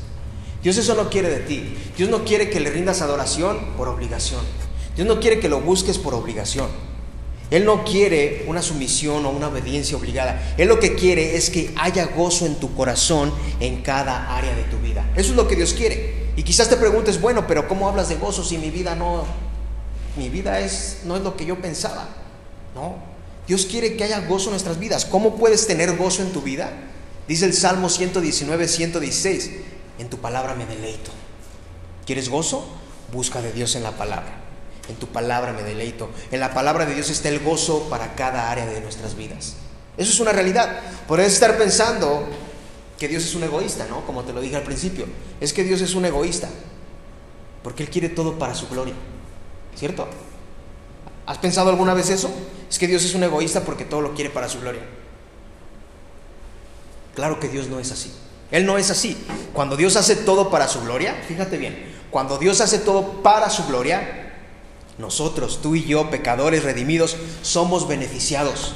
Dios 0.62 0.76
eso 0.78 0.94
no 0.94 1.10
quiere 1.10 1.30
de 1.30 1.40
ti. 1.40 1.76
Dios 1.96 2.08
no 2.08 2.24
quiere 2.24 2.50
que 2.50 2.60
le 2.60 2.70
rindas 2.70 3.02
adoración 3.02 3.74
por 3.76 3.88
obligación. 3.88 4.40
Dios 4.96 5.06
no 5.06 5.20
quiere 5.20 5.40
que 5.40 5.48
lo 5.48 5.60
busques 5.60 5.98
por 5.98 6.14
obligación. 6.14 6.68
Él 7.50 7.64
no 7.64 7.84
quiere 7.84 8.44
una 8.48 8.62
sumisión 8.62 9.24
o 9.26 9.30
una 9.30 9.48
obediencia 9.48 9.96
obligada. 9.96 10.54
Él 10.56 10.68
lo 10.68 10.80
que 10.80 10.94
quiere 10.94 11.36
es 11.36 11.50
que 11.50 11.72
haya 11.76 12.06
gozo 12.06 12.46
en 12.46 12.56
tu 12.56 12.74
corazón 12.74 13.32
en 13.60 13.82
cada 13.82 14.36
área 14.36 14.54
de 14.56 14.64
tu 14.64 14.78
vida. 14.78 15.08
Eso 15.14 15.30
es 15.30 15.36
lo 15.36 15.46
que 15.46 15.56
Dios 15.56 15.74
quiere. 15.74 16.24
Y 16.36 16.42
quizás 16.42 16.68
te 16.68 16.76
preguntes, 16.76 17.20
bueno, 17.20 17.46
pero 17.46 17.68
¿cómo 17.68 17.88
hablas 17.88 18.08
de 18.08 18.16
gozo 18.16 18.42
si 18.42 18.58
mi 18.58 18.70
vida 18.70 18.94
no 18.94 19.24
mi 20.16 20.28
vida 20.28 20.60
es 20.60 21.00
no 21.04 21.16
es 21.16 21.22
lo 21.22 21.36
que 21.36 21.44
yo 21.44 21.60
pensaba? 21.60 22.08
No. 22.74 22.96
Dios 23.46 23.66
quiere 23.66 23.96
que 23.96 24.04
haya 24.04 24.20
gozo 24.20 24.46
en 24.46 24.52
nuestras 24.52 24.78
vidas. 24.78 25.04
¿Cómo 25.04 25.36
puedes 25.36 25.66
tener 25.66 25.96
gozo 25.96 26.22
en 26.22 26.32
tu 26.32 26.40
vida? 26.40 26.72
Dice 27.28 27.44
el 27.44 27.52
Salmo 27.52 27.88
119, 27.88 28.68
116, 28.68 29.50
en 29.98 30.08
tu 30.08 30.18
palabra 30.18 30.54
me 30.54 30.66
deleito. 30.66 31.10
¿Quieres 32.06 32.28
gozo? 32.28 32.66
Busca 33.12 33.42
de 33.42 33.52
Dios 33.52 33.76
en 33.76 33.82
la 33.82 33.92
palabra. 33.92 34.43
En 34.88 34.96
tu 34.96 35.06
palabra 35.08 35.52
me 35.52 35.62
deleito. 35.62 36.10
En 36.30 36.40
la 36.40 36.52
palabra 36.52 36.84
de 36.86 36.94
Dios 36.94 37.10
está 37.10 37.28
el 37.28 37.40
gozo 37.40 37.88
para 37.88 38.14
cada 38.14 38.50
área 38.50 38.66
de 38.66 38.80
nuestras 38.80 39.16
vidas. 39.16 39.54
Eso 39.96 40.12
es 40.12 40.20
una 40.20 40.32
realidad. 40.32 40.80
Puedes 41.06 41.32
estar 41.32 41.56
pensando 41.56 42.26
que 42.98 43.08
Dios 43.08 43.24
es 43.24 43.34
un 43.34 43.44
egoísta, 43.44 43.86
¿no? 43.88 44.04
Como 44.06 44.24
te 44.24 44.32
lo 44.32 44.40
dije 44.40 44.56
al 44.56 44.62
principio. 44.62 45.06
Es 45.40 45.52
que 45.52 45.64
Dios 45.64 45.80
es 45.80 45.94
un 45.94 46.04
egoísta. 46.04 46.48
Porque 47.62 47.82
Él 47.82 47.90
quiere 47.90 48.08
todo 48.08 48.38
para 48.38 48.54
su 48.54 48.68
gloria. 48.68 48.94
¿Cierto? 49.74 50.06
¿Has 51.26 51.38
pensado 51.38 51.70
alguna 51.70 51.94
vez 51.94 52.10
eso? 52.10 52.30
Es 52.68 52.78
que 52.78 52.86
Dios 52.86 53.04
es 53.04 53.14
un 53.14 53.22
egoísta 53.24 53.64
porque 53.64 53.84
todo 53.84 54.00
lo 54.02 54.14
quiere 54.14 54.30
para 54.30 54.48
su 54.48 54.60
gloria. 54.60 54.82
Claro 57.14 57.40
que 57.40 57.48
Dios 57.48 57.68
no 57.68 57.78
es 57.78 57.90
así. 57.90 58.12
Él 58.50 58.66
no 58.66 58.76
es 58.76 58.90
así. 58.90 59.16
Cuando 59.52 59.76
Dios 59.76 59.96
hace 59.96 60.16
todo 60.16 60.50
para 60.50 60.68
su 60.68 60.80
gloria, 60.82 61.14
fíjate 61.26 61.56
bien, 61.56 61.92
cuando 62.10 62.38
Dios 62.38 62.60
hace 62.60 62.78
todo 62.78 63.22
para 63.22 63.48
su 63.50 63.66
gloria, 63.66 64.23
nosotros, 64.98 65.60
tú 65.60 65.74
y 65.74 65.84
yo, 65.84 66.10
pecadores 66.10 66.62
redimidos, 66.62 67.16
somos 67.42 67.88
beneficiados. 67.88 68.74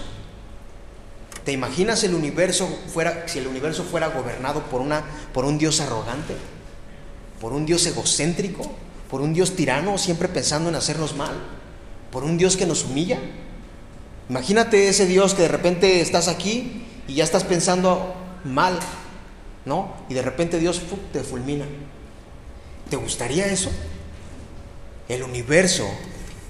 ¿Te 1.45 1.53
imaginas 1.53 2.05
el 2.05 2.15
universo 2.15 2.69
fuera, 2.93 3.27
si 3.27 3.39
el 3.39 3.47
universo 3.47 3.85
fuera 3.85 4.09
gobernado 4.09 4.65
por, 4.65 4.81
una, 4.81 5.05
por 5.33 5.45
un 5.45 5.59
Dios 5.59 5.81
arrogante? 5.81 6.35
¿Por 7.41 7.53
un 7.53 7.65
Dios 7.67 7.87
egocéntrico? 7.87 8.71
¿Por 9.09 9.21
un 9.21 9.33
Dios 9.33 9.57
tirano 9.57 9.97
siempre 9.97 10.29
pensando 10.29 10.69
en 10.69 10.75
hacernos 10.75 11.17
mal? 11.17 11.33
¿Por 12.11 12.25
un 12.25 12.37
Dios 12.37 12.57
que 12.57 12.67
nos 12.67 12.85
humilla? 12.85 13.19
Imagínate 14.29 14.89
ese 14.89 15.07
Dios 15.07 15.35
que 15.35 15.43
de 15.43 15.49
repente 15.49 16.01
estás 16.01 16.29
aquí 16.29 16.85
y 17.07 17.15
ya 17.15 17.25
estás 17.25 17.45
pensando 17.45 18.15
mal, 18.45 18.79
¿no? 19.65 19.95
Y 20.11 20.15
de 20.15 20.23
repente 20.23 20.59
Dios 20.59 20.83
te 21.13 21.23
fulmina. 21.23 21.65
¿Te 22.91 22.97
gustaría 22.97 23.47
eso? 23.47 23.71
El 25.09 25.23
universo 25.23 25.89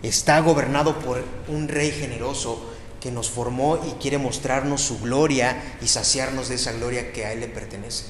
está 0.03 0.41
gobernado 0.41 0.99
por 0.99 1.25
un 1.47 1.69
rey 1.69 1.93
generoso 1.93 2.61
que 3.01 3.13
nos 3.13 3.31
formó 3.31 3.79
y 3.87 3.93
quiere 4.01 4.19
mostrarnos 4.19 4.83
su 4.83 4.99
gloria 4.99 5.77
y 5.81 5.87
saciarnos 5.87 6.49
de 6.49 6.57
esa 6.57 6.73
gloria 6.73 7.13
que 7.13 7.25
a 7.25 7.33
Él 7.33 7.41
le 7.41 7.49
pertenece. 7.49 8.05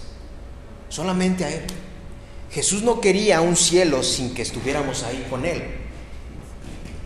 Solamente 0.89 1.45
a 1.45 1.51
Él. 1.51 1.65
Jesús 2.51 2.83
no 2.83 3.01
quería 3.03 3.43
un 3.43 3.57
cielo 3.57 4.03
sin 4.03 4.35
que 4.35 4.41
estuviéramos 4.41 5.03
ahí 5.03 5.27
con 5.29 5.45
Él. 5.45 5.63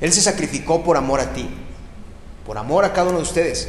Él 0.00 0.12
se 0.12 0.22
sacrificó 0.22 0.84
por 0.84 0.96
amor 0.96 1.18
a 1.18 1.32
ti, 1.32 1.48
por 2.46 2.58
amor 2.58 2.84
a 2.84 2.92
cada 2.92 3.08
uno 3.08 3.18
de 3.18 3.24
ustedes, 3.24 3.68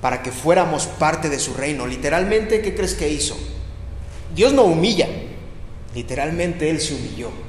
para 0.00 0.22
que 0.22 0.32
fuéramos 0.32 0.86
parte 0.86 1.28
de 1.28 1.38
su 1.38 1.54
reino. 1.54 1.86
Literalmente, 1.86 2.60
¿qué 2.60 2.74
crees 2.74 2.94
que 2.94 3.08
hizo? 3.08 3.36
Dios 4.34 4.52
no 4.52 4.64
humilla, 4.64 5.08
literalmente 5.94 6.70
Él 6.70 6.80
se 6.80 6.94
humilló. 6.94 7.47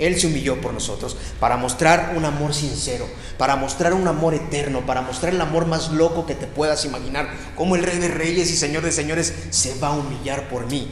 Él 0.00 0.18
se 0.18 0.26
humilló 0.26 0.60
por 0.60 0.72
nosotros 0.72 1.16
para 1.38 1.58
mostrar 1.58 2.14
un 2.16 2.24
amor 2.24 2.54
sincero, 2.54 3.06
para 3.38 3.54
mostrar 3.54 3.92
un 3.92 4.08
amor 4.08 4.34
eterno, 4.34 4.84
para 4.86 5.02
mostrar 5.02 5.34
el 5.34 5.40
amor 5.40 5.66
más 5.66 5.92
loco 5.92 6.26
que 6.26 6.34
te 6.34 6.46
puedas 6.46 6.84
imaginar, 6.86 7.28
como 7.54 7.76
el 7.76 7.84
Rey 7.84 7.98
de 7.98 8.08
Reyes 8.08 8.50
y 8.50 8.56
Señor 8.56 8.82
de 8.82 8.92
Señores 8.92 9.32
se 9.50 9.78
va 9.78 9.88
a 9.88 9.96
humillar 9.96 10.48
por 10.48 10.66
mí, 10.66 10.90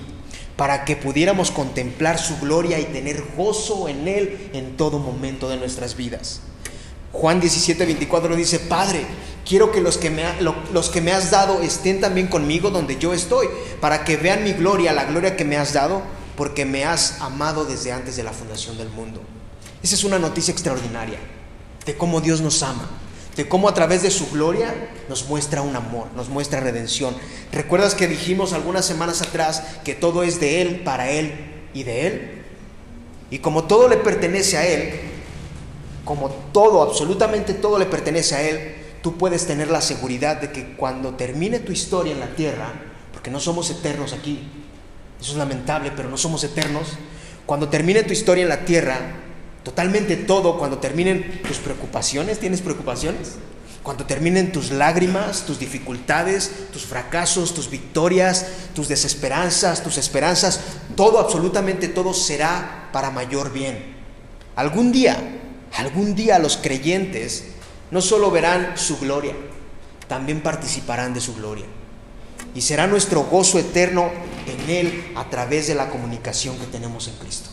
para 0.56 0.84
que 0.84 0.94
pudiéramos 0.94 1.50
contemplar 1.50 2.18
su 2.18 2.38
gloria 2.38 2.78
y 2.78 2.84
tener 2.84 3.24
gozo 3.34 3.88
en 3.88 4.06
Él 4.06 4.50
en 4.52 4.76
todo 4.76 4.98
momento 4.98 5.48
de 5.48 5.56
nuestras 5.56 5.96
vidas. 5.96 6.42
Juan 7.10 7.40
17, 7.40 7.86
24 7.86 8.36
dice, 8.36 8.58
Padre, 8.58 9.06
quiero 9.48 9.72
que 9.72 9.80
los 9.80 9.96
que, 9.96 10.10
me, 10.10 10.22
los 10.72 10.90
que 10.90 11.00
me 11.00 11.12
has 11.12 11.30
dado 11.30 11.62
estén 11.62 12.02
también 12.02 12.26
conmigo 12.26 12.68
donde 12.68 12.98
yo 12.98 13.14
estoy, 13.14 13.48
para 13.80 14.04
que 14.04 14.18
vean 14.18 14.44
mi 14.44 14.52
gloria, 14.52 14.92
la 14.92 15.06
gloria 15.06 15.34
que 15.34 15.46
me 15.46 15.56
has 15.56 15.72
dado 15.72 16.02
porque 16.38 16.64
me 16.64 16.84
has 16.84 17.20
amado 17.20 17.64
desde 17.64 17.90
antes 17.90 18.14
de 18.14 18.22
la 18.22 18.32
fundación 18.32 18.78
del 18.78 18.88
mundo. 18.90 19.20
Esa 19.82 19.96
es 19.96 20.04
una 20.04 20.20
noticia 20.20 20.52
extraordinaria 20.52 21.18
de 21.84 21.96
cómo 21.96 22.20
Dios 22.20 22.40
nos 22.40 22.62
ama, 22.62 22.88
de 23.34 23.48
cómo 23.48 23.68
a 23.68 23.74
través 23.74 24.02
de 24.02 24.10
su 24.12 24.30
gloria 24.30 24.72
nos 25.08 25.28
muestra 25.28 25.62
un 25.62 25.74
amor, 25.74 26.06
nos 26.14 26.28
muestra 26.28 26.60
redención. 26.60 27.16
¿Recuerdas 27.50 27.96
que 27.96 28.06
dijimos 28.06 28.52
algunas 28.52 28.86
semanas 28.86 29.20
atrás 29.20 29.64
que 29.82 29.96
todo 29.96 30.22
es 30.22 30.38
de 30.38 30.62
Él, 30.62 30.82
para 30.84 31.10
Él 31.10 31.34
y 31.74 31.82
de 31.82 32.06
Él? 32.06 32.42
Y 33.32 33.40
como 33.40 33.64
todo 33.64 33.88
le 33.88 33.96
pertenece 33.96 34.58
a 34.58 34.64
Él, 34.64 34.92
como 36.04 36.30
todo, 36.52 36.82
absolutamente 36.82 37.52
todo 37.52 37.80
le 37.80 37.86
pertenece 37.86 38.36
a 38.36 38.48
Él, 38.48 38.76
tú 39.02 39.18
puedes 39.18 39.44
tener 39.44 39.72
la 39.72 39.80
seguridad 39.80 40.40
de 40.40 40.52
que 40.52 40.76
cuando 40.76 41.16
termine 41.16 41.58
tu 41.58 41.72
historia 41.72 42.12
en 42.12 42.20
la 42.20 42.36
tierra, 42.36 42.74
porque 43.12 43.32
no 43.32 43.40
somos 43.40 43.70
eternos 43.70 44.12
aquí, 44.12 44.48
eso 45.20 45.32
es 45.32 45.38
lamentable, 45.38 45.92
pero 45.96 46.08
no 46.08 46.16
somos 46.16 46.44
eternos. 46.44 46.90
Cuando 47.46 47.68
termine 47.68 48.02
tu 48.02 48.12
historia 48.12 48.42
en 48.42 48.48
la 48.48 48.64
tierra, 48.64 48.98
totalmente 49.64 50.16
todo, 50.16 50.58
cuando 50.58 50.78
terminen 50.78 51.42
tus 51.42 51.58
preocupaciones, 51.58 52.38
¿tienes 52.38 52.60
preocupaciones? 52.60 53.36
Cuando 53.82 54.04
terminen 54.04 54.52
tus 54.52 54.70
lágrimas, 54.70 55.44
tus 55.46 55.58
dificultades, 55.58 56.50
tus 56.72 56.84
fracasos, 56.84 57.54
tus 57.54 57.70
victorias, 57.70 58.46
tus 58.74 58.86
desesperanzas, 58.88 59.82
tus 59.82 59.98
esperanzas, 59.98 60.60
todo, 60.94 61.18
absolutamente 61.18 61.88
todo 61.88 62.12
será 62.12 62.90
para 62.92 63.10
mayor 63.10 63.52
bien. 63.52 63.96
Algún 64.56 64.92
día, 64.92 65.16
algún 65.76 66.14
día 66.14 66.38
los 66.38 66.58
creyentes 66.58 67.44
no 67.90 68.02
solo 68.02 68.30
verán 68.30 68.72
su 68.76 68.98
gloria, 68.98 69.34
también 70.06 70.42
participarán 70.42 71.14
de 71.14 71.20
su 71.20 71.34
gloria 71.34 71.64
y 72.54 72.60
será 72.60 72.86
nuestro 72.86 73.22
gozo 73.24 73.58
eterno 73.58 74.10
en 74.46 74.70
Él 74.70 75.12
a 75.16 75.28
través 75.30 75.66
de 75.68 75.74
la 75.74 75.90
comunicación 75.90 76.56
que 76.58 76.66
tenemos 76.66 77.08
en 77.08 77.14
Cristo. 77.14 77.50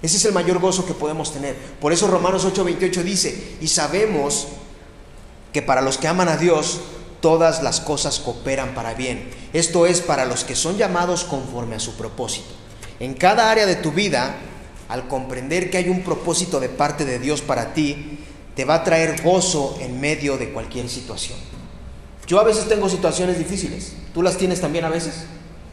Ese 0.00 0.16
es 0.16 0.24
el 0.24 0.32
mayor 0.32 0.58
gozo 0.60 0.86
que 0.86 0.94
podemos 0.94 1.32
tener. 1.32 1.56
Por 1.80 1.92
eso 1.92 2.06
Romanos 2.06 2.46
8:28 2.46 3.02
dice, 3.02 3.56
y 3.60 3.68
sabemos 3.68 4.48
que 5.52 5.62
para 5.62 5.80
los 5.80 5.98
que 5.98 6.08
aman 6.08 6.28
a 6.28 6.36
Dios, 6.36 6.80
todas 7.20 7.62
las 7.62 7.80
cosas 7.80 8.20
cooperan 8.20 8.74
para 8.74 8.94
bien. 8.94 9.30
Esto 9.52 9.86
es 9.86 10.00
para 10.00 10.24
los 10.24 10.44
que 10.44 10.54
son 10.54 10.76
llamados 10.76 11.24
conforme 11.24 11.76
a 11.76 11.80
su 11.80 11.96
propósito. 11.96 12.48
En 13.00 13.14
cada 13.14 13.50
área 13.50 13.66
de 13.66 13.76
tu 13.76 13.92
vida, 13.92 14.36
al 14.88 15.08
comprender 15.08 15.70
que 15.70 15.78
hay 15.78 15.88
un 15.88 16.02
propósito 16.02 16.60
de 16.60 16.68
parte 16.68 17.04
de 17.04 17.18
Dios 17.18 17.42
para 17.42 17.74
ti, 17.74 18.20
te 18.54 18.64
va 18.64 18.76
a 18.76 18.84
traer 18.84 19.22
gozo 19.22 19.76
en 19.80 20.00
medio 20.00 20.36
de 20.36 20.50
cualquier 20.52 20.88
situación. 20.88 21.38
Yo 22.28 22.38
a 22.38 22.44
veces 22.44 22.68
tengo 22.68 22.88
situaciones 22.90 23.38
difíciles. 23.38 23.94
¿Tú 24.12 24.22
las 24.22 24.36
tienes 24.36 24.60
también 24.60 24.84
a 24.84 24.90
veces? 24.90 25.24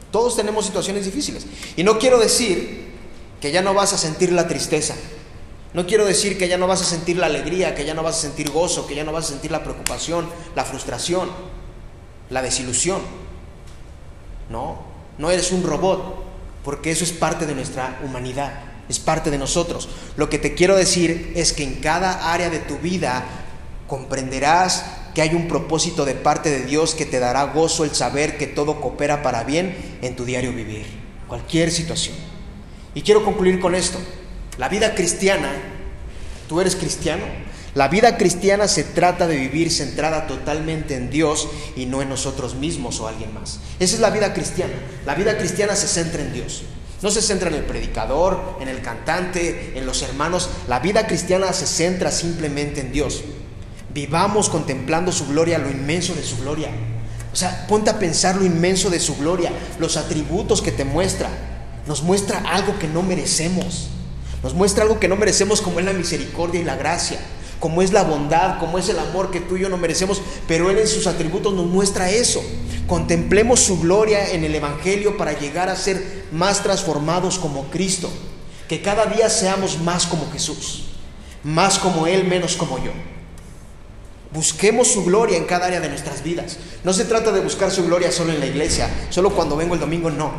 Todos 0.10 0.38
tenemos 0.38 0.66
situaciones 0.66 1.04
difíciles. 1.04 1.46
Y 1.76 1.84
no 1.84 2.00
quiero 2.00 2.18
decir 2.18 2.86
que 3.42 3.52
ya 3.52 3.62
no 3.62 3.74
vas 3.74 3.92
a 3.92 3.98
sentir 3.98 4.32
la 4.32 4.48
tristeza. 4.48 4.96
No 5.74 5.86
quiero 5.86 6.06
decir 6.06 6.38
que 6.38 6.48
ya 6.48 6.58
no 6.58 6.68
vas 6.68 6.82
a 6.82 6.86
sentir 6.86 7.18
la 7.18 7.26
alegría, 7.26 7.76
que 7.76 7.84
ya 7.84 7.94
no 7.94 8.02
vas 8.02 8.18
a 8.18 8.22
sentir 8.22 8.50
gozo, 8.50 8.88
que 8.88 8.96
ya 8.96 9.04
no 9.04 9.12
vas 9.12 9.26
a 9.26 9.28
sentir 9.28 9.52
la 9.52 9.62
preocupación, 9.62 10.30
la 10.56 10.64
frustración, 10.64 11.30
la 12.30 12.42
desilusión. 12.42 13.02
No, 14.50 14.82
no 15.18 15.32
eres 15.32 15.52
un 15.52 15.64
robot, 15.64 16.24
porque 16.64 16.92
eso 16.92 17.04
es 17.04 17.12
parte 17.12 17.46
de 17.46 17.54
nuestra 17.54 18.00
humanidad, 18.06 18.54
es 18.88 19.00
parte 19.00 19.30
de 19.30 19.38
nosotros. 19.38 19.90
Lo 20.16 20.30
que 20.30 20.40
te 20.40 20.56
quiero 20.56 20.78
decir 20.78 21.34
es 21.36 21.52
que 21.52 21.64
en 21.64 21.82
cada 21.82 22.32
área 22.32 22.50
de 22.50 22.60
tu 22.60 22.78
vida 22.78 23.26
comprenderás 23.88 24.95
que 25.16 25.22
hay 25.22 25.34
un 25.34 25.48
propósito 25.48 26.04
de 26.04 26.14
parte 26.14 26.52
de 26.52 26.66
Dios 26.66 26.94
que 26.94 27.06
te 27.06 27.20
dará 27.20 27.46
gozo 27.46 27.86
el 27.86 27.96
saber 27.96 28.38
que 28.38 28.48
todo 28.48 28.82
coopera 28.82 29.24
para 29.24 29.46
bien 29.46 29.98
en 30.02 30.16
tu 30.16 30.26
diario 30.26 30.52
vivir, 30.52 30.86
cualquier 31.28 31.72
situación. 31.72 32.16
Y 32.94 33.02
quiero 33.02 33.24
concluir 33.24 33.60
con 33.62 33.74
esto. 33.74 33.98
La 34.58 34.68
vida 34.68 34.94
cristiana, 34.94 35.52
tú 36.50 36.60
eres 36.60 36.76
cristiano, 36.76 37.24
la 37.76 37.88
vida 37.88 38.18
cristiana 38.18 38.68
se 38.68 38.84
trata 38.84 39.26
de 39.26 39.38
vivir 39.38 39.72
centrada 39.72 40.28
totalmente 40.28 40.96
en 40.96 41.10
Dios 41.10 41.48
y 41.76 41.86
no 41.86 42.02
en 42.02 42.10
nosotros 42.10 42.56
mismos 42.56 43.00
o 43.00 43.08
alguien 43.08 43.34
más. 43.34 43.60
Esa 43.80 43.96
es 43.96 44.02
la 44.02 44.12
vida 44.12 44.34
cristiana. 44.34 44.74
La 45.06 45.16
vida 45.16 45.38
cristiana 45.38 45.76
se 45.76 45.88
centra 45.88 46.22
en 46.22 46.32
Dios. 46.32 46.64
No 47.02 47.12
se 47.12 47.22
centra 47.22 47.50
en 47.50 47.56
el 47.56 47.66
predicador, 47.66 48.58
en 48.62 48.70
el 48.70 48.82
cantante, 48.82 49.74
en 49.76 49.86
los 49.86 50.02
hermanos. 50.02 50.50
La 50.70 50.80
vida 50.80 51.06
cristiana 51.08 51.52
se 51.52 51.68
centra 51.68 52.12
simplemente 52.12 52.80
en 52.80 52.94
Dios. 52.94 53.24
Vivamos 53.96 54.50
contemplando 54.50 55.14
su 55.14 55.26
gloria, 55.26 55.58
lo 55.58 55.72
inmenso 55.72 56.14
de 56.16 56.22
su 56.22 56.36
gloria. 56.40 56.68
O 57.32 57.36
sea, 57.38 57.66
ponte 57.66 57.90
a 57.90 57.98
pensar 57.98 58.36
lo 58.36 58.46
inmenso 58.46 58.90
de 58.90 59.00
su 59.00 59.16
gloria, 59.16 59.54
los 59.80 59.96
atributos 59.96 60.62
que 60.62 60.74
te 60.74 60.84
muestra, 60.84 61.30
nos 61.88 62.04
muestra 62.04 62.40
algo 62.40 62.78
que 62.78 62.90
no 62.90 63.02
merecemos. 63.04 63.88
Nos 64.44 64.54
muestra 64.54 64.84
algo 64.84 65.00
que 65.00 65.08
no 65.08 65.16
merecemos 65.16 65.62
como 65.62 65.80
es 65.80 65.86
la 65.86 65.94
misericordia 65.94 66.60
y 66.60 66.66
la 66.66 66.76
gracia, 66.76 67.20
como 67.62 67.82
es 67.82 67.94
la 67.94 68.04
bondad, 68.04 68.60
como 68.60 68.78
es 68.78 68.90
el 68.90 69.00
amor 69.00 69.32
que 69.32 69.40
tú 69.40 69.56
y 69.56 69.62
yo 69.62 69.70
no 69.70 69.78
merecemos, 69.78 70.22
pero 70.46 70.70
Él 70.70 70.78
en 70.78 70.90
sus 70.90 71.08
atributos 71.08 71.54
nos 71.54 71.66
muestra 71.66 72.12
eso. 72.12 72.44
Contemplemos 72.88 73.62
su 73.62 73.80
gloria 73.80 74.32
en 74.32 74.44
el 74.44 74.56
Evangelio 74.56 75.16
para 75.16 75.40
llegar 75.40 75.70
a 75.70 75.78
ser 75.78 76.26
más 76.34 76.62
transformados 76.62 77.40
como 77.40 77.70
Cristo. 77.70 78.12
Que 78.68 78.82
cada 78.82 79.06
día 79.06 79.30
seamos 79.30 79.80
más 79.80 80.06
como 80.06 80.30
Jesús, 80.34 80.84
más 81.46 81.80
como 81.80 82.08
Él, 82.08 82.26
menos 82.26 82.58
como 82.58 82.78
yo. 82.84 82.92
Busquemos 84.36 84.90
su 84.90 85.06
gloria 85.06 85.38
en 85.38 85.46
cada 85.46 85.68
área 85.68 85.80
de 85.80 85.88
nuestras 85.88 86.22
vidas. 86.22 86.58
No 86.84 86.92
se 86.92 87.06
trata 87.06 87.32
de 87.32 87.40
buscar 87.40 87.72
su 87.72 87.86
gloria 87.86 88.12
solo 88.12 88.34
en 88.34 88.42
la 88.42 88.46
iglesia, 88.46 88.90
solo 89.10 89.34
cuando 89.34 89.56
vengo 89.56 89.76
el 89.76 89.80
domingo, 89.80 90.12
no. 90.12 90.34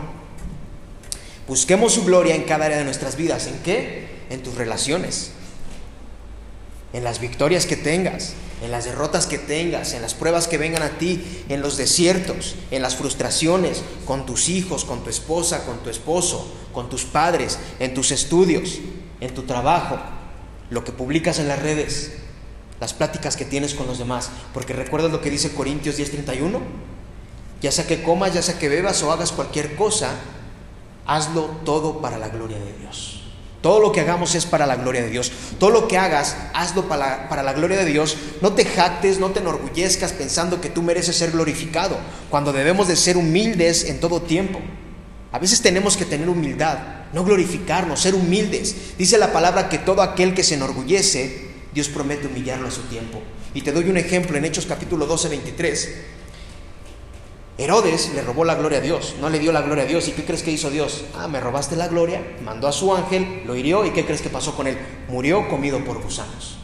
Busquemos 1.49 1.95
su 1.95 2.05
gloria 2.05 2.35
en 2.35 2.43
cada 2.43 2.67
área 2.67 2.77
de 2.77 2.85
nuestras 2.85 3.17
vidas. 3.17 3.47
¿En 3.47 3.59
qué? 3.61 4.07
En 4.29 4.43
tus 4.43 4.55
relaciones. 4.55 5.31
En 6.93 7.05
las 7.05 7.21
victorias 7.21 7.65
que 7.65 7.77
tengas, 7.77 8.35
en 8.63 8.71
las 8.71 8.85
derrotas 8.85 9.27
que 9.27 9.39
tengas, 9.39 9.95
en 9.95 10.03
las 10.03 10.13
pruebas 10.13 10.47
que 10.47 10.59
vengan 10.59 10.83
a 10.83 10.99
ti, 10.99 11.45
en 11.49 11.63
los 11.63 11.79
desiertos, 11.79 12.55
en 12.71 12.83
las 12.83 12.97
frustraciones, 12.97 13.83
con 14.05 14.27
tus 14.27 14.51
hijos, 14.51 14.85
con 14.85 15.05
tu 15.05 15.09
esposa, 15.09 15.65
con 15.65 15.79
tu 15.79 15.89
esposo, 15.89 16.53
con 16.75 16.91
tus 16.91 17.05
padres, 17.05 17.59
en 17.79 17.95
tus 17.95 18.11
estudios, 18.11 18.79
en 19.23 19.33
tu 19.33 19.45
trabajo, 19.45 19.99
lo 20.69 20.85
que 20.85 20.93
publicas 20.93 21.39
en 21.39 21.49
las 21.49 21.63
redes, 21.63 22.13
las 22.81 22.95
pláticas 22.95 23.37
que 23.37 23.45
tienes 23.45 23.75
con 23.75 23.87
los 23.87 23.99
demás. 23.99 24.31
Porque 24.53 24.73
recuerdas 24.73 25.11
lo 25.11 25.21
que 25.21 25.31
dice 25.31 25.53
Corintios 25.53 25.97
10:31. 25.97 26.61
Ya 27.63 27.73
sea 27.73 27.87
que 27.87 28.03
comas, 28.03 28.35
ya 28.35 28.43
sea 28.43 28.59
que 28.59 28.69
bebas 28.69 29.03
o 29.03 29.11
hagas 29.13 29.33
cualquier 29.33 29.77
cosa, 29.77 30.11
hazlo 31.07 31.45
todo 31.65 32.01
para 32.01 32.19
la 32.19 32.29
gloria 32.29 32.59
de 32.59 32.73
Dios. 32.75 33.23
Todo 33.63 33.81
lo 33.81 33.91
que 33.91 34.01
hagamos 34.01 34.35
es 34.35 34.47
para 34.47 34.67
la 34.67 34.77
gloria 34.77 35.03
de 35.03 35.11
Dios. 35.11 35.33
Todo 35.59 35.71
lo 35.71 35.89
que 35.89 35.97
hagas, 35.99 36.37
hazlo 36.53 36.87
para, 36.87 37.29
para, 37.29 37.43
la 37.43 37.53
gloria 37.53 37.79
de 37.79 37.87
Dios. 37.87 38.17
No 38.41 38.53
te 38.53 38.65
jactes, 38.65 39.19
no 39.19 39.31
te 39.31 39.41
enorgullezcas 39.41 40.13
pensando 40.13 40.61
que 40.61 40.69
tú 40.69 40.83
mereces 40.83 41.17
ser 41.17 41.33
glorificado, 41.33 41.97
cuando 42.31 42.53
debemos 42.53 42.87
de 42.87 42.95
ser 42.95 43.17
humildes 43.17 43.85
en 43.85 43.99
todo 43.99 44.23
tiempo. 44.23 44.61
A 45.33 45.39
veces 45.39 45.63
tenemos 45.63 45.97
que 45.97 46.05
tener 46.05 46.29
humildad, 46.29 46.79
no 47.13 47.25
glorificarnos, 47.25 48.01
ser 48.01 48.15
humildes. 48.15 48.97
Dice 48.99 49.19
la 49.19 49.33
palabra 49.33 49.69
que 49.69 49.79
todo 49.79 50.03
aquel 50.03 50.35
que 50.35 50.45
se 50.45 50.55
enorgullece, 50.55 51.46
Dios 51.77 51.91
promete 51.91 52.27
humillarlo 52.27 52.69
a 52.69 52.71
su 52.71 52.81
tiempo. 52.85 53.21
Y 53.53 53.61
te 53.61 53.71
doy 53.71 53.91
un 53.91 53.99
ejemplo 53.99 54.39
en 54.39 54.47
Hechos 54.47 54.65
capítulo 54.65 55.05
12, 55.05 55.29
23. 55.29 55.95
Herodes 57.59 58.13
le 58.15 58.23
robó 58.23 58.47
la 58.47 58.55
gloria 58.55 58.79
a 58.79 58.81
Dios, 58.81 59.17
no 59.21 59.29
le 59.29 59.39
dio 59.39 59.53
la 59.53 59.61
gloria 59.61 59.85
a 59.85 59.87
Dios. 59.87 60.09
¿Y 60.09 60.13
qué 60.13 60.25
crees 60.25 60.43
que 60.43 60.51
hizo 60.51 60.71
Dios? 60.71 61.05
Ah, 61.15 61.29
me 61.29 61.39
robaste 61.39 61.77
la 61.77 61.89
gloria, 61.89 62.23
mandó 62.43 62.67
a 62.67 62.73
su 62.73 62.97
ángel, 62.97 63.43
lo 63.45 63.55
hirió 63.55 63.85
y 63.85 63.91
¿qué 63.91 64.07
crees 64.07 64.23
que 64.23 64.31
pasó 64.31 64.57
con 64.57 64.67
él? 64.67 64.79
Murió 65.11 65.51
comido 65.51 65.85
por 65.85 66.03
gusanos. 66.03 66.57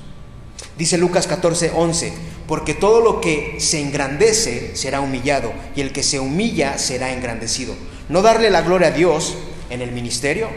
Dice 0.79 0.97
Lucas 0.97 1.27
14, 1.27 1.73
11, 1.75 2.15
porque 2.49 2.73
todo 2.73 3.03
lo 3.03 3.21
que 3.21 3.57
se 3.61 3.83
engrandece 3.83 4.75
será 4.77 5.03
humillado 5.03 5.53
y 5.77 5.83
el 5.83 5.93
que 5.93 6.03
se 6.03 6.21
humilla 6.21 6.79
será 6.79 7.13
engrandecido. 7.13 7.75
No 8.09 8.23
darle 8.23 8.49
la 8.49 8.63
gloria 8.63 8.89
a 8.89 8.93
Dios 8.93 9.35
en 9.69 9.83
el 9.83 9.93
ministerio, 9.93 10.49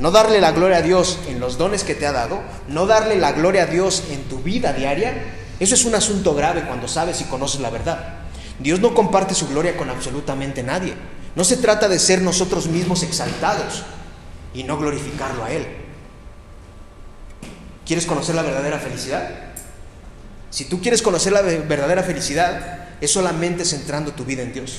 no 0.00 0.10
darle 0.10 0.40
la 0.40 0.52
gloria 0.52 0.78
a 0.78 0.82
Dios 0.82 1.18
en 1.28 1.40
los 1.40 1.58
dones 1.58 1.84
que 1.84 1.94
te 1.94 2.06
ha 2.06 2.12
dado, 2.12 2.40
no 2.68 2.86
darle 2.86 3.16
la 3.16 3.32
gloria 3.32 3.64
a 3.64 3.66
Dios 3.66 4.04
en 4.10 4.22
tu 4.24 4.38
vida 4.38 4.72
diaria, 4.72 5.14
eso 5.60 5.74
es 5.74 5.84
un 5.84 5.94
asunto 5.94 6.34
grave 6.34 6.64
cuando 6.66 6.88
sabes 6.88 7.20
y 7.20 7.24
conoces 7.24 7.60
la 7.60 7.68
verdad. 7.68 8.14
Dios 8.58 8.80
no 8.80 8.94
comparte 8.94 9.34
su 9.34 9.46
gloria 9.46 9.76
con 9.76 9.90
absolutamente 9.90 10.62
nadie. 10.62 10.94
No 11.36 11.44
se 11.44 11.58
trata 11.58 11.86
de 11.86 11.98
ser 11.98 12.22
nosotros 12.22 12.66
mismos 12.66 13.02
exaltados 13.02 13.82
y 14.54 14.64
no 14.64 14.78
glorificarlo 14.78 15.44
a 15.44 15.52
Él. 15.52 15.66
¿Quieres 17.84 18.06
conocer 18.06 18.34
la 18.34 18.42
verdadera 18.42 18.78
felicidad? 18.78 19.28
Si 20.48 20.64
tú 20.64 20.80
quieres 20.80 21.02
conocer 21.02 21.34
la 21.34 21.42
verdadera 21.42 22.02
felicidad, 22.02 22.88
es 23.02 23.10
solamente 23.10 23.66
centrando 23.66 24.12
tu 24.12 24.24
vida 24.24 24.42
en 24.42 24.54
Dios. 24.54 24.78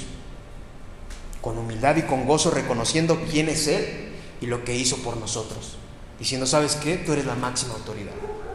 Con 1.41 1.59
humildad 1.59 1.95
y 1.97 2.01
con 2.03 2.25
gozo 2.25 2.49
reconociendo 2.49 3.21
quién 3.29 3.49
es 3.49 3.67
Él 3.67 4.10
y 4.41 4.47
lo 4.47 4.65
que 4.65 4.75
hizo 4.75 4.97
por 4.97 5.15
nosotros. 5.17 5.75
Diciendo, 6.19 6.45
¿sabes 6.45 6.75
qué? 6.75 6.97
Tú 6.97 7.13
eres 7.13 7.25
la 7.25 7.35
máxima 7.35 7.75
autoridad. 7.75 8.11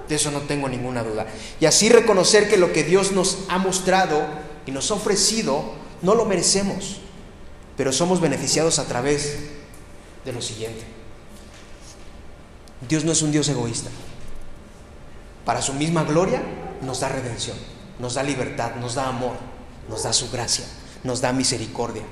De 0.08 0.14
eso 0.14 0.30
no 0.30 0.40
tengo 0.42 0.68
ninguna 0.68 1.02
duda. 1.02 1.26
Y 1.60 1.66
así 1.66 1.88
reconocer 1.88 2.50
que 2.50 2.56
lo 2.56 2.72
que 2.72 2.84
Dios 2.84 3.12
nos 3.12 3.38
ha 3.48 3.58
mostrado 3.58 4.22
y 4.66 4.72
nos 4.72 4.90
ha 4.90 4.94
ofrecido, 4.94 5.72
no 6.02 6.14
lo 6.14 6.24
merecemos, 6.24 6.98
pero 7.76 7.92
somos 7.92 8.20
beneficiados 8.20 8.78
a 8.78 8.84
través 8.84 9.38
de 10.24 10.32
lo 10.32 10.42
siguiente. 10.42 10.84
Dios 12.88 13.04
no 13.04 13.12
es 13.12 13.22
un 13.22 13.32
Dios 13.32 13.48
egoísta. 13.48 13.90
Para 15.44 15.62
su 15.62 15.72
misma 15.74 16.04
gloria 16.04 16.42
nos 16.82 17.00
da 17.00 17.08
redención, 17.08 17.56
nos 17.98 18.14
da 18.14 18.22
libertad, 18.22 18.76
nos 18.76 18.96
da 18.96 19.08
amor, 19.08 19.36
nos 19.88 20.02
da 20.02 20.12
su 20.12 20.30
gracia, 20.30 20.64
nos 21.04 21.20
da 21.20 21.32
misericordia. 21.32 22.02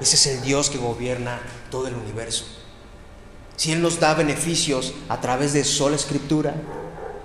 Ese 0.00 0.16
es 0.16 0.26
el 0.26 0.42
Dios 0.42 0.70
que 0.70 0.78
gobierna 0.78 1.40
todo 1.70 1.88
el 1.88 1.94
universo. 1.94 2.61
Si 3.62 3.70
Él 3.70 3.80
nos 3.80 4.00
da 4.00 4.14
beneficios 4.14 4.92
a 5.08 5.20
través 5.20 5.52
de 5.52 5.62
sola 5.62 5.94
escritura, 5.94 6.56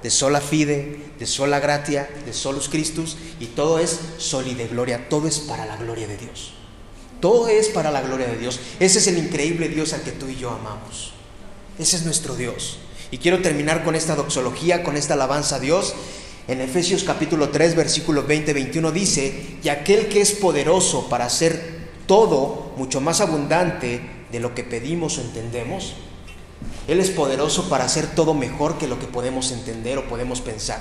de 0.03 0.11
sola 0.11 0.39
fide, 0.39 0.99
de 1.17 1.25
sola 1.25 1.59
gratia, 1.59 2.07
de 2.27 2.31
solus 2.31 2.69
Christus, 2.69 3.17
y 3.39 3.47
todo 3.47 3.79
es 3.79 3.99
sol 4.19 4.45
y 4.45 4.53
de 4.53 4.67
gloria, 4.67 5.09
todo 5.09 5.27
es 5.27 5.39
para 5.39 5.65
la 5.65 5.77
gloria 5.77 6.07
de 6.07 6.15
Dios. 6.15 6.53
Todo 7.21 7.47
es 7.47 7.69
para 7.69 7.89
la 7.89 8.01
gloria 8.01 8.27
de 8.27 8.37
Dios. 8.37 8.59
Ese 8.79 8.99
es 8.99 9.07
el 9.07 9.17
increíble 9.17 9.67
Dios 9.67 9.93
al 9.93 10.03
que 10.03 10.11
tú 10.11 10.27
y 10.27 10.35
yo 10.35 10.51
amamos. 10.51 11.13
Ese 11.79 11.95
es 11.95 12.05
nuestro 12.05 12.35
Dios. 12.35 12.77
Y 13.09 13.17
quiero 13.17 13.41
terminar 13.41 13.83
con 13.83 13.95
esta 13.95 14.15
doxología, 14.15 14.83
con 14.83 14.95
esta 14.95 15.15
alabanza 15.15 15.55
a 15.55 15.59
Dios. 15.59 15.95
En 16.47 16.61
Efesios 16.61 17.03
capítulo 17.03 17.49
3, 17.49 17.75
versículo 17.75 18.27
20-21 18.27 18.91
dice, 18.91 19.57
y 19.63 19.69
aquel 19.69 20.07
que 20.07 20.21
es 20.21 20.33
poderoso 20.33 21.09
para 21.09 21.25
hacer 21.25 21.87
todo 22.05 22.75
mucho 22.77 23.01
más 23.01 23.21
abundante 23.21 24.01
de 24.31 24.39
lo 24.39 24.53
que 24.53 24.63
pedimos 24.63 25.17
o 25.17 25.21
entendemos, 25.21 25.95
él 26.87 27.01
es 27.01 27.09
poderoso 27.09 27.69
para 27.69 27.85
hacer 27.85 28.07
todo 28.15 28.33
mejor 28.33 28.77
que 28.77 28.87
lo 28.87 28.97
que 28.97 29.07
podemos 29.07 29.51
entender 29.51 29.97
o 29.97 30.07
podemos 30.07 30.39
pensar, 30.39 30.79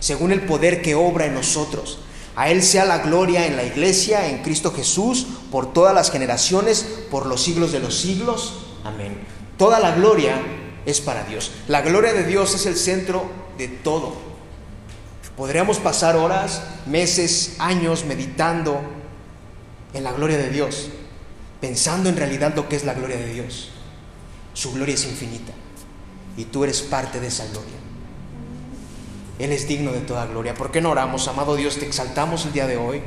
según 0.00 0.30
el 0.30 0.42
poder 0.42 0.82
que 0.82 0.94
obra 0.94 1.26
en 1.26 1.34
nosotros. 1.34 2.00
A 2.36 2.50
Él 2.50 2.62
sea 2.62 2.84
la 2.84 2.98
gloria 2.98 3.46
en 3.46 3.56
la 3.56 3.64
iglesia, 3.64 4.28
en 4.28 4.42
Cristo 4.42 4.70
Jesús, 4.70 5.26
por 5.50 5.72
todas 5.72 5.94
las 5.94 6.10
generaciones, 6.10 6.86
por 7.10 7.24
los 7.24 7.42
siglos 7.42 7.72
de 7.72 7.80
los 7.80 7.96
siglos. 7.96 8.66
Amén. 8.84 9.18
Toda 9.56 9.80
la 9.80 9.92
gloria 9.92 10.34
es 10.84 11.00
para 11.00 11.24
Dios. 11.24 11.52
La 11.66 11.80
gloria 11.80 12.12
de 12.12 12.24
Dios 12.24 12.54
es 12.54 12.66
el 12.66 12.76
centro 12.76 13.24
de 13.56 13.68
todo. 13.68 14.14
Podríamos 15.34 15.78
pasar 15.78 16.16
horas, 16.16 16.62
meses, 16.84 17.56
años 17.58 18.04
meditando 18.04 18.82
en 19.94 20.04
la 20.04 20.12
gloria 20.12 20.36
de 20.36 20.50
Dios, 20.50 20.90
pensando 21.62 22.10
en 22.10 22.18
realidad 22.18 22.54
lo 22.54 22.68
que 22.68 22.76
es 22.76 22.84
la 22.84 22.92
gloria 22.92 23.16
de 23.16 23.32
Dios. 23.32 23.70
Su 24.56 24.72
gloria 24.72 24.94
es 24.94 25.04
infinita 25.04 25.52
y 26.34 26.46
tú 26.46 26.64
eres 26.64 26.80
parte 26.80 27.20
de 27.20 27.26
esa 27.26 27.44
gloria. 27.48 27.76
Él 29.38 29.52
es 29.52 29.68
digno 29.68 29.92
de 29.92 30.00
toda 30.00 30.24
gloria. 30.24 30.54
¿Por 30.54 30.72
qué 30.72 30.80
no 30.80 30.92
oramos, 30.92 31.28
amado 31.28 31.56
Dios? 31.56 31.76
Te 31.76 31.84
exaltamos 31.84 32.46
el 32.46 32.54
día 32.54 32.66
de 32.66 32.78
hoy 32.78 33.02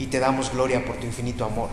y 0.00 0.06
te 0.06 0.18
damos 0.18 0.50
gloria 0.50 0.84
por 0.84 0.96
tu 0.96 1.06
infinito 1.06 1.44
amor. 1.44 1.68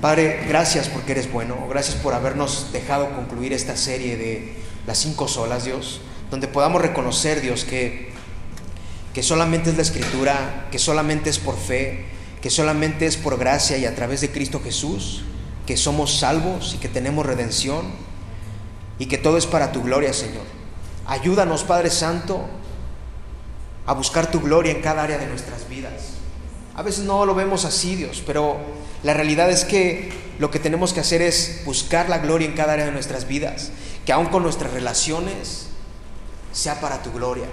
Padre, 0.00 0.46
gracias 0.48 0.88
porque 0.88 1.12
eres 1.12 1.30
bueno. 1.30 1.68
Gracias 1.68 1.94
por 1.94 2.12
habernos 2.12 2.72
dejado 2.72 3.14
concluir 3.14 3.52
esta 3.52 3.76
serie 3.76 4.16
de 4.16 4.56
las 4.84 4.98
cinco 4.98 5.28
solas, 5.28 5.64
Dios, 5.64 6.00
donde 6.28 6.48
podamos 6.48 6.82
reconocer, 6.82 7.42
Dios, 7.42 7.64
que, 7.64 8.10
que 9.14 9.22
solamente 9.22 9.70
es 9.70 9.76
la 9.76 9.82
escritura, 9.82 10.66
que 10.72 10.80
solamente 10.80 11.30
es 11.30 11.38
por 11.38 11.56
fe, 11.56 12.06
que 12.42 12.50
solamente 12.50 13.06
es 13.06 13.16
por 13.16 13.38
gracia 13.38 13.78
y 13.78 13.84
a 13.84 13.94
través 13.94 14.22
de 14.22 14.32
Cristo 14.32 14.60
Jesús, 14.60 15.22
que 15.66 15.76
somos 15.76 16.18
salvos 16.18 16.74
y 16.74 16.78
que 16.78 16.88
tenemos 16.88 17.24
redención 17.24 18.09
y 19.00 19.06
que 19.06 19.18
todo 19.18 19.38
es 19.38 19.46
para 19.46 19.72
tu 19.72 19.82
gloria, 19.82 20.12
Señor. 20.12 20.44
Ayúdanos, 21.06 21.64
Padre 21.64 21.90
Santo, 21.90 22.44
a 23.86 23.94
buscar 23.94 24.30
tu 24.30 24.40
gloria 24.40 24.72
en 24.72 24.82
cada 24.82 25.02
área 25.02 25.16
de 25.16 25.26
nuestras 25.26 25.68
vidas. 25.68 26.18
A 26.76 26.82
veces 26.82 27.04
no 27.04 27.24
lo 27.24 27.34
vemos 27.34 27.64
así, 27.64 27.96
Dios, 27.96 28.22
pero 28.24 28.58
la 29.02 29.14
realidad 29.14 29.50
es 29.50 29.64
que 29.64 30.12
lo 30.38 30.50
que 30.50 30.58
tenemos 30.58 30.92
que 30.92 31.00
hacer 31.00 31.22
es 31.22 31.62
buscar 31.64 32.10
la 32.10 32.18
gloria 32.18 32.46
en 32.46 32.54
cada 32.54 32.74
área 32.74 32.84
de 32.84 32.92
nuestras 32.92 33.26
vidas, 33.26 33.70
que 34.04 34.12
aun 34.12 34.26
con 34.26 34.42
nuestras 34.42 34.72
relaciones 34.72 35.68
sea 36.52 36.80
para 36.80 37.02
tu 37.02 37.10
gloria, 37.10 37.46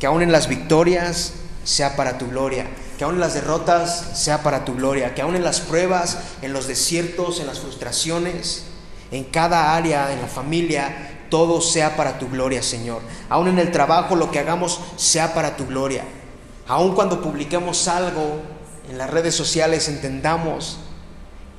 que 0.00 0.06
aun 0.06 0.22
en 0.22 0.32
las 0.32 0.48
victorias 0.48 1.34
sea 1.64 1.94
para 1.94 2.16
tu 2.16 2.28
gloria, 2.28 2.68
que 2.96 3.04
aun 3.04 3.16
en 3.16 3.20
las 3.20 3.34
derrotas 3.34 4.18
sea 4.18 4.42
para 4.42 4.64
tu 4.64 4.74
gloria, 4.74 5.14
que 5.14 5.20
aun 5.20 5.36
en 5.36 5.44
las 5.44 5.60
pruebas, 5.60 6.16
en 6.40 6.54
los 6.54 6.66
desiertos, 6.66 7.38
en 7.38 7.46
las 7.46 7.60
frustraciones, 7.60 8.65
en 9.10 9.24
cada 9.24 9.74
área, 9.76 10.12
en 10.12 10.20
la 10.20 10.26
familia, 10.26 11.26
todo 11.30 11.60
sea 11.60 11.96
para 11.96 12.18
tu 12.18 12.28
gloria, 12.28 12.62
Señor. 12.62 13.02
Aun 13.28 13.48
en 13.48 13.58
el 13.58 13.70
trabajo, 13.72 14.16
lo 14.16 14.30
que 14.30 14.38
hagamos 14.38 14.80
sea 14.96 15.34
para 15.34 15.56
tu 15.56 15.66
gloria. 15.66 16.04
Aun 16.68 16.94
cuando 16.94 17.22
publiquemos 17.22 17.88
algo 17.88 18.40
en 18.88 18.98
las 18.98 19.10
redes 19.10 19.34
sociales, 19.34 19.88
entendamos 19.88 20.78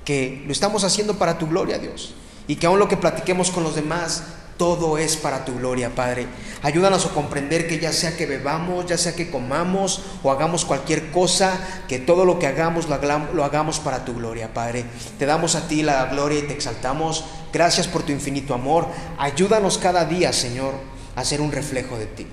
que 0.05 0.43
lo 0.45 0.51
estamos 0.51 0.83
haciendo 0.83 1.15
para 1.15 1.37
tu 1.37 1.47
gloria, 1.47 1.77
Dios. 1.77 2.13
Y 2.47 2.55
que 2.55 2.67
aun 2.67 2.79
lo 2.79 2.87
que 2.87 2.97
platiquemos 2.97 3.51
con 3.51 3.63
los 3.63 3.75
demás 3.75 4.23
todo 4.57 4.97
es 4.97 5.15
para 5.15 5.45
tu 5.45 5.55
gloria, 5.55 5.93
Padre. 5.95 6.27
Ayúdanos 6.63 7.05
a 7.05 7.09
comprender 7.09 7.67
que 7.67 7.79
ya 7.79 7.93
sea 7.93 8.17
que 8.17 8.25
bebamos, 8.25 8.85
ya 8.87 8.97
sea 8.97 9.15
que 9.15 9.29
comamos 9.29 10.01
o 10.23 10.31
hagamos 10.31 10.65
cualquier 10.65 11.11
cosa, 11.11 11.83
que 11.87 11.99
todo 11.99 12.25
lo 12.25 12.39
que 12.39 12.47
hagamos 12.47 12.87
lo 12.87 13.43
hagamos 13.43 13.79
para 13.79 14.03
tu 14.03 14.15
gloria, 14.15 14.53
Padre. 14.53 14.85
Te 15.19 15.25
damos 15.25 15.55
a 15.55 15.67
ti 15.67 15.83
la 15.83 16.05
gloria 16.07 16.39
y 16.39 16.43
te 16.43 16.53
exaltamos. 16.53 17.25
Gracias 17.53 17.87
por 17.87 18.03
tu 18.03 18.11
infinito 18.11 18.53
amor. 18.53 18.87
Ayúdanos 19.17 19.77
cada 19.77 20.05
día, 20.05 20.33
Señor, 20.33 20.73
a 21.15 21.23
ser 21.23 21.41
un 21.41 21.51
reflejo 21.51 21.97
de 21.97 22.07
ti. 22.07 22.27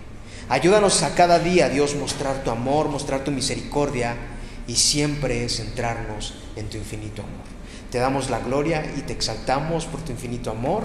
Ayúdanos 0.49 1.03
a 1.03 1.15
cada 1.15 1.39
día, 1.39 1.69
Dios, 1.69 1.95
mostrar 1.95 2.45
tu 2.45 2.51
amor, 2.51 2.89
mostrar 2.89 3.25
tu 3.25 3.31
misericordia 3.31 4.17
y 4.67 4.77
siempre 4.77 5.49
centrarnos 5.49 6.35
en 6.57 6.69
tu 6.69 6.77
infinito 6.77 7.23
amor. 7.23 7.45
Te 7.91 7.99
damos 7.99 8.29
la 8.29 8.41
gloria 8.41 8.85
y 8.97 9.03
te 9.03 9.13
exaltamos 9.13 9.87
por 9.87 10.01
tu 10.03 10.13
infinito 10.13 10.51
amor. 10.51 10.85